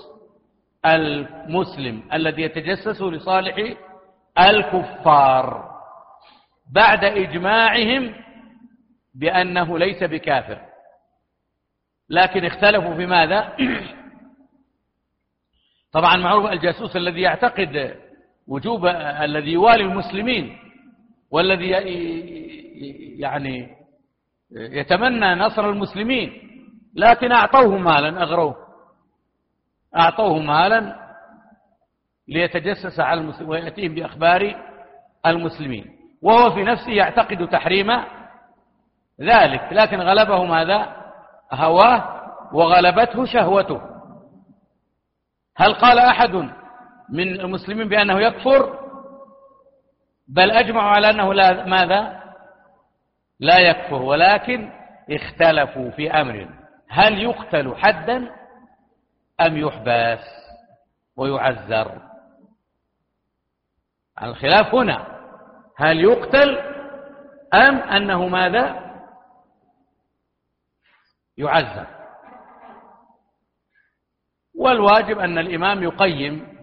المسلم 0.86 2.04
الذي 2.14 2.42
يتجسس 2.42 3.02
لصالح 3.02 3.78
الكفار 4.40 5.72
بعد 6.74 7.04
إجماعهم 7.04 8.16
بأنه 9.14 9.80
ليس 9.80 10.04
بكافر. 10.04 10.62
لكن 12.10 12.46
اختلفوا 12.46 12.96
في 12.96 13.06
ماذا؟ 13.06 13.56
طبعا 15.94 16.18
معروف 16.18 16.46
الجاسوس 16.46 16.96
الذي 16.96 17.22
يعتقد 17.22 17.96
وجوب 18.48 18.86
الذي 19.22 19.52
يوالي 19.52 19.84
المسلمين 19.84 20.58
والذي 21.32 21.70
يعني 23.20 23.78
يتمنى 24.52 25.36
نصر 25.36 25.70
المسلمين 25.70 26.52
لكن 26.96 27.32
أعطوه 27.32 27.78
مالا 27.78 28.24
أغروه. 28.24 28.56
أعطوه 29.98 30.40
مالا 30.40 30.96
ليتجسس 32.28 33.00
على 33.00 33.22
المسلمين 33.22 33.50
ويأتيهم 33.50 33.96
بأخبار 33.96 34.56
المسلمين. 35.26 35.86
وهو 36.22 36.56
في 36.56 36.64
نفسه 36.64 36.92
يعتقد 36.92 37.50
تحريم 37.50 37.88
ذلك 39.22 39.68
لكن 39.72 40.02
غلبه 40.02 40.44
ماذا؟ 40.46 40.96
هواه 41.54 42.22
وغلبته 42.54 43.26
شهوته. 43.26 43.82
هل 45.58 45.74
قال 45.74 46.00
أحد 46.00 46.36
من 47.10 47.40
المسلمين 47.40 47.90
بأنه 47.90 48.20
يكفر؟ 48.20 48.80
بل 50.28 50.52
أجمعوا 50.52 50.90
على 50.90 51.10
أنه 51.10 51.34
لا 51.34 51.66
ماذا؟ 51.66 52.22
لا 53.40 53.60
يكفر 53.60 54.02
ولكن 54.02 54.72
اختلفوا 55.12 55.92
في 55.92 56.12
أمر. 56.12 56.50
هل 56.90 57.24
يقتل 57.24 57.76
حدا 57.76 58.32
أم 59.42 59.58
يحبس 59.58 60.24
ويعذر؟ 61.18 62.02
الخلاف 64.24 64.76
هنا 64.76 65.08
هل 65.78 66.00
يقتل 66.00 66.58
أم 67.54 67.76
أنه 67.78 68.28
ماذا؟ 68.28 68.91
يعذر. 71.38 71.88
والواجب 74.56 75.20
أن 75.20 75.38
الإمام 75.38 75.84
يقيم 75.84 76.62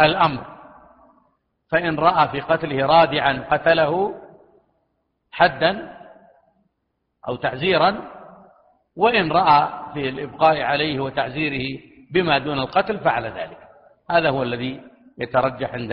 الأمر. 0.00 0.60
فإن 1.70 1.98
رأى 1.98 2.28
في 2.28 2.40
قتله 2.40 2.86
رادعا 2.86 3.46
قتله 3.50 4.22
حدا 5.30 5.96
أو 7.28 7.36
تعزيرا 7.36 8.10
وإن 8.96 9.32
رأى 9.32 9.92
في 9.92 10.08
الإبقاء 10.08 10.62
عليه 10.62 11.00
وتعزيره 11.00 11.80
بما 12.12 12.38
دون 12.38 12.58
القتل 12.58 13.00
فعل 13.00 13.26
ذلك. 13.26 13.58
هذا 14.10 14.30
هو 14.30 14.42
الذي 14.42 14.82
يترجح 15.18 15.74
عند 15.74 15.92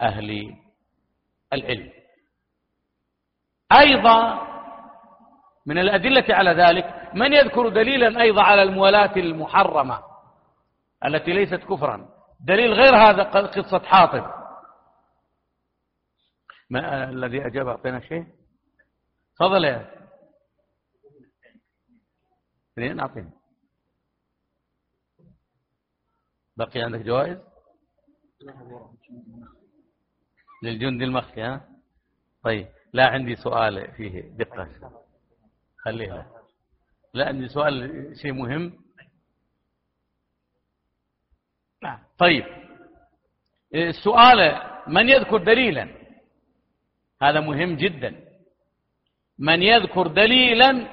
أهل 0.00 0.56
العلم. 1.52 1.92
أيضا 3.72 4.53
من 5.66 5.78
الأدلة 5.78 6.34
على 6.34 6.50
ذلك 6.50 7.14
من 7.14 7.32
يذكر 7.32 7.68
دليلا 7.68 8.22
أيضا 8.22 8.42
على 8.42 8.62
الموالاة 8.62 9.16
المحرمة 9.16 10.02
التي 11.04 11.32
ليست 11.32 11.64
كفرا؟ 11.64 12.08
دليل 12.40 12.72
غير 12.72 12.96
هذا 12.96 13.22
قصة 13.22 13.78
حاطب. 13.78 14.44
ما 16.70 17.10
الذي 17.10 17.46
أجاب 17.46 17.68
أعطينا 17.68 18.00
شيء؟ 18.00 18.26
تفضل 19.36 19.64
يا 19.64 19.90
اثنين 22.72 23.00
أعطينا. 23.00 23.30
بقي 26.56 26.82
عندك 26.82 27.00
جوائز؟ 27.00 27.38
للجند 30.62 31.02
المخفي 31.02 31.42
ها؟ 31.42 31.68
طيب 32.42 32.68
لا 32.92 33.06
عندي 33.06 33.36
سؤال 33.36 33.92
فيه 33.92 34.20
دقة. 34.20 35.03
خليها. 35.84 36.26
عندي 37.16 37.48
سؤال 37.48 38.12
شيء 38.22 38.32
مهم. 38.32 38.72
نعم. 41.82 41.98
طيب. 42.18 42.44
السؤال 43.74 44.62
من 44.86 45.08
يذكر 45.08 45.38
دليلا؟ 45.38 45.88
هذا 47.22 47.40
مهم 47.40 47.76
جدا. 47.76 48.24
من 49.38 49.62
يذكر 49.62 50.06
دليلا 50.06 50.88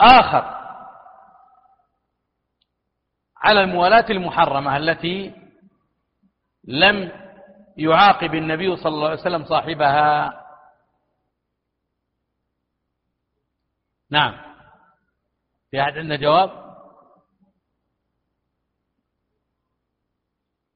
آخر 0.00 0.60
على 3.36 3.60
الموالاة 3.60 4.10
المحرمة 4.10 4.76
التي 4.76 5.34
لم 6.64 7.12
يعاقب 7.76 8.34
النبي 8.34 8.76
صلى 8.76 8.94
الله 8.94 9.08
عليه 9.08 9.20
وسلم 9.20 9.44
صاحبها 9.44 10.40
نعم. 14.10 14.56
في 15.70 15.80
أحد 15.80 15.92
عنده 15.98 16.16
جواب؟ 16.16 16.70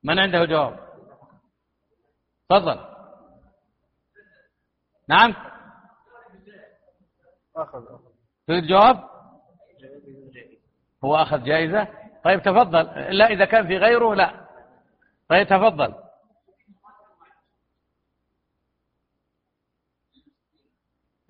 من 0.02 0.19
عنده 0.19 0.44
جواب؟ 0.44 0.85
تفضل. 2.48 2.94
نعم. 5.09 5.35
أخذ 7.56 7.85
تريد 8.47 8.65
جواب؟ 8.65 9.11
هو 11.05 11.16
أخذ 11.16 11.44
جائزة؟ 11.44 11.89
طيب 12.24 12.43
تفضل. 12.43 12.85
لا 13.19 13.27
إذا 13.27 13.44
كان 13.44 13.66
في 13.66 13.77
غيره 13.77 14.15
لا. 14.15 14.48
طيب 15.28 15.47
تفضل. 15.47 15.94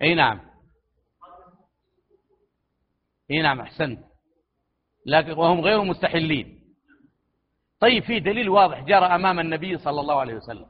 إي 0.01 0.15
نعم. 0.15 0.54
اي 3.31 3.41
نعم 3.41 3.61
أحسنت. 3.61 3.99
لكن 5.05 5.31
وهم 5.31 5.61
غير 5.61 5.83
مستحلين. 5.83 6.61
طيب 7.79 8.03
في 8.03 8.19
دليل 8.19 8.49
واضح 8.49 8.79
جرى 8.79 9.05
أمام 9.05 9.39
النبي 9.39 9.77
صلى 9.77 10.01
الله 10.01 10.19
عليه 10.19 10.33
وسلم. 10.33 10.65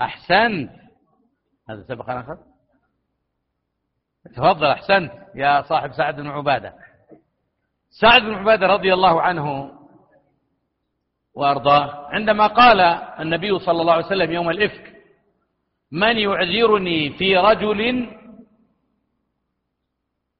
أحسنت. 0.00 0.70
هذا 1.68 1.82
سبق 1.88 2.10
أنا 2.10 2.20
أخذ. 2.20 2.36
تفضل 4.36 4.66
أحسنت. 4.66 5.12
يا 5.34 5.62
صاحب 5.62 5.92
سعد 5.92 6.16
بن 6.16 6.26
عبادة. 6.26 6.74
سعد 7.90 8.22
بن 8.22 8.34
عبادة 8.34 8.66
رضي 8.66 8.94
الله 8.94 9.22
عنه 9.22 9.78
وأرضاه 11.34 12.08
عندما 12.08 12.46
قال 12.46 12.80
النبي 13.20 13.58
صلى 13.58 13.80
الله 13.80 13.92
عليه 13.92 14.06
وسلم 14.06 14.32
يوم 14.32 14.50
الإفك 14.50 14.94
من 15.92 16.18
يعذرني 16.18 17.10
في 17.10 17.36
رجل 17.36 18.08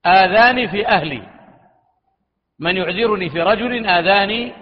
آذاني 0.07 0.69
في 0.69 0.89
أهلي. 0.89 1.29
من 2.59 2.77
يعذرني 2.77 3.31
في 3.31 3.43
رجل 3.43 3.87
آذاني 3.87 4.55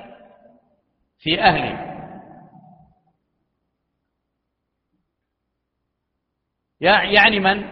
في 1.19 1.43
أهلي. 1.43 1.87
يعني 6.81 7.41
من؟ 7.41 7.69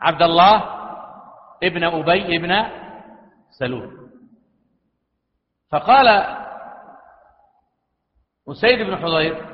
عبد 0.00 0.22
الله 0.22 0.62
ابن 1.62 1.84
أبي 1.84 2.36
ابن 2.36 2.70
سلول. 3.58 4.10
فقال 5.70 6.08
أسيد 8.48 8.78
بن 8.86 8.96
حضير 8.96 9.52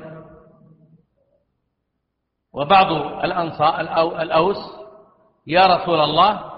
وبعض 2.53 2.91
الأوس 4.21 4.57
يا 5.47 5.67
رسول 5.67 5.99
الله 5.99 6.48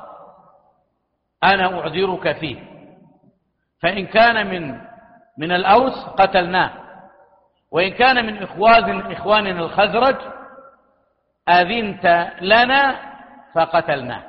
أنا 1.43 1.79
أعذرك 1.79 2.37
فيه. 2.37 2.71
فإن 3.81 4.05
كان 4.05 4.47
من 4.47 4.81
من 5.37 5.51
الأوس 5.51 6.05
قتلناه. 6.05 6.71
وإن 7.71 7.91
كان 7.91 8.25
من 8.25 8.43
إخوان 8.43 9.11
إخواننا 9.11 9.59
الخزرج 9.59 10.15
أذنت 11.49 12.31
لنا 12.41 13.11
فقتلناه. 13.55 14.23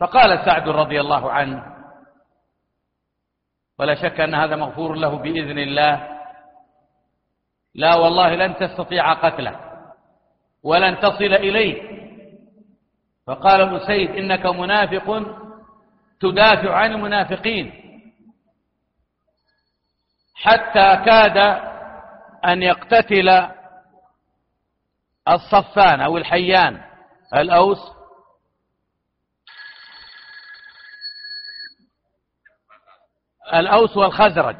فقال 0.00 0.44
سعد 0.44 0.68
رضي 0.68 1.00
الله 1.00 1.32
عنه 1.32 1.72
ولا 3.78 3.94
شك 3.94 4.20
أن 4.20 4.34
هذا 4.34 4.56
مغفور 4.56 4.94
له 4.94 5.18
بإذن 5.18 5.58
الله. 5.58 6.08
لا 7.74 7.96
والله 7.96 8.34
لن 8.34 8.56
تستطيع 8.56 9.12
قتله 9.12 9.60
ولن 10.62 10.98
تصل 10.98 11.34
إليه. 11.34 11.91
فقال 13.26 13.76
أسيد 13.76 14.10
إنك 14.10 14.46
منافق 14.46 15.22
تدافع 16.20 16.74
عن 16.76 16.92
المنافقين. 16.92 17.82
حتى 20.34 20.96
كاد 21.04 21.36
أن 22.44 22.62
يقتتل 22.62 23.48
الصفان 25.28 26.00
أو 26.00 26.16
الحيان 26.16 26.84
الأوس. 27.34 27.92
الأوس 33.54 33.96
والخزرج. 33.96 34.56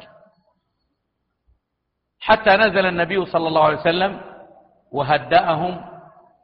حتى 2.19 2.49
نزل 2.49 2.85
النبي 2.85 3.25
صلى 3.25 3.47
الله 3.47 3.63
عليه 3.63 3.77
وسلم 3.77 4.21
وهدأهم 4.91 5.85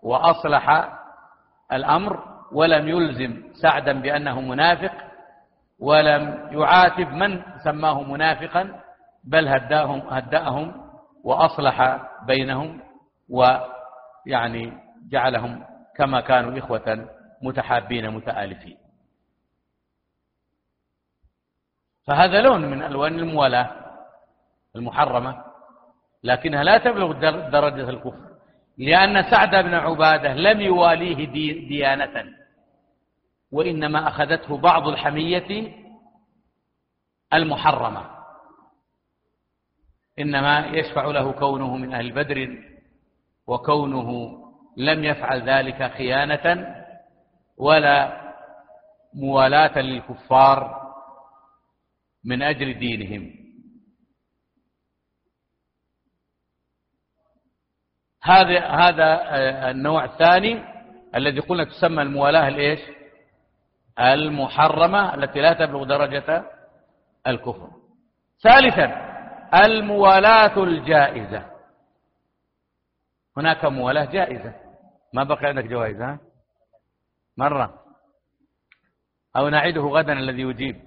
وأصلح 0.03 0.98
الأمر 1.71 2.23
ولم 2.51 2.87
يلزم 2.87 3.43
سعدا 3.53 4.01
بأنه 4.01 4.41
منافق 4.41 4.91
ولم 5.79 6.49
يعاتب 6.51 7.07
من 7.07 7.41
سماه 7.63 8.03
منافقا 8.03 8.81
بل 9.23 9.47
هدأهم, 9.47 9.99
هدأهم 10.09 10.89
وأصلح 11.23 12.07
بينهم 12.27 12.81
ويعني 13.29 14.73
جعلهم 15.09 15.65
كما 15.95 16.21
كانوا 16.21 16.59
إخوة 16.59 17.09
متحابين 17.41 18.09
متآلفين. 18.09 18.77
فهذا 22.07 22.41
لون 22.41 22.61
من 22.71 22.83
ألوان 22.83 23.19
الموالاة 23.19 23.69
المحرمة 24.75 25.43
لكنها 26.23 26.63
لا 26.63 26.77
تبلغ 26.77 27.11
درجة 27.49 27.89
الكفر. 27.89 28.28
لأن 28.79 29.23
سعد 29.31 29.55
بن 29.65 29.73
عبادة 29.73 30.33
لم 30.33 30.61
يواليه 30.61 31.25
دي 31.31 31.53
ديانة 31.67 32.25
وإنما 33.51 34.07
أخذته 34.07 34.57
بعض 34.57 34.87
الحمية 34.87 35.73
المحرمة. 37.33 38.09
إنما 40.19 40.65
يشفع 40.67 41.05
له 41.05 41.31
كونه 41.31 41.77
من 41.77 41.93
أهل 41.93 42.11
بدر 42.11 42.63
وكونه 43.47 44.39
لم 44.77 45.03
يفعل 45.03 45.49
ذلك 45.49 45.91
خيانة 45.91 46.75
ولا 47.57 48.21
موالاة 49.13 49.79
للكفار 49.79 50.79
من 52.23 52.41
أجل 52.41 52.79
دينهم. 52.79 53.38
هذا 58.23 58.59
هذا 58.59 59.21
النوع 59.71 60.05
الثاني 60.05 60.63
الذي 61.15 61.39
قلنا 61.39 61.63
تسمى 61.63 62.01
الموالاة 62.01 62.47
الإيش؟ 62.47 62.79
المحرمة 63.99 65.15
التي 65.15 65.41
لا 65.41 65.53
تبلغ 65.53 65.83
درجة 65.83 66.45
الكفر. 67.27 67.69
ثالثا 68.41 69.09
الموالاة 69.65 70.63
الجائزة. 70.63 71.45
هناك 73.37 73.65
موالاة 73.65 74.05
جائزة. 74.05 74.53
ما 75.13 75.23
بقي 75.23 75.47
عندك 75.47 75.63
جوائز 75.63 76.01
ها؟ 76.01 76.19
مرة. 77.37 77.83
أو 79.35 79.49
نعيده 79.49 79.81
غدا 79.81 80.13
الذي 80.13 80.41
يجيب. 80.41 80.81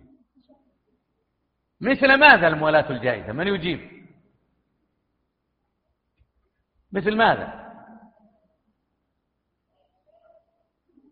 مثل 1.81 2.15
ماذا 2.15 2.49
الموالاة 2.49 2.91
الجائزة؟ 2.91 3.33
من 3.33 3.47
يجيب؟ 3.47 4.02
مثل 6.93 7.17
ماذا؟ 7.17 7.63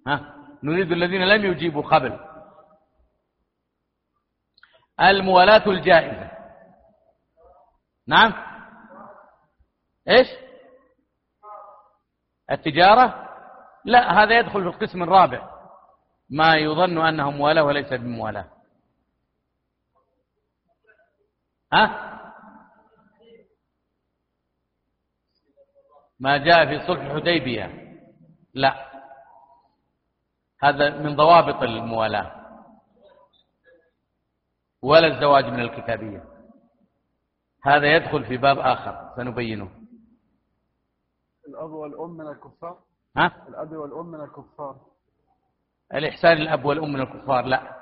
ها؟ 0.06 0.36
نريد 0.62 0.92
الذين 0.92 1.28
لم 1.28 1.44
يجيبوا 1.44 1.82
قبل 1.82 2.20
الموالاة 5.00 5.66
الجائزة. 5.70 6.30
نعم. 8.06 8.32
إيش؟ 10.08 10.28
التجارة؟ 12.50 13.28
لا 13.84 14.22
هذا 14.22 14.38
يدخل 14.38 14.62
في 14.62 14.68
القسم 14.68 15.02
الرابع. 15.02 15.50
ما 16.30 16.56
يظن 16.56 17.06
أنه 17.06 17.30
موالاة 17.30 17.62
وليس 17.62 17.92
بموالاة. 17.92 18.50
ها؟ 21.72 22.09
ما 26.20 26.36
جاء 26.36 26.66
في 26.66 26.86
صلح 26.86 27.00
الحديبية. 27.00 27.96
لا. 28.54 28.90
هذا 30.62 30.90
من 30.90 31.16
ضوابط 31.16 31.62
الموالاة. 31.62 32.40
ولا 34.82 35.06
الزواج 35.06 35.44
من 35.44 35.60
الكتابية. 35.60 36.24
هذا 37.64 37.96
يدخل 37.96 38.24
في 38.24 38.36
باب 38.36 38.58
آخر 38.58 39.12
سنبينه. 39.16 39.70
الأب 41.48 41.70
والأم 41.70 42.10
من 42.10 42.28
الكفار؟ 42.28 42.78
ها؟ 43.16 43.32
الأب 43.48 43.72
والأم 43.72 44.06
من 44.06 44.20
الكفار. 44.20 44.76
الإحسان 45.94 46.36
الأب 46.36 46.64
والأم 46.64 46.92
من 46.92 47.00
الكفار 47.00 47.44
لا. 47.44 47.76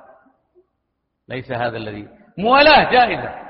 ليس 1.28 1.52
هذا 1.52 1.76
الذي. 1.76 2.08
موالاة 2.38 2.92
جائزة. 2.92 3.48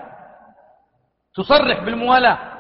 تصرح 1.35 1.85
بالموالاة. 1.85 2.58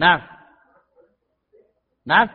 نعم. 0.00 0.20
نعم. 2.06 2.28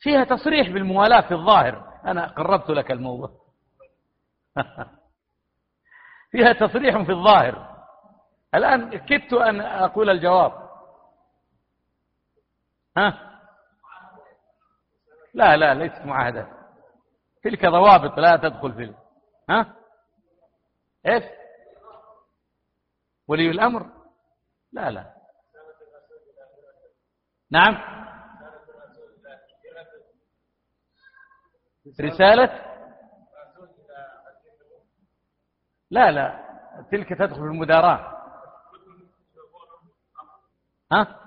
فيها 0.00 0.24
تصريح 0.24 0.68
بالموالاة 0.68 1.20
في 1.20 1.34
الظاهر. 1.34 2.00
أنا 2.04 2.26
قربت 2.26 2.70
لك 2.70 2.90
الموضوع. 2.90 3.30
فيها 6.32 6.52
تصريح 6.52 7.02
في 7.02 7.12
الظاهر. 7.12 7.84
الآن 8.54 8.98
كدت 8.98 9.32
أن 9.32 9.60
أقول 9.60 10.10
الجواب. 10.10 10.70
ها؟ 12.96 13.38
لا 15.34 15.56
لا 15.56 15.74
ليست 15.74 16.02
معاهدة. 16.02 16.48
تلك 17.42 17.66
ضوابط 17.66 18.18
لا 18.18 18.36
تدخل 18.36 18.72
في 18.72 18.94
ها؟ 19.50 19.74
إيش؟ 21.06 21.41
ولي 23.28 23.50
الأمر؟ 23.50 23.90
لا 24.72 24.90
لا. 24.90 25.14
نعم. 27.50 28.02
رسالة؟ 32.00 32.72
لا 35.90 36.10
لا. 36.10 36.42
تلك 36.90 37.08
تدخل 37.08 37.34
في 37.34 37.40
المداراة. 37.40 38.12
ها؟ 40.92 41.22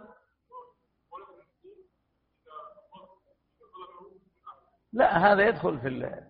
لا 4.93 5.17
هذا 5.17 5.47
يدخل 5.47 5.79
في 5.79 6.21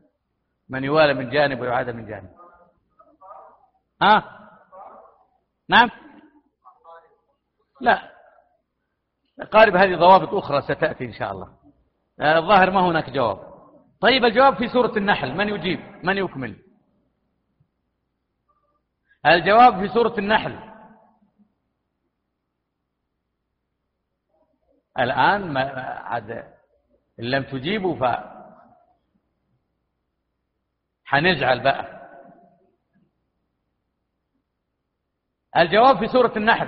من 0.70 0.84
يوالى 0.84 1.14
من 1.14 1.30
جانب 1.30 1.60
ويعاد 1.60 1.90
من 1.90 2.08
جانب. 2.08 2.36
ها؟ 4.02 4.45
نعم؟ 5.70 5.90
لا. 7.82 8.12
قارب 9.52 9.76
هذه 9.76 9.96
ضوابط 9.96 10.34
أخرى 10.34 10.62
ستأتي 10.62 11.06
إن 11.06 11.14
شاء 11.14 11.32
الله. 11.32 11.58
آه، 12.20 12.38
الظاهر 12.38 12.72
ما 12.72 12.82
هناك 12.82 13.10
جواب. 13.10 13.56
طيب 14.02 14.26
الجواب 14.26 14.56
في 14.58 14.68
سورة 14.68 14.98
النحل. 14.98 15.36
من 15.38 15.50
يجيب؟ 15.50 15.80
من 16.04 16.18
يكمل؟ 16.18 16.56
الجواب 19.26 19.80
في 19.80 19.94
سورة 19.94 20.20
النحل. 20.20 20.76
الآن 25.00 25.54
ما 25.54 25.62
عاد 25.82 26.32
إن 27.20 27.26
لم 27.26 27.44
تجيبوا 27.44 27.96
ف 27.96 28.24
حنزعل 31.06 31.64
بقى. 31.64 31.95
الجواب 35.58 36.00
في 36.00 36.08
سورة 36.08 36.38
النحل. 36.38 36.68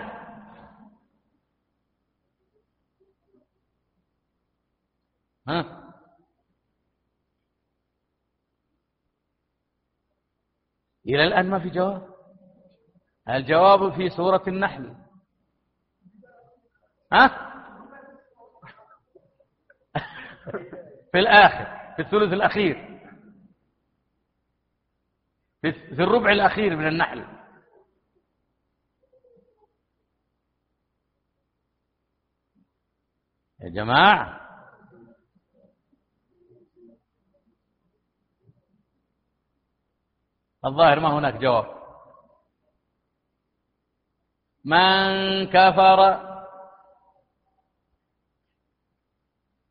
ها؟ 5.47 5.83
إلى 11.05 11.23
الآن 11.23 11.49
ما 11.49 11.59
في 11.59 11.69
جواب؟ 11.69 12.07
الجواب 13.29 13.93
في 13.93 14.09
سورة 14.09 14.43
النحل. 14.47 14.95
ها؟ 17.13 17.53
في 21.11 21.19
الآخر 21.19 21.95
في 21.95 22.01
الثلث 22.01 22.33
الأخير. 22.33 22.97
في 25.61 26.03
الربع 26.03 26.31
الأخير 26.31 26.75
من 26.75 26.87
النحل. 26.87 27.36
يا 33.67 33.71
جماعة. 33.71 34.41
الظاهر 40.65 40.99
ما 40.99 41.19
هناك 41.19 41.33
جواب. 41.33 41.77
من 44.65 45.45
كفر؟ 45.47 46.01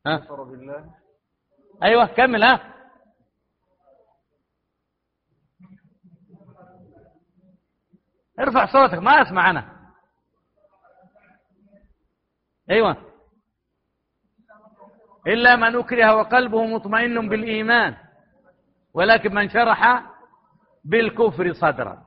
ها؟ 0.05 0.17
كفر 0.17 0.43
بالله. 0.43 0.95
أيوه 1.83 2.05
كمل 2.05 2.43
ها. 2.43 2.73
ارفع 8.39 8.65
صوتك 8.65 8.97
ما 9.03 9.11
أسمع 9.11 9.49
أنا. 9.49 9.93
أيوه. 12.71 13.06
إلا 15.27 15.55
من 15.55 15.75
أكره 15.75 16.15
وقلبه 16.15 16.65
مطمئن 16.65 17.29
بالإيمان 17.29 17.95
ولكن 18.93 19.33
من 19.33 19.49
شرح 19.49 20.03
بالكفر 20.85 21.53
صدرا. 21.53 21.97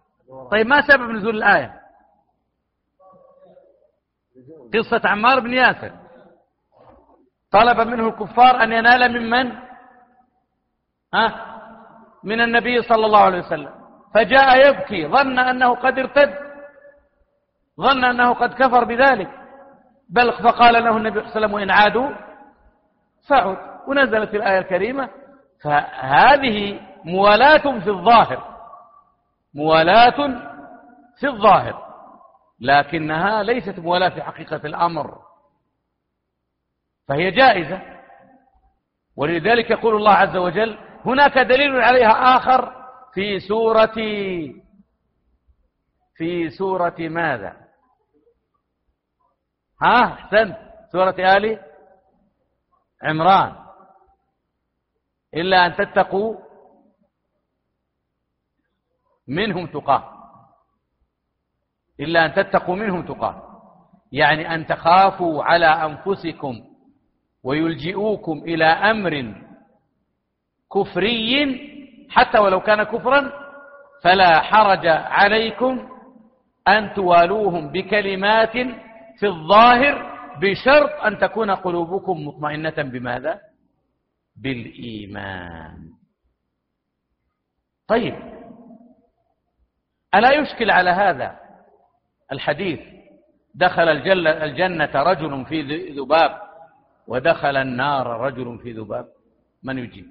طيب 0.50 0.66
ما 0.66 0.80
سبب 0.80 1.10
نزول 1.10 1.36
الآية؟ 1.36 1.80
قصة 4.74 5.08
عمار 5.08 5.40
بن 5.40 5.52
ياسر. 5.52 5.92
طلب 7.50 7.80
منه 7.80 8.08
الكفار 8.08 8.62
أن 8.62 8.72
ينال 8.72 9.20
ممن 9.20 9.52
ها؟ 11.14 11.46
من 12.24 12.40
النبي 12.40 12.82
صلى 12.82 13.06
الله 13.06 13.20
عليه 13.20 13.38
وسلم. 13.38 13.72
فجاء 14.14 14.68
يبكي 14.68 15.06
ظن 15.06 15.38
أنه 15.38 15.74
قد 15.74 15.98
ارتد 15.98 16.34
ظن 17.80 18.04
أنه 18.04 18.32
قد 18.34 18.54
كفر 18.54 18.84
بذلك. 18.84 19.30
بل 20.08 20.32
فقال 20.32 20.84
له 20.84 20.96
النبي 20.96 21.20
صلى 21.20 21.26
الله 21.26 21.30
عليه 21.30 21.40
وسلم 21.40 21.54
وإن 21.54 21.70
عادوا 21.70 22.29
فعد 23.28 23.56
ونزلت 23.88 24.34
الآية 24.34 24.58
الكريمة 24.58 25.08
فهذه 25.62 26.80
موالاة 27.04 27.80
في 27.80 27.90
الظاهر. 27.90 28.56
موالاة 29.54 30.28
في 31.20 31.26
الظاهر. 31.26 31.90
لكنها 32.60 33.42
ليست 33.42 33.78
موالاة 33.78 34.08
في 34.08 34.22
حقيقة 34.22 34.60
الأمر. 34.64 35.18
فهي 37.08 37.30
جائزة. 37.30 37.82
ولذلك 39.16 39.70
يقول 39.70 39.96
الله 39.96 40.12
عز 40.12 40.36
وجل 40.36 40.78
هناك 41.04 41.38
دليل 41.38 41.80
عليها 41.80 42.36
آخر 42.36 42.72
في 43.14 43.38
سورة 43.40 43.94
في 46.16 46.50
سورة 46.50 46.94
ماذا؟ 46.98 47.56
ها 49.82 50.04
أحسنت. 50.04 50.56
سورة 50.92 51.14
آل 51.36 51.69
عمران. 53.02 53.56
إلا 55.34 55.66
أن 55.66 55.76
تتقوا 55.76 56.36
منهم 59.28 59.66
تقاة. 59.66 60.04
إلا 62.00 62.26
أن 62.26 62.34
تتقوا 62.34 62.76
منهم 62.76 63.06
تقاة. 63.06 63.42
يعني 64.12 64.54
أن 64.54 64.66
تخافوا 64.66 65.44
على 65.44 65.66
أنفسكم 65.66 66.64
ويلجئوكم 67.42 68.38
إلى 68.38 68.64
أمر 68.64 69.34
كفري 70.74 71.70
حتى 72.10 72.38
ولو 72.38 72.60
كان 72.60 72.82
كفرا 72.82 73.32
فلا 74.02 74.40
حرج 74.40 74.86
عليكم 74.86 75.88
أن 76.68 76.94
توالوهم 76.94 77.68
بكلمات 77.72 78.52
في 79.18 79.26
الظاهر 79.26 80.19
بشرط 80.40 80.90
أن 81.04 81.18
تكون 81.18 81.50
قلوبكم 81.50 82.26
مطمئنة 82.26 82.82
بماذا؟ 82.82 83.40
بالإيمان. 84.36 85.90
طيب. 87.88 88.14
ألا 90.14 90.32
يشكل 90.32 90.70
على 90.70 90.90
هذا 90.90 91.38
الحديث 92.32 92.80
دخل 93.54 93.88
الجنة 94.28 94.90
رجل 94.94 95.44
في 95.46 95.62
ذباب 95.92 96.40
ودخل 97.06 97.56
النار 97.56 98.06
رجل 98.06 98.58
في 98.58 98.72
ذباب؟ 98.72 99.06
من 99.62 99.78
يجيب؟ 99.78 100.06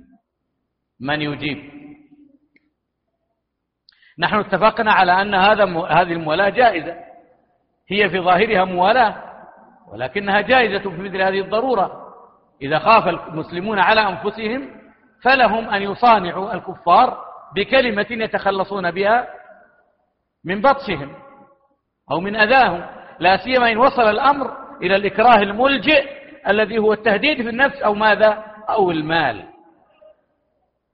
من 0.99 1.21
يجيب؟ 1.21 1.89
نحن 4.19 4.35
اتفقنا 4.35 4.91
على 4.91 5.21
أن 5.21 5.35
هذا 5.35 5.63
هذه 5.63 6.11
الموالاة 6.13 6.49
جائزة. 6.49 6.95
هي 7.87 8.09
في 8.09 8.19
ظاهرها 8.19 8.65
موالاة. 8.65 9.28
ولكنها 9.91 10.41
جائزة 10.41 10.89
في 10.89 11.01
مثل 11.01 11.21
هذه 11.21 11.39
الضرورة. 11.39 12.09
إذا 12.61 12.79
خاف 12.79 13.07
المسلمون 13.07 13.79
على 13.79 14.01
أنفسهم 14.01 14.69
فلهم 15.23 15.69
أن 15.69 15.81
يصانعوا 15.81 16.53
الكفار 16.53 17.17
بكلمة 17.55 18.05
يتخلصون 18.09 18.91
بها 18.91 19.27
من 20.45 20.61
بطشهم 20.61 21.15
أو 22.11 22.19
من 22.19 22.35
أذاهم. 22.35 22.85
لا 23.19 23.37
سيما 23.37 23.71
إن 23.71 23.77
وصل 23.77 24.01
الأمر 24.01 24.57
إلى 24.81 24.95
الإكراه 24.95 25.35
الملجئ 25.35 26.19
الذي 26.47 26.77
هو 26.77 26.93
التهديد 26.93 27.41
في 27.41 27.49
النفس 27.49 27.81
أو 27.81 27.93
ماذا؟ 27.93 28.43
أو 28.69 28.91
المال. 28.91 29.45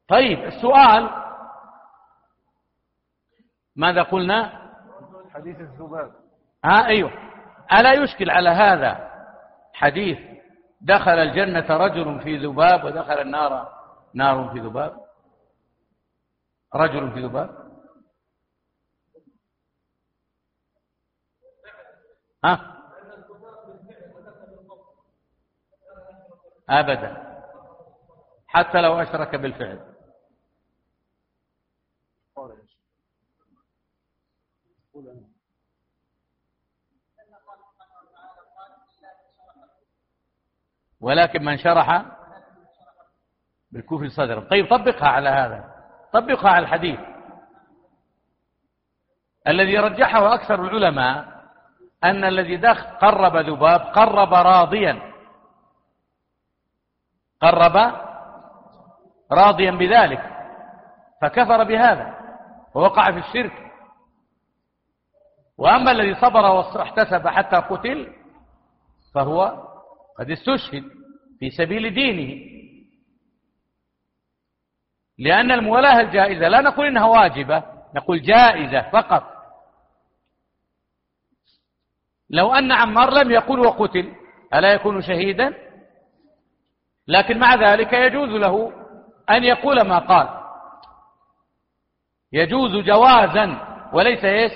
طيب 0.07 0.43
السؤال 0.43 1.09
ماذا 3.76 4.01
قلنا؟ 4.01 4.65
حديث 5.34 5.59
الذباب 5.59 6.11
ها 6.65 6.88
أيوه. 6.88 7.11
ألا 7.73 7.93
يشكل 7.93 8.29
على 8.29 8.49
هذا 8.49 9.11
حديث 9.73 10.19
دخل 10.81 11.11
الجنة 11.11 11.77
رجل 11.77 12.21
في 12.21 12.37
ذباب 12.37 12.83
ودخل 12.83 13.21
النار 13.21 13.75
نار 14.13 14.49
في 14.53 14.59
ذباب؟ 14.59 15.05
رجل 16.75 17.11
في 17.11 17.25
ذباب؟ 17.25 17.65
ها؟ 22.43 22.75
أبدا. 26.69 27.25
حتى 28.47 28.81
لو 28.81 29.01
أشرك 29.01 29.35
بالفعل. 29.35 29.94
ولكن 41.06 41.44
من 41.44 41.57
شرح 41.57 42.06
بالكفر 43.72 44.07
صدرا. 44.07 44.49
طيب 44.49 44.69
طبقها 44.69 45.07
على 45.07 45.30
هذا. 45.30 45.64
طبقها 46.14 46.52
على 46.52 46.65
الحديث. 46.65 46.99
الذي 49.48 49.77
رجحه 49.77 50.34
أكثر 50.34 50.64
العلماء 50.64 51.26
أن 52.03 52.23
الذي 52.23 52.57
دخل 52.57 52.98
قرب 52.98 53.38
ذباب 53.38 53.82
قرب 53.82 54.34
راضيا. 54.34 55.14
قرب 57.41 57.94
راضيا 59.32 59.72
بذلك. 59.72 60.32
فكفر 61.22 61.64
بهذا. 61.64 62.15
ووقع 62.76 63.11
في 63.11 63.18
الشرك. 63.18 63.72
وأما 65.57 65.91
الذي 65.91 66.15
صبر 66.15 66.45
واحتسب 66.45 67.27
حتى 67.27 67.56
قتل 67.56 68.14
فهو 69.14 69.74
قد 70.19 70.31
استشهد 70.31 70.83
في 71.39 71.49
سبيل 71.49 71.93
دينه. 71.93 72.55
لأن 75.17 75.51
المولاة 75.51 75.99
الجائزة 75.99 76.47
لا 76.47 76.61
نقول 76.61 76.87
إنها 76.87 77.05
واجبة 77.05 77.63
نقول 77.95 78.21
جائزة 78.21 78.89
فقط. 78.89 79.23
لو 82.29 82.53
أن 82.53 82.71
عمار 82.71 83.13
لم 83.13 83.31
يقل 83.31 83.59
وقتل 83.59 84.15
ألا 84.53 84.73
يكون 84.73 85.01
شهيدا؟ 85.01 85.53
لكن 87.07 87.39
مع 87.39 87.55
ذلك 87.55 87.93
يجوز 87.93 88.29
له 88.29 88.73
أن 89.29 89.43
يقول 89.43 89.81
ما 89.81 89.99
قال. 89.99 90.29
يجوز 92.33 92.71
جوازا 92.71 93.75
وليس 93.93 94.23
إيش؟ 94.23 94.51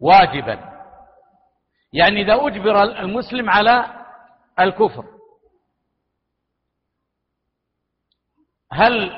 واجبا. 0.00 0.70
يعني 1.92 2.22
إذا 2.22 2.46
أجبر 2.46 2.82
المسلم 2.82 3.50
على 3.50 3.99
الكفر. 4.64 5.04
هل 8.72 9.10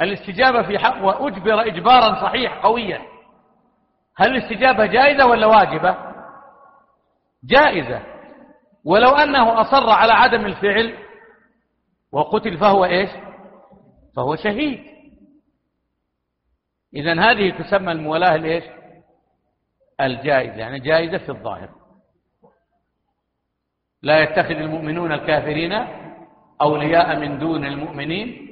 الاستجابة 0.00 0.62
في 0.62 0.78
حق 0.78 1.04
وأجبر 1.04 1.60
إجبارا 1.60 2.22
صحيح 2.22 2.64
قويا؟ 2.64 3.02
هل 4.16 4.36
الاستجابة 4.36 4.86
جائزة 4.86 5.26
ولا 5.26 5.46
واجبة؟ 5.46 5.96
جائزة. 7.44 8.02
ولو 8.84 9.10
أنه 9.10 9.60
أصر 9.60 9.90
على 9.90 10.12
عدم 10.12 10.46
الفعل 10.46 10.98
وقتل 12.12 12.58
فهو 12.58 12.84
إيش؟ 12.84 13.10
فهو 14.16 14.36
شهيد. 14.36 14.84
إذا 16.94 17.20
هذه 17.20 17.62
تسمى 17.62 17.92
المولاة 17.92 18.34
الإيش؟ 18.34 18.64
الجائزة 20.00 20.56
يعني 20.56 20.80
جائزة 20.80 21.18
في 21.18 21.28
الظاهر. 21.28 21.81
لا 24.02 24.22
يتخذ 24.22 24.54
المؤمنون 24.54 25.12
الكافرين 25.12 25.72
أولياء 26.62 27.18
من 27.18 27.38
دون 27.38 27.64
المؤمنين. 27.64 28.48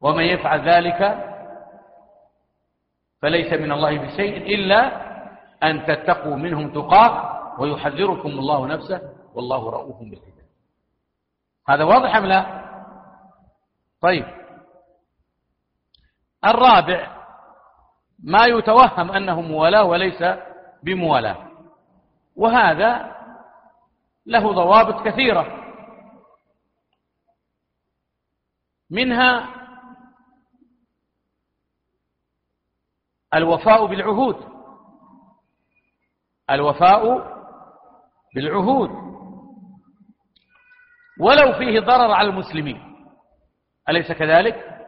ومن 0.00 0.24
يفعل 0.24 0.68
ذلك 0.68 1.26
فليس 3.22 3.52
من 3.52 3.72
الله 3.72 3.98
بشيء 3.98 4.54
إلا 4.54 5.06
أن 5.62 5.86
تتقوا 5.86 6.36
منهم 6.36 6.72
تقاة 6.72 7.36
ويحذركم 7.60 8.28
الله 8.28 8.66
نفسه 8.66 9.00
والله 9.34 9.70
رؤوف 9.70 9.98
بالعباد 9.98 10.46
هذا 11.68 11.84
واضح 11.84 12.16
أم 12.16 12.26
لا؟ 12.26 12.66
طيب. 14.00 14.24
الرابع 16.44 17.16
ما 18.24 18.46
يتوهم 18.46 19.12
أنه 19.12 19.40
موالاة 19.40 19.84
وليس 19.84 20.24
بموالاة. 20.82 21.36
وهذا 22.36 23.15
له 24.26 24.52
ضوابط 24.52 25.04
كثيرة. 25.08 25.66
منها 28.90 29.48
الوفاء 33.34 33.86
بالعهود. 33.86 34.36
الوفاء 36.50 37.02
بالعهود. 38.34 38.90
ولو 41.20 41.52
فيه 41.58 41.80
ضرر 41.80 42.10
على 42.10 42.28
المسلمين. 42.28 42.96
أليس 43.88 44.12
كذلك؟ 44.12 44.86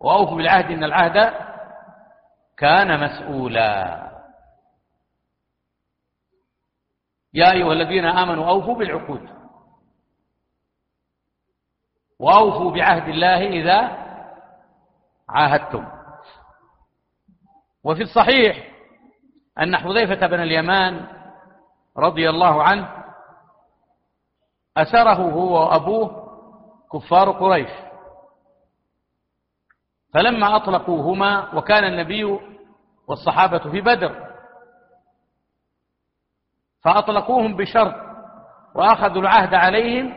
وأوفوا 0.00 0.36
بالعهد 0.36 0.64
إن 0.64 0.84
العهد 0.84 1.34
كان 2.56 3.04
مسؤولا. 3.04 4.09
يا 7.34 7.52
أيها 7.52 7.72
الذين 7.72 8.04
آمنوا 8.04 8.48
أوفوا 8.48 8.74
بالعقود. 8.74 9.28
وأوفوا 12.18 12.70
بعهد 12.70 13.08
الله 13.08 13.46
إذا 13.48 13.78
عاهدتم. 15.28 15.86
وفي 17.84 18.02
الصحيح 18.02 18.70
أن 19.58 19.76
حذيفة 19.76 20.26
بن 20.26 20.40
اليمان 20.40 21.06
رضي 21.96 22.30
الله 22.30 22.62
عنه 22.62 23.04
أسره 24.76 25.30
هو 25.30 25.64
وأبوه 25.64 26.30
كفار 26.92 27.30
قريش. 27.30 27.70
فلما 30.14 30.56
أطلقوهما 30.56 31.54
وكان 31.54 31.84
النبي 31.84 32.38
والصحابة 33.06 33.58
في 33.58 33.80
بدر 33.80 34.29
فأطلقوهم 36.84 37.56
بشرط 37.56 37.94
وأخذوا 38.74 39.22
العهد 39.22 39.54
عليهم 39.54 40.14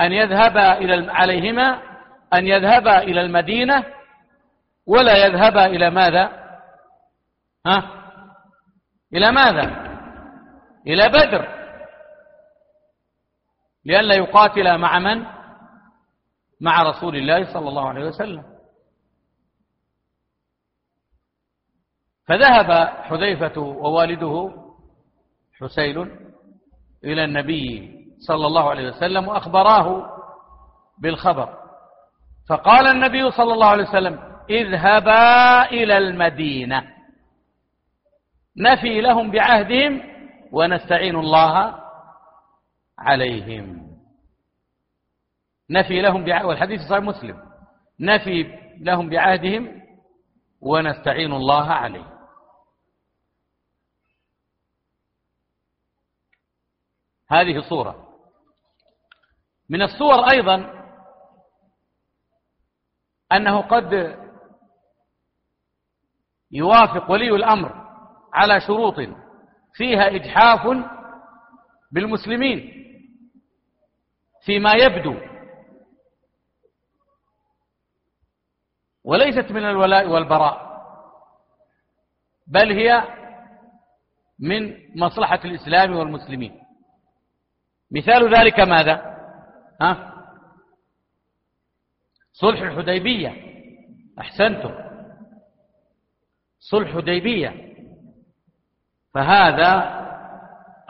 أن 0.00 0.12
يذهبا 0.12 0.78
إلى 0.78 1.12
عليهما 1.12 1.82
أن 2.34 2.46
يذهبا 2.46 2.98
إلى 2.98 3.20
المدينة 3.20 3.84
ولا 4.86 5.26
يذهبا 5.26 5.66
إلى 5.66 5.90
ماذا؟ 5.90 6.32
ها؟ 7.66 7.90
إلى 9.14 9.32
ماذا؟ 9.32 9.92
إلى 10.86 11.08
بدر. 11.08 11.62
لئلا 13.84 14.14
يقاتل 14.14 14.78
مع 14.78 14.98
من؟ 14.98 15.26
مع 16.60 16.82
رسول 16.82 17.16
الله 17.16 17.52
صلى 17.52 17.68
الله 17.68 17.88
عليه 17.88 18.04
وسلم. 18.04 18.44
فذهب 22.26 22.88
حذيفة 22.88 23.60
ووالده 23.60 24.61
حسين 25.62 25.98
إلى 27.04 27.24
النبي 27.24 27.92
صلى 28.18 28.46
الله 28.46 28.70
عليه 28.70 28.88
وسلم 28.88 29.28
وأخبراه 29.28 30.06
بالخبر. 30.98 31.58
فقال 32.48 32.86
النبي 32.86 33.30
صلى 33.30 33.52
الله 33.52 33.66
عليه 33.66 33.88
وسلم 33.88 34.18
اذهبا 34.50 35.64
إلى 35.64 35.98
المدينة. 35.98 36.82
نفي 38.56 39.00
لهم 39.00 39.30
بعهدهم 39.30 40.02
ونستعين 40.52 41.16
الله 41.16 41.74
عليهم. 42.98 43.82
نفي 45.70 46.00
لهم 46.00 46.24
بعهد 46.24 46.44
والحديث 46.44 46.80
صحيح 46.80 47.02
مسلم. 47.04 47.38
نفي 48.00 48.58
لهم 48.80 49.08
بعهدهم 49.08 49.82
ونستعين 50.60 51.32
الله 51.32 51.66
عليه 51.66 52.11
هذه 57.32 57.60
صورة 57.60 58.08
من 59.68 59.82
الصور 59.82 60.30
أيضا 60.30 60.82
أنه 63.32 63.60
قد 63.60 64.18
يوافق 66.50 67.10
ولي 67.10 67.30
الأمر 67.30 67.72
على 68.32 68.60
شروط 68.60 68.94
فيها 69.74 70.08
إجحاف 70.08 70.60
بالمسلمين 71.92 72.72
فيما 74.44 74.72
يبدو. 74.72 75.14
وليست 79.04 79.52
من 79.52 79.64
الولاء 79.64 80.08
والبراء 80.08 80.72
بل 82.46 82.72
هي 82.72 83.02
من 84.38 84.76
مصلحة 85.00 85.40
الإسلام 85.44 85.96
والمسلمين. 85.96 86.61
مثال 87.92 88.34
ذلك 88.34 88.60
ماذا؟ 88.60 89.16
ها؟ 89.80 90.12
صلح 92.32 92.60
الحديبية. 92.60 93.52
أحسنتم. 94.18 94.74
صلح 96.58 96.96
حديبية. 96.96 97.74
فهذا 99.14 100.02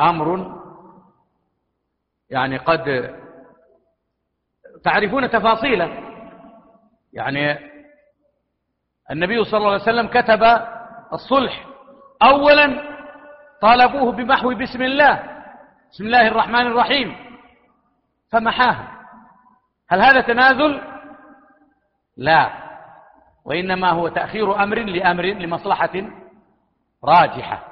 أمر 0.00 0.58
يعني 2.30 2.56
قد 2.56 3.14
تعرفون 4.84 5.30
تفاصيله 5.30 5.98
يعني 7.12 7.58
النبي 9.10 9.44
صلى 9.44 9.58
الله 9.58 9.72
عليه 9.72 9.82
وسلم 9.82 10.08
كتب 10.08 10.42
الصلح. 11.12 11.66
أولا 12.22 12.92
طالبوه 13.60 14.12
بمحو 14.12 14.54
بسم 14.54 14.82
الله. 14.82 15.31
بسم 15.92 16.04
الله 16.04 16.28
الرحمن 16.28 16.66
الرحيم. 16.66 17.16
فمحاها. 18.32 18.88
هل 19.88 20.00
هذا 20.00 20.20
تنازل؟ 20.20 20.80
لا. 22.16 22.50
وإنما 23.44 23.90
هو 23.90 24.08
تأخير 24.08 24.62
أمر 24.62 24.78
لأمر 24.78 25.24
لمصلحة 25.24 25.90
راجحة. 27.04 27.64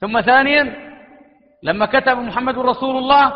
ثم 0.00 0.20
ثانيا 0.20 0.92
لما 1.62 1.86
كتب 1.86 2.18
محمد 2.18 2.58
رسول 2.58 2.96
الله 2.96 3.32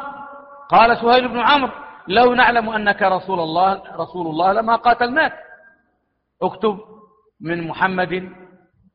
قال 0.68 0.96
سهيل 0.96 1.28
بن 1.28 1.40
عمرو 1.40 1.72
لو 2.08 2.34
نعلم 2.34 2.68
أنك 2.68 3.02
رسول 3.02 3.40
الله 3.40 3.82
رسول 3.96 4.26
الله 4.26 4.52
لما 4.52 4.76
قاتلناك. 4.76 5.32
اكتب 6.42 6.78
من 7.40 7.68
محمد 7.68 8.32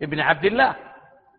ابن 0.02 0.20
عبد 0.20 0.46
الله. 0.46 0.76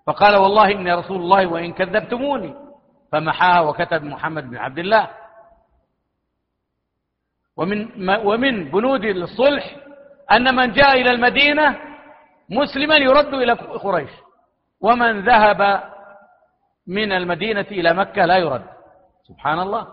فقال 0.06 0.36
والله 0.36 0.72
إني 0.72 0.92
رسول 0.92 1.20
الله 1.20 1.46
وإن 1.46 1.72
كذبتموني. 1.72 2.71
فمحاها 3.12 3.60
وكتب 3.60 4.02
محمد 4.02 4.50
بن 4.50 4.56
عبد 4.56 4.78
الله. 4.78 5.10
ومن, 7.56 8.08
ومن 8.08 8.70
بنود 8.70 9.04
الصلح 9.04 9.76
أن 10.32 10.56
من 10.56 10.72
جاء 10.72 11.00
إلى 11.00 11.10
المدينة 11.10 11.78
مسلما 12.50 12.96
يرد 12.96 13.34
إلى 13.34 13.52
قريش. 13.52 14.10
ومن 14.80 15.24
ذهب 15.24 15.82
من 16.86 17.12
المدينة 17.12 17.60
إلى 17.70 17.94
مكة 17.94 18.24
لا 18.24 18.38
يرد. 18.38 18.64
سبحان 19.28 19.58
الله. 19.58 19.88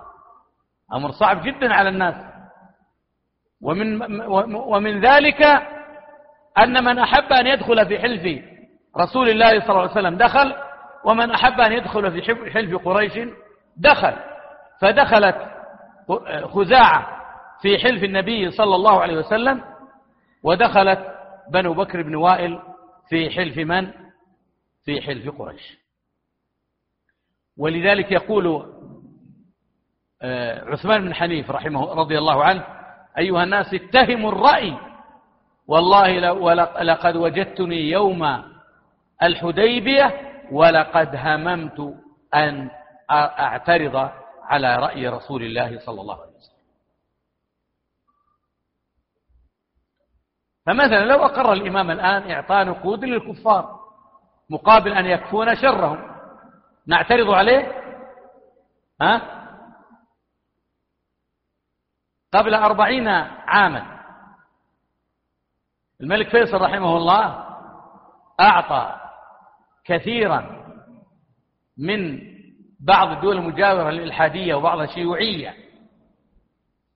أمر 0.93 1.11
صعب 1.11 1.43
جدا 1.43 1.73
على 1.73 1.89
الناس. 1.89 2.15
ومن, 3.61 4.21
ومن 4.55 5.01
ذلك 5.01 5.41
أن 6.57 6.83
من 6.83 6.99
أحب 6.99 7.33
أن 7.33 7.47
يدخل 7.47 7.85
في 7.85 7.99
حلف 7.99 8.43
رسول 8.97 9.29
الله 9.29 9.59
صلى 9.59 9.69
الله 9.69 9.81
عليه 9.81 9.91
وسلم 9.91 10.17
دخل 10.17 10.68
ومن 11.05 11.31
أحب 11.31 11.59
أن 11.59 11.71
يدخل 11.71 12.11
في 12.11 12.51
حلف 12.51 12.75
قريش 12.75 13.19
دخل. 13.77 14.13
فدخلت 14.81 15.51
خزاعة 16.43 17.19
في 17.61 17.77
حلف 17.79 18.03
النبي 18.03 18.51
صلى 18.51 18.75
الله 18.75 19.01
عليه 19.01 19.17
وسلم 19.17 19.63
ودخلت 20.43 21.15
بنو 21.51 21.73
بكر 21.73 22.01
بن 22.01 22.15
وائل 22.15 22.59
في 23.09 23.29
حلف 23.29 23.57
من؟ 23.57 23.91
في 24.85 25.01
حلف 25.01 25.29
قريش. 25.29 25.77
ولذلك 27.57 28.11
يقول 28.11 28.65
آه، 30.21 30.65
عثمان 30.65 31.01
بن 31.01 31.13
حنيف 31.13 31.51
رحمه 31.51 31.93
رضي 31.93 32.17
الله 32.17 32.43
عنه 32.43 32.65
أيها 33.17 33.43
الناس 33.43 33.73
اتهموا 33.73 34.31
الرأي. 34.31 34.77
والله 35.67 36.19
لقد 36.81 37.15
وجدتني 37.15 37.89
يوم 37.89 38.43
الحديبية 39.23 40.28
ولقد 40.51 41.15
هممت 41.15 41.79
أن 42.35 42.71
أعترض 43.11 44.11
على 44.43 44.75
رأي 44.75 45.07
رسول 45.07 45.43
الله 45.43 45.79
صلى 45.79 46.01
الله 46.01 46.21
عليه 46.21 46.35
وسلم. 46.35 46.59
فمثلا 50.65 51.05
لو 51.05 51.25
أقر 51.25 51.53
الإمام 51.53 51.91
الآن 51.91 52.31
إعطاء 52.31 52.65
نقود 52.65 53.05
للكفار 53.05 53.79
مقابل 54.49 54.93
أن 54.93 55.05
يكفون 55.05 55.55
شرهم 55.55 56.15
نعترض 56.87 57.29
عليه؟ 57.29 57.81
ها؟ 59.01 59.21
قبل 62.33 62.53
أربعين 62.53 63.07
عاما. 63.47 63.99
الملك 66.01 66.29
فيصل 66.29 66.61
رحمه 66.61 66.97
الله 66.97 67.45
أعطى 68.39 69.08
كثيرا 69.89 70.65
من 71.77 72.19
بعض 72.79 73.07
الدول 73.11 73.37
المجاورة 73.37 73.89
للإلحادية 73.89 74.55
وبعض 74.55 74.79
الشيوعية 74.79 75.55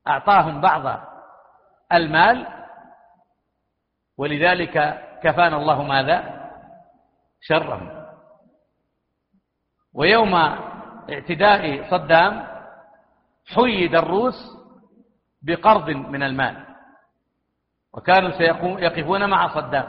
أعطاهم 0.08 0.62
بعض 0.62 1.00
المال 1.94 2.48
ولذلك 4.18 4.74
كفانا 5.24 5.58
الله 5.58 5.84
ماذا؟ 5.84 6.50
شرهم. 7.42 8.06
ويوم 9.94 10.36
اعتداء 11.10 11.90
صدام 11.92 12.48
حيد 13.56 13.96
الروس 13.96 14.36
بقرض 15.42 15.90
من 15.90 16.24
المال 16.24 16.66
وكانوا 17.94 18.32
سيقفون 18.32 19.30
مع 19.30 19.56
صدام 19.56 19.88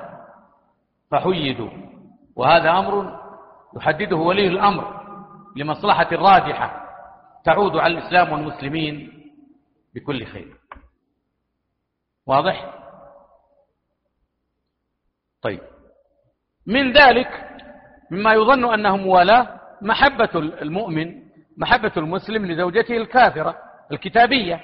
فحيدوا. 1.11 1.94
وهذا 2.37 2.71
أمر 2.71 3.21
يحدده 3.77 4.17
ولي 4.17 4.47
الأمر 4.47 5.05
لمصلحة 5.57 6.09
راجحة 6.13 6.85
تعود 7.45 7.77
على 7.77 7.99
الإسلام 7.99 8.33
والمسلمين 8.33 9.23
بكل 9.95 10.27
خير. 10.27 10.57
واضح؟ 12.27 12.75
طيب. 15.43 15.61
من 16.67 16.93
ذلك 16.93 17.51
مما 18.11 18.33
يظن 18.35 18.75
أنه 18.75 18.97
موالاة 18.97 19.61
محبة 19.83 20.31
المؤمن 20.35 21.25
محبة 21.57 21.93
المسلم 21.97 22.47
لزوجته 22.47 22.97
الكافرة 22.97 23.57
الكتابية. 23.93 24.61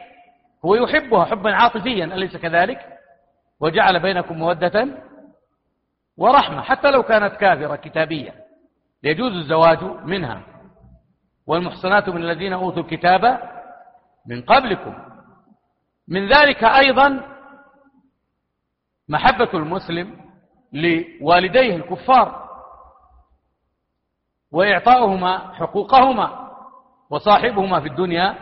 هو 0.65 0.75
يحبها 0.75 1.25
حبا 1.25 1.55
عاطفيا 1.55 2.05
أليس 2.05 2.37
كذلك؟ 2.37 2.99
وجعل 3.61 4.03
بينكم 4.03 4.39
مودة؟ 4.39 4.89
ورحمة 6.21 6.63
حتى 6.63 6.91
لو 6.91 7.03
كانت 7.03 7.37
كافرة 7.37 7.77
كتابية. 7.77 8.35
يجوز 9.03 9.33
الزواج 9.33 9.83
منها. 10.05 10.43
والمحصنات 11.47 12.09
من 12.09 12.23
الذين 12.23 12.53
أوتوا 12.53 12.83
الكتاب 12.83 13.41
من 14.27 14.43
قبلكم. 14.43 14.95
من 16.09 16.29
ذلك 16.29 16.65
أيضا 16.65 17.23
محبة 19.09 19.49
المسلم 19.55 20.21
لوالديه 20.73 21.77
الكفار 21.77 22.49
وإعطاؤهما 24.53 25.55
حقوقهما 25.55 26.51
وصاحبهما 27.11 27.81
في 27.81 27.89
الدنيا 27.89 28.35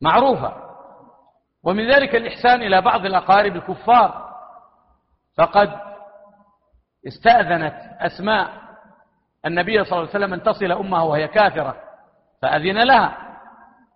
معروفة. 0.00 0.52
ومن 1.62 1.90
ذلك 1.90 2.14
الإحسان 2.14 2.62
إلى 2.62 2.80
بعض 2.80 3.06
الأقارب 3.06 3.56
الكفار. 3.56 4.28
فقد 5.36 5.87
استأذنت 7.08 7.74
أسماء. 8.00 8.48
النبي 9.46 9.84
صلى 9.84 9.92
الله 9.92 10.08
عليه 10.08 10.18
وسلم 10.18 10.34
أن 10.34 10.42
تصل 10.42 10.72
أمه 10.72 11.04
وهي 11.04 11.28
كافرة 11.28 11.76
فأذن 12.42 12.82
لها. 12.82 13.16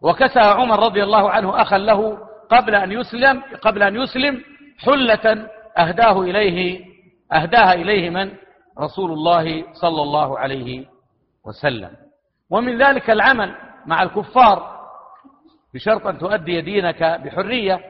وكسى 0.03 0.41
عمر 0.41 0.85
رضي 0.85 1.03
الله 1.03 1.31
عنه 1.31 1.63
أخا 1.63 1.79
له 1.79 2.19
قبل 2.51 2.75
أن 2.75 2.93
يسلم 2.93 3.43
قبل 3.63 3.83
أن 3.83 3.97
يسلم 3.97 4.43
حلة 4.79 5.49
أهداه 5.79 6.21
إليه 6.21 6.85
أهداها 7.33 7.73
إليه 7.73 8.11
من؟ 8.11 8.33
رسول 8.81 9.13
الله 9.13 9.65
صلى 9.73 10.03
الله 10.03 10.39
عليه 10.39 10.87
وسلم. 11.45 11.91
ومن 12.51 12.83
ذلك 12.83 13.11
العمل 13.11 13.55
مع 13.87 14.03
الكفار 14.03 14.81
بشرط 15.75 16.07
أن 16.07 16.19
تؤدي 16.19 16.61
دينك 16.61 17.03
بحرية. 17.03 17.81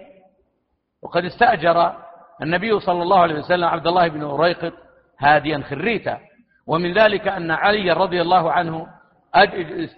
وقد 1.03 1.25
استأجر 1.25 1.97
النبي 2.43 2.81
صلى 2.81 3.03
الله 3.03 3.21
عليه 3.21 3.35
وسلم 3.35 3.65
عبد 3.65 3.87
الله 3.87 4.09
بن 4.09 4.23
أريقط 4.23 4.73
هاديا 5.23 5.63
خريتا 5.71 6.19
ومن 6.67 6.93
ذلك 6.93 7.29
أن 7.29 7.51
علي 7.51 7.91
رضي 7.93 8.21
الله 8.23 8.53
عنه 8.53 8.87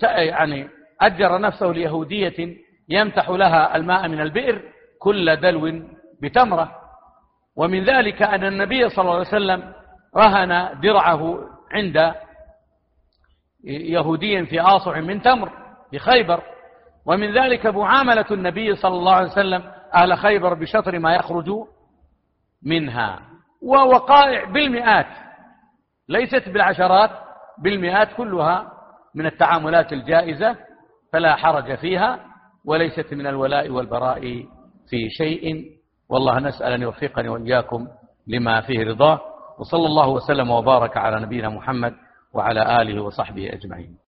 يعني 0.03 0.69
أجر 1.01 1.41
نفسه 1.41 1.67
ليهودية 1.67 2.57
يمتح 2.89 3.31
لها 3.31 3.77
الماء 3.77 4.09
من 4.09 4.21
البئر 4.21 4.63
كل 5.01 5.37
دلو 5.37 5.83
بتمرة. 6.23 6.73
ومن 7.57 7.85
ذلك 7.85 8.23
أن 8.23 8.45
النبي 8.45 8.89
صلى 8.89 9.03
الله 9.03 9.15
عليه 9.15 9.29
وسلم 9.29 9.73
رهن 10.17 10.81
درعه 10.81 11.39
عند 11.73 12.15
يهودي 13.65 14.47
في 14.47 14.61
آصع 14.61 15.01
من 15.01 15.23
تمر 15.23 15.53
في 15.91 15.99
خيبر 15.99 16.43
ومن 17.07 17.39
ذلك 17.39 17.67
معاملة 17.67 18.27
النبي 18.31 18.75
صلى 18.75 18.95
الله 18.95 19.15
عليه 19.15 19.31
وسلم 19.31 19.63
أهل 19.95 20.19
خيبر 20.19 20.55
بشطر 20.55 20.99
ما 20.99 21.15
يخرج 21.15 21.51
منها. 22.63 23.34
ووقائع 23.65 24.45
بالمئات 24.45 25.07
ليست 26.09 26.49
بالعشرات 26.49 27.11
بالمئات 27.59 28.09
كلها 28.17 28.73
من 29.15 29.27
التعاملات 29.27 29.93
الجائزة 29.93 30.57
فلا 31.13 31.37
حرج 31.37 31.75
فيها 31.75 32.21
وليست 32.65 33.15
من 33.15 33.27
الولاء 33.27 33.71
والبراء 33.71 34.21
في 34.91 35.11
شيء. 35.11 35.65
والله 36.11 36.39
نسأل 36.39 36.73
أن 36.73 36.83
يوفقني 36.83 37.29
وإياكم 37.29 37.87
لما 38.27 38.61
فيه 38.61 38.85
رضاه. 38.85 39.21
وصلى 39.59 39.87
الله 39.87 40.09
وسلم 40.09 40.51
وبارك 40.51 40.97
على 40.97 41.21
نبينا 41.21 41.49
محمد 41.49 41.95
وعلى 42.35 42.83
آله 42.83 43.03
وصحبه 43.03 43.53
أجمعين. 43.53 44.04